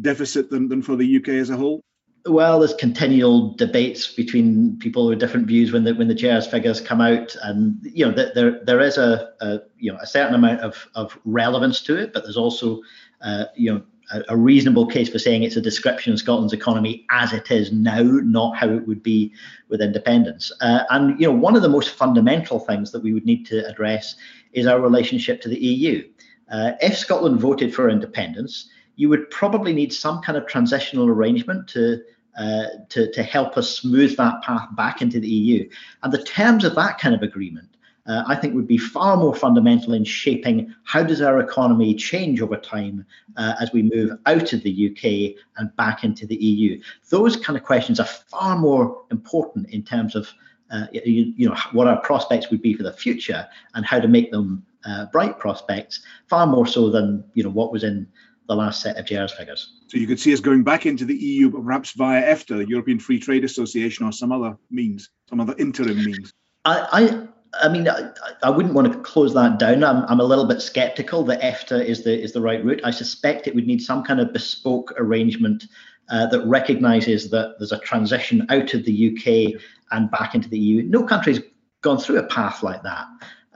deficit 0.00 0.48
than, 0.48 0.68
than 0.68 0.80
for 0.80 0.94
the 0.94 1.16
UK 1.16 1.30
as 1.30 1.50
a 1.50 1.56
whole? 1.56 1.82
Well, 2.26 2.60
there's 2.60 2.74
continual 2.74 3.54
debates 3.54 4.06
between 4.06 4.78
people 4.78 5.08
with 5.08 5.18
different 5.18 5.48
views 5.48 5.72
when 5.72 5.82
the 5.84 5.94
when 5.94 6.06
the 6.06 6.14
GERS 6.14 6.46
figures 6.46 6.80
come 6.80 7.00
out, 7.00 7.34
and 7.42 7.78
you 7.82 8.04
know 8.06 8.12
there 8.12 8.62
there 8.62 8.80
is 8.80 8.98
a, 8.98 9.32
a 9.40 9.60
you 9.78 9.90
know 9.90 9.98
a 9.98 10.06
certain 10.06 10.34
amount 10.34 10.60
of 10.60 10.86
of 10.94 11.18
relevance 11.24 11.80
to 11.82 11.96
it, 11.96 12.12
but 12.12 12.22
there's 12.22 12.36
also 12.36 12.82
uh, 13.22 13.46
you 13.56 13.72
know 13.72 13.82
a, 14.28 14.36
reasonable 14.36 14.86
case 14.86 15.08
for 15.08 15.18
saying 15.18 15.42
it's 15.42 15.56
a 15.56 15.60
description 15.60 16.12
of 16.12 16.18
Scotland's 16.18 16.52
economy 16.52 17.06
as 17.10 17.32
it 17.32 17.50
is 17.50 17.72
now, 17.72 18.02
not 18.02 18.56
how 18.56 18.68
it 18.68 18.86
would 18.86 19.02
be 19.02 19.32
with 19.68 19.80
independence. 19.80 20.50
Uh, 20.60 20.84
and 20.90 21.20
you 21.20 21.26
know, 21.26 21.32
one 21.32 21.56
of 21.56 21.62
the 21.62 21.68
most 21.68 21.90
fundamental 21.90 22.58
things 22.60 22.90
that 22.92 23.02
we 23.02 23.12
would 23.12 23.24
need 23.24 23.46
to 23.46 23.66
address 23.68 24.16
is 24.52 24.66
our 24.66 24.80
relationship 24.80 25.40
to 25.42 25.48
the 25.48 25.58
EU. 25.58 26.08
Uh, 26.50 26.72
if 26.80 26.96
Scotland 26.98 27.40
voted 27.40 27.74
for 27.74 27.88
independence, 27.88 28.68
you 28.96 29.08
would 29.08 29.30
probably 29.30 29.72
need 29.72 29.92
some 29.92 30.20
kind 30.20 30.36
of 30.36 30.46
transitional 30.46 31.06
arrangement 31.06 31.68
to 31.68 32.02
uh, 32.38 32.66
to, 32.88 33.10
to 33.10 33.22
help 33.24 33.56
us 33.56 33.80
smooth 33.80 34.16
that 34.16 34.40
path 34.42 34.68
back 34.76 35.02
into 35.02 35.18
the 35.18 35.28
EU. 35.28 35.68
And 36.02 36.12
the 36.12 36.22
terms 36.22 36.64
of 36.64 36.76
that 36.76 36.98
kind 36.98 37.14
of 37.14 37.22
agreement 37.22 37.68
uh, 38.06 38.24
I 38.26 38.34
think 38.34 38.54
would 38.54 38.66
be 38.66 38.78
far 38.78 39.16
more 39.16 39.34
fundamental 39.34 39.94
in 39.94 40.04
shaping 40.04 40.74
how 40.84 41.02
does 41.02 41.20
our 41.20 41.40
economy 41.40 41.94
change 41.94 42.40
over 42.40 42.56
time 42.56 43.04
uh, 43.36 43.54
as 43.60 43.72
we 43.72 43.82
move 43.82 44.18
out 44.26 44.52
of 44.52 44.62
the 44.62 44.90
UK 44.90 45.42
and 45.56 45.74
back 45.76 46.02
into 46.04 46.26
the 46.26 46.36
EU. 46.36 46.80
Those 47.10 47.36
kind 47.36 47.56
of 47.56 47.64
questions 47.64 48.00
are 48.00 48.06
far 48.06 48.58
more 48.58 49.02
important 49.10 49.70
in 49.70 49.82
terms 49.82 50.14
of 50.14 50.28
uh, 50.70 50.86
you, 50.92 51.32
you, 51.36 51.48
know 51.48 51.56
what 51.72 51.88
our 51.88 52.00
prospects 52.00 52.50
would 52.50 52.62
be 52.62 52.74
for 52.74 52.84
the 52.84 52.92
future 52.92 53.46
and 53.74 53.84
how 53.84 53.98
to 53.98 54.06
make 54.06 54.30
them 54.30 54.64
uh, 54.84 55.06
bright 55.06 55.38
prospects, 55.38 56.02
far 56.28 56.46
more 56.46 56.66
so 56.66 56.90
than 56.90 57.24
you 57.34 57.42
know 57.42 57.50
what 57.50 57.72
was 57.72 57.84
in 57.84 58.06
the 58.48 58.54
last 58.54 58.82
set 58.82 58.96
of 58.96 59.06
GERS 59.06 59.32
figures. 59.32 59.78
So 59.88 59.98
you 59.98 60.06
could 60.06 60.18
see 60.18 60.32
us 60.32 60.40
going 60.40 60.64
back 60.64 60.86
into 60.86 61.04
the 61.04 61.14
EU, 61.14 61.50
but 61.50 61.64
perhaps 61.64 61.92
via 61.92 62.22
EFTA, 62.22 62.58
the 62.58 62.68
European 62.68 62.98
Free 62.98 63.18
Trade 63.18 63.44
Association, 63.44 64.06
or 64.06 64.12
some 64.12 64.32
other 64.32 64.56
means, 64.70 65.10
some 65.28 65.40
other 65.40 65.54
interim 65.58 66.04
means. 66.04 66.32
I, 66.64 66.88
I 66.92 67.28
mean, 67.68 67.88
I, 67.88 68.10
I, 68.42 68.50
wouldn't 68.50 68.74
want 68.74 68.92
to 68.92 68.98
close 69.00 69.34
that 69.34 69.58
down. 69.58 69.82
I'm, 69.82 70.04
I'm 70.04 70.20
a 70.20 70.24
little 70.24 70.46
bit 70.46 70.62
skeptical 70.62 71.24
that 71.24 71.40
EFTA 71.40 71.84
is 71.84 72.04
the 72.04 72.20
is 72.20 72.32
the 72.32 72.40
right 72.40 72.64
route. 72.64 72.80
I 72.84 72.90
suspect 72.90 73.46
it 73.46 73.54
would 73.54 73.66
need 73.66 73.82
some 73.82 74.04
kind 74.04 74.20
of 74.20 74.32
bespoke 74.32 74.92
arrangement 74.98 75.66
uh, 76.10 76.26
that 76.26 76.46
recognises 76.46 77.30
that 77.30 77.56
there's 77.58 77.72
a 77.72 77.78
transition 77.78 78.46
out 78.50 78.74
of 78.74 78.84
the 78.84 79.10
UK 79.10 79.60
and 79.90 80.10
back 80.10 80.34
into 80.34 80.48
the 80.48 80.58
EU. 80.58 80.82
No 80.82 81.02
country's 81.04 81.40
gone 81.82 81.98
through 81.98 82.18
a 82.18 82.26
path 82.26 82.62
like 82.62 82.82
that. 82.82 83.06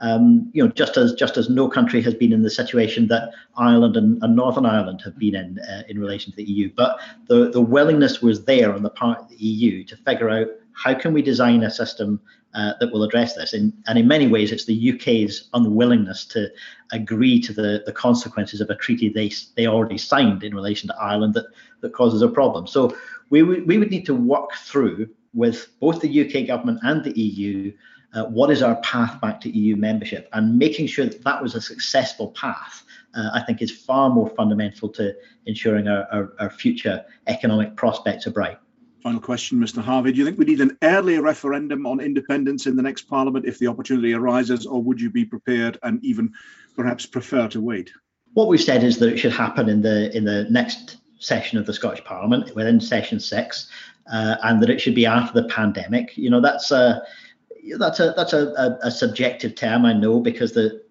Um, 0.01 0.49
you 0.53 0.63
know, 0.63 0.69
just 0.71 0.97
as 0.97 1.13
just 1.13 1.37
as 1.37 1.49
no 1.49 1.69
country 1.69 2.01
has 2.01 2.13
been 2.13 2.33
in 2.33 2.43
the 2.43 2.49
situation 2.49 3.07
that 3.07 3.31
Ireland 3.55 3.95
and, 3.95 4.21
and 4.21 4.35
Northern 4.35 4.65
Ireland 4.65 5.01
have 5.05 5.17
been 5.17 5.35
in 5.35 5.59
uh, 5.59 5.83
in 5.87 5.99
relation 5.99 6.31
to 6.31 6.35
the 6.35 6.43
EU, 6.43 6.69
but 6.75 6.99
the 7.27 7.49
the 7.49 7.61
willingness 7.61 8.21
was 8.21 8.43
there 8.43 8.73
on 8.73 8.83
the 8.83 8.89
part 8.89 9.19
of 9.19 9.29
the 9.29 9.37
EU 9.37 9.85
to 9.85 9.95
figure 9.95 10.29
out 10.29 10.47
how 10.73 10.93
can 10.93 11.13
we 11.13 11.21
design 11.21 11.63
a 11.63 11.71
system 11.71 12.19
uh, 12.55 12.73
that 12.79 12.91
will 12.91 13.03
address 13.03 13.35
this. 13.35 13.53
And, 13.53 13.73
and 13.85 13.99
in 13.99 14.07
many 14.07 14.27
ways, 14.27 14.51
it's 14.51 14.65
the 14.65 14.93
UK's 14.93 15.49
unwillingness 15.53 16.25
to 16.27 16.49
agree 16.91 17.39
to 17.41 17.53
the, 17.53 17.83
the 17.85 17.91
consequences 17.91 18.61
of 18.61 18.69
a 18.69 18.75
treaty 18.75 19.09
they, 19.09 19.31
they 19.55 19.67
already 19.67 19.97
signed 19.97 20.43
in 20.43 20.55
relation 20.55 20.87
to 20.87 20.95
Ireland 20.95 21.33
that, 21.33 21.47
that 21.81 21.93
causes 21.93 22.21
a 22.21 22.29
problem. 22.29 22.65
So 22.65 22.95
we, 23.29 23.41
w- 23.41 23.65
we 23.65 23.77
would 23.77 23.91
need 23.91 24.05
to 24.05 24.15
work 24.15 24.53
through 24.53 25.09
with 25.33 25.67
both 25.79 25.99
the 25.99 26.25
UK 26.25 26.47
government 26.47 26.79
and 26.83 27.03
the 27.03 27.19
EU 27.19 27.73
uh, 28.13 28.23
what 28.25 28.49
is 28.49 28.61
our 28.61 28.77
path 28.77 29.19
back 29.19 29.41
to 29.41 29.49
EU 29.49 29.75
membership 29.75 30.29
and 30.31 30.57
making 30.57 30.87
sure 30.87 31.05
that 31.05 31.21
that 31.25 31.43
was 31.43 31.53
a 31.53 31.61
successful 31.61 32.29
path. 32.29 32.83
Uh, 33.13 33.29
I 33.33 33.41
think 33.41 33.61
is 33.61 33.71
far 33.71 34.09
more 34.09 34.29
fundamental 34.29 34.89
to 34.89 35.13
ensuring 35.45 35.87
our, 35.87 36.07
our, 36.11 36.33
our 36.39 36.49
future 36.49 37.03
economic 37.27 37.75
prospects 37.75 38.27
are 38.27 38.31
bright. 38.31 38.57
Final 39.05 39.21
question, 39.21 39.59
Mr. 39.59 39.83
Harvie. 39.83 40.11
Do 40.11 40.17
you 40.17 40.25
think 40.25 40.39
we 40.39 40.45
need 40.45 40.61
an 40.61 40.79
early 40.81 41.19
referendum 41.19 41.85
on 41.85 41.99
independence 41.99 42.65
in 42.65 42.75
the 42.75 42.81
next 42.81 43.03
Parliament 43.03 43.45
if 43.45 43.59
the 43.59 43.67
opportunity 43.67 44.15
arises, 44.15 44.65
or 44.65 44.81
would 44.81 44.99
you 44.99 45.11
be 45.11 45.23
prepared 45.23 45.77
and 45.83 46.03
even 46.03 46.33
perhaps 46.75 47.05
prefer 47.05 47.47
to 47.49 47.61
wait? 47.61 47.91
What 48.33 48.47
we've 48.47 48.59
said 48.59 48.83
is 48.83 48.97
that 48.97 49.13
it 49.13 49.19
should 49.19 49.31
happen 49.31 49.69
in 49.69 49.83
the 49.83 50.09
in 50.17 50.23
the 50.23 50.47
next 50.49 50.97
session 51.19 51.59
of 51.59 51.67
the 51.67 51.73
Scottish 51.73 52.03
Parliament, 52.03 52.55
within 52.55 52.81
session 52.81 53.19
six, 53.19 53.69
uh, 54.11 54.37
and 54.41 54.59
that 54.63 54.71
it 54.71 54.81
should 54.81 54.95
be 54.95 55.05
after 55.05 55.39
the 55.39 55.49
pandemic. 55.49 56.17
You 56.17 56.31
know, 56.31 56.41
that's 56.41 56.71
a 56.71 57.03
that's 57.77 57.99
a 57.99 58.11
that's 58.17 58.33
a, 58.33 58.47
a, 58.57 58.87
a 58.87 58.89
subjective 58.89 59.53
term, 59.53 59.85
I 59.85 59.93
know, 59.93 60.19
because 60.19 60.53
the 60.53 60.81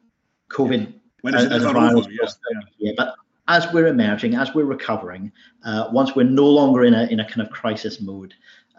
COVID 0.52 0.94
when 1.22 1.34
is 1.34 1.46
it 1.46 1.52
a 1.52 1.72
virus, 1.72 2.06
yeah, 2.08 2.28
yeah. 2.52 2.60
yeah, 2.78 2.92
but 2.96 3.16
as 3.48 3.70
we're 3.72 3.86
emerging, 3.86 4.34
as 4.34 4.54
we're 4.54 4.64
recovering, 4.64 5.30
uh, 5.64 5.88
once 5.92 6.14
we're 6.14 6.24
no 6.24 6.46
longer 6.46 6.84
in 6.84 6.94
a 6.94 7.04
in 7.04 7.20
a 7.20 7.28
kind 7.28 7.42
of 7.42 7.50
crisis 7.50 8.00
mode, 8.00 8.34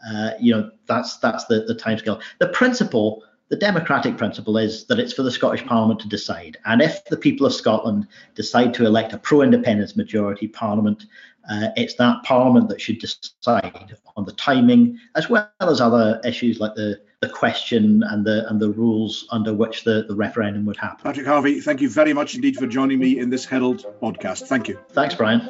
uh, 0.10 0.32
you 0.39 0.54
know 0.54 0.71
that's 0.88 1.17
that's 1.17 1.45
the 1.45 1.62
the 1.62 1.75
timescale. 1.75 2.21
The 2.39 2.47
principle, 2.49 3.23
the 3.49 3.56
democratic 3.56 4.17
principle, 4.17 4.58
is 4.58 4.86
that 4.88 4.99
it's 4.99 5.13
for 5.13 5.23
the 5.23 5.32
Scottish 5.32 5.65
Parliament 5.65 5.99
to 6.01 6.10
decide, 6.10 6.58
and 6.65 6.82
if 6.82 7.06
the 7.06 7.17
people 7.17 7.45
of 7.45 7.54
Scotland 7.54 8.08
decide 8.34 8.73
to 8.75 8.86
elect 8.86 9.13
a 9.13 9.17
pro-independence 9.17 9.95
majority 9.95 10.47
Parliament, 10.47 11.06
uh, 11.49 11.67
it's 11.75 11.95
that 11.95 12.23
Parliament 12.23 12.69
that 12.69 12.82
should 12.82 12.99
decide 12.99 13.97
on 14.17 14.25
the 14.25 14.34
timing, 14.34 14.99
as 15.15 15.30
well 15.30 15.49
as 15.60 15.80
other 15.80 16.19
issues 16.23 16.60
like 16.60 16.75
the 16.75 16.99
the 17.25 17.33
question 17.33 18.03
and 18.03 18.25
the 18.25 18.47
and 18.49 18.59
the 18.59 18.69
rules 18.69 19.27
under 19.31 19.53
which 19.53 19.83
the, 19.83 20.05
the 20.07 20.15
referendum 20.15 20.65
would 20.65 20.77
happen. 20.77 21.03
Patrick 21.03 21.25
Harvie, 21.25 21.59
thank 21.59 21.81
you 21.81 21.89
very 21.89 22.13
much 22.13 22.35
indeed 22.35 22.55
for 22.55 22.67
joining 22.67 22.99
me 22.99 23.19
in 23.19 23.29
this 23.29 23.45
Herald 23.45 23.85
podcast. 24.01 24.47
Thank 24.47 24.67
you. 24.67 24.79
Thanks, 24.91 25.15
Brian. 25.15 25.41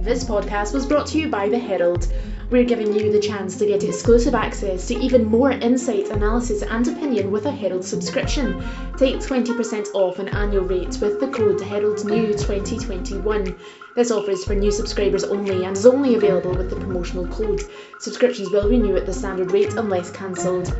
This 0.00 0.24
podcast 0.24 0.72
was 0.72 0.86
brought 0.86 1.06
to 1.08 1.18
you 1.18 1.28
by 1.28 1.48
The 1.48 1.58
Herald. 1.58 2.12
We're 2.50 2.64
giving 2.64 2.94
you 2.94 3.12
the 3.12 3.20
chance 3.20 3.58
to 3.58 3.66
get 3.66 3.84
exclusive 3.84 4.34
access 4.34 4.88
to 4.88 4.98
even 4.98 5.26
more 5.26 5.50
insight, 5.50 6.08
analysis, 6.08 6.62
and 6.62 6.88
opinion 6.88 7.30
with 7.30 7.44
a 7.44 7.50
Herald 7.50 7.84
subscription. 7.84 8.64
Take 8.96 9.16
20% 9.16 9.88
off 9.92 10.18
an 10.18 10.28
annual 10.28 10.64
rate 10.64 10.96
with 10.98 11.20
the 11.20 11.28
code 11.28 11.58
HeraldNew2021. 11.58 13.54
This 13.94 14.10
offer 14.10 14.30
is 14.30 14.44
for 14.44 14.54
new 14.54 14.70
subscribers 14.70 15.24
only 15.24 15.66
and 15.66 15.76
is 15.76 15.84
only 15.84 16.14
available 16.14 16.54
with 16.54 16.70
the 16.70 16.76
promotional 16.76 17.26
code. 17.26 17.60
Subscriptions 18.00 18.48
will 18.50 18.66
renew 18.66 18.96
at 18.96 19.04
the 19.04 19.12
standard 19.12 19.52
rate 19.52 19.74
unless 19.74 20.10
cancelled. 20.10 20.74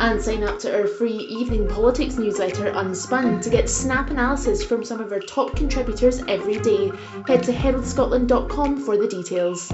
And 0.00 0.20
sign 0.20 0.42
up 0.42 0.58
to 0.60 0.76
our 0.76 0.88
free 0.88 1.18
evening 1.18 1.68
politics 1.68 2.16
newsletter 2.16 2.72
Unspun 2.72 3.40
to 3.42 3.50
get 3.50 3.70
snap 3.70 4.10
analysis 4.10 4.64
from 4.64 4.82
some 4.82 5.00
of 5.00 5.12
our 5.12 5.20
top 5.20 5.54
contributors 5.54 6.20
every 6.26 6.58
day. 6.58 6.90
Head 7.28 7.44
to 7.44 7.52
heraldscotland.com 7.52 8.84
for 8.84 8.96
the 8.96 9.06
details. 9.06 9.72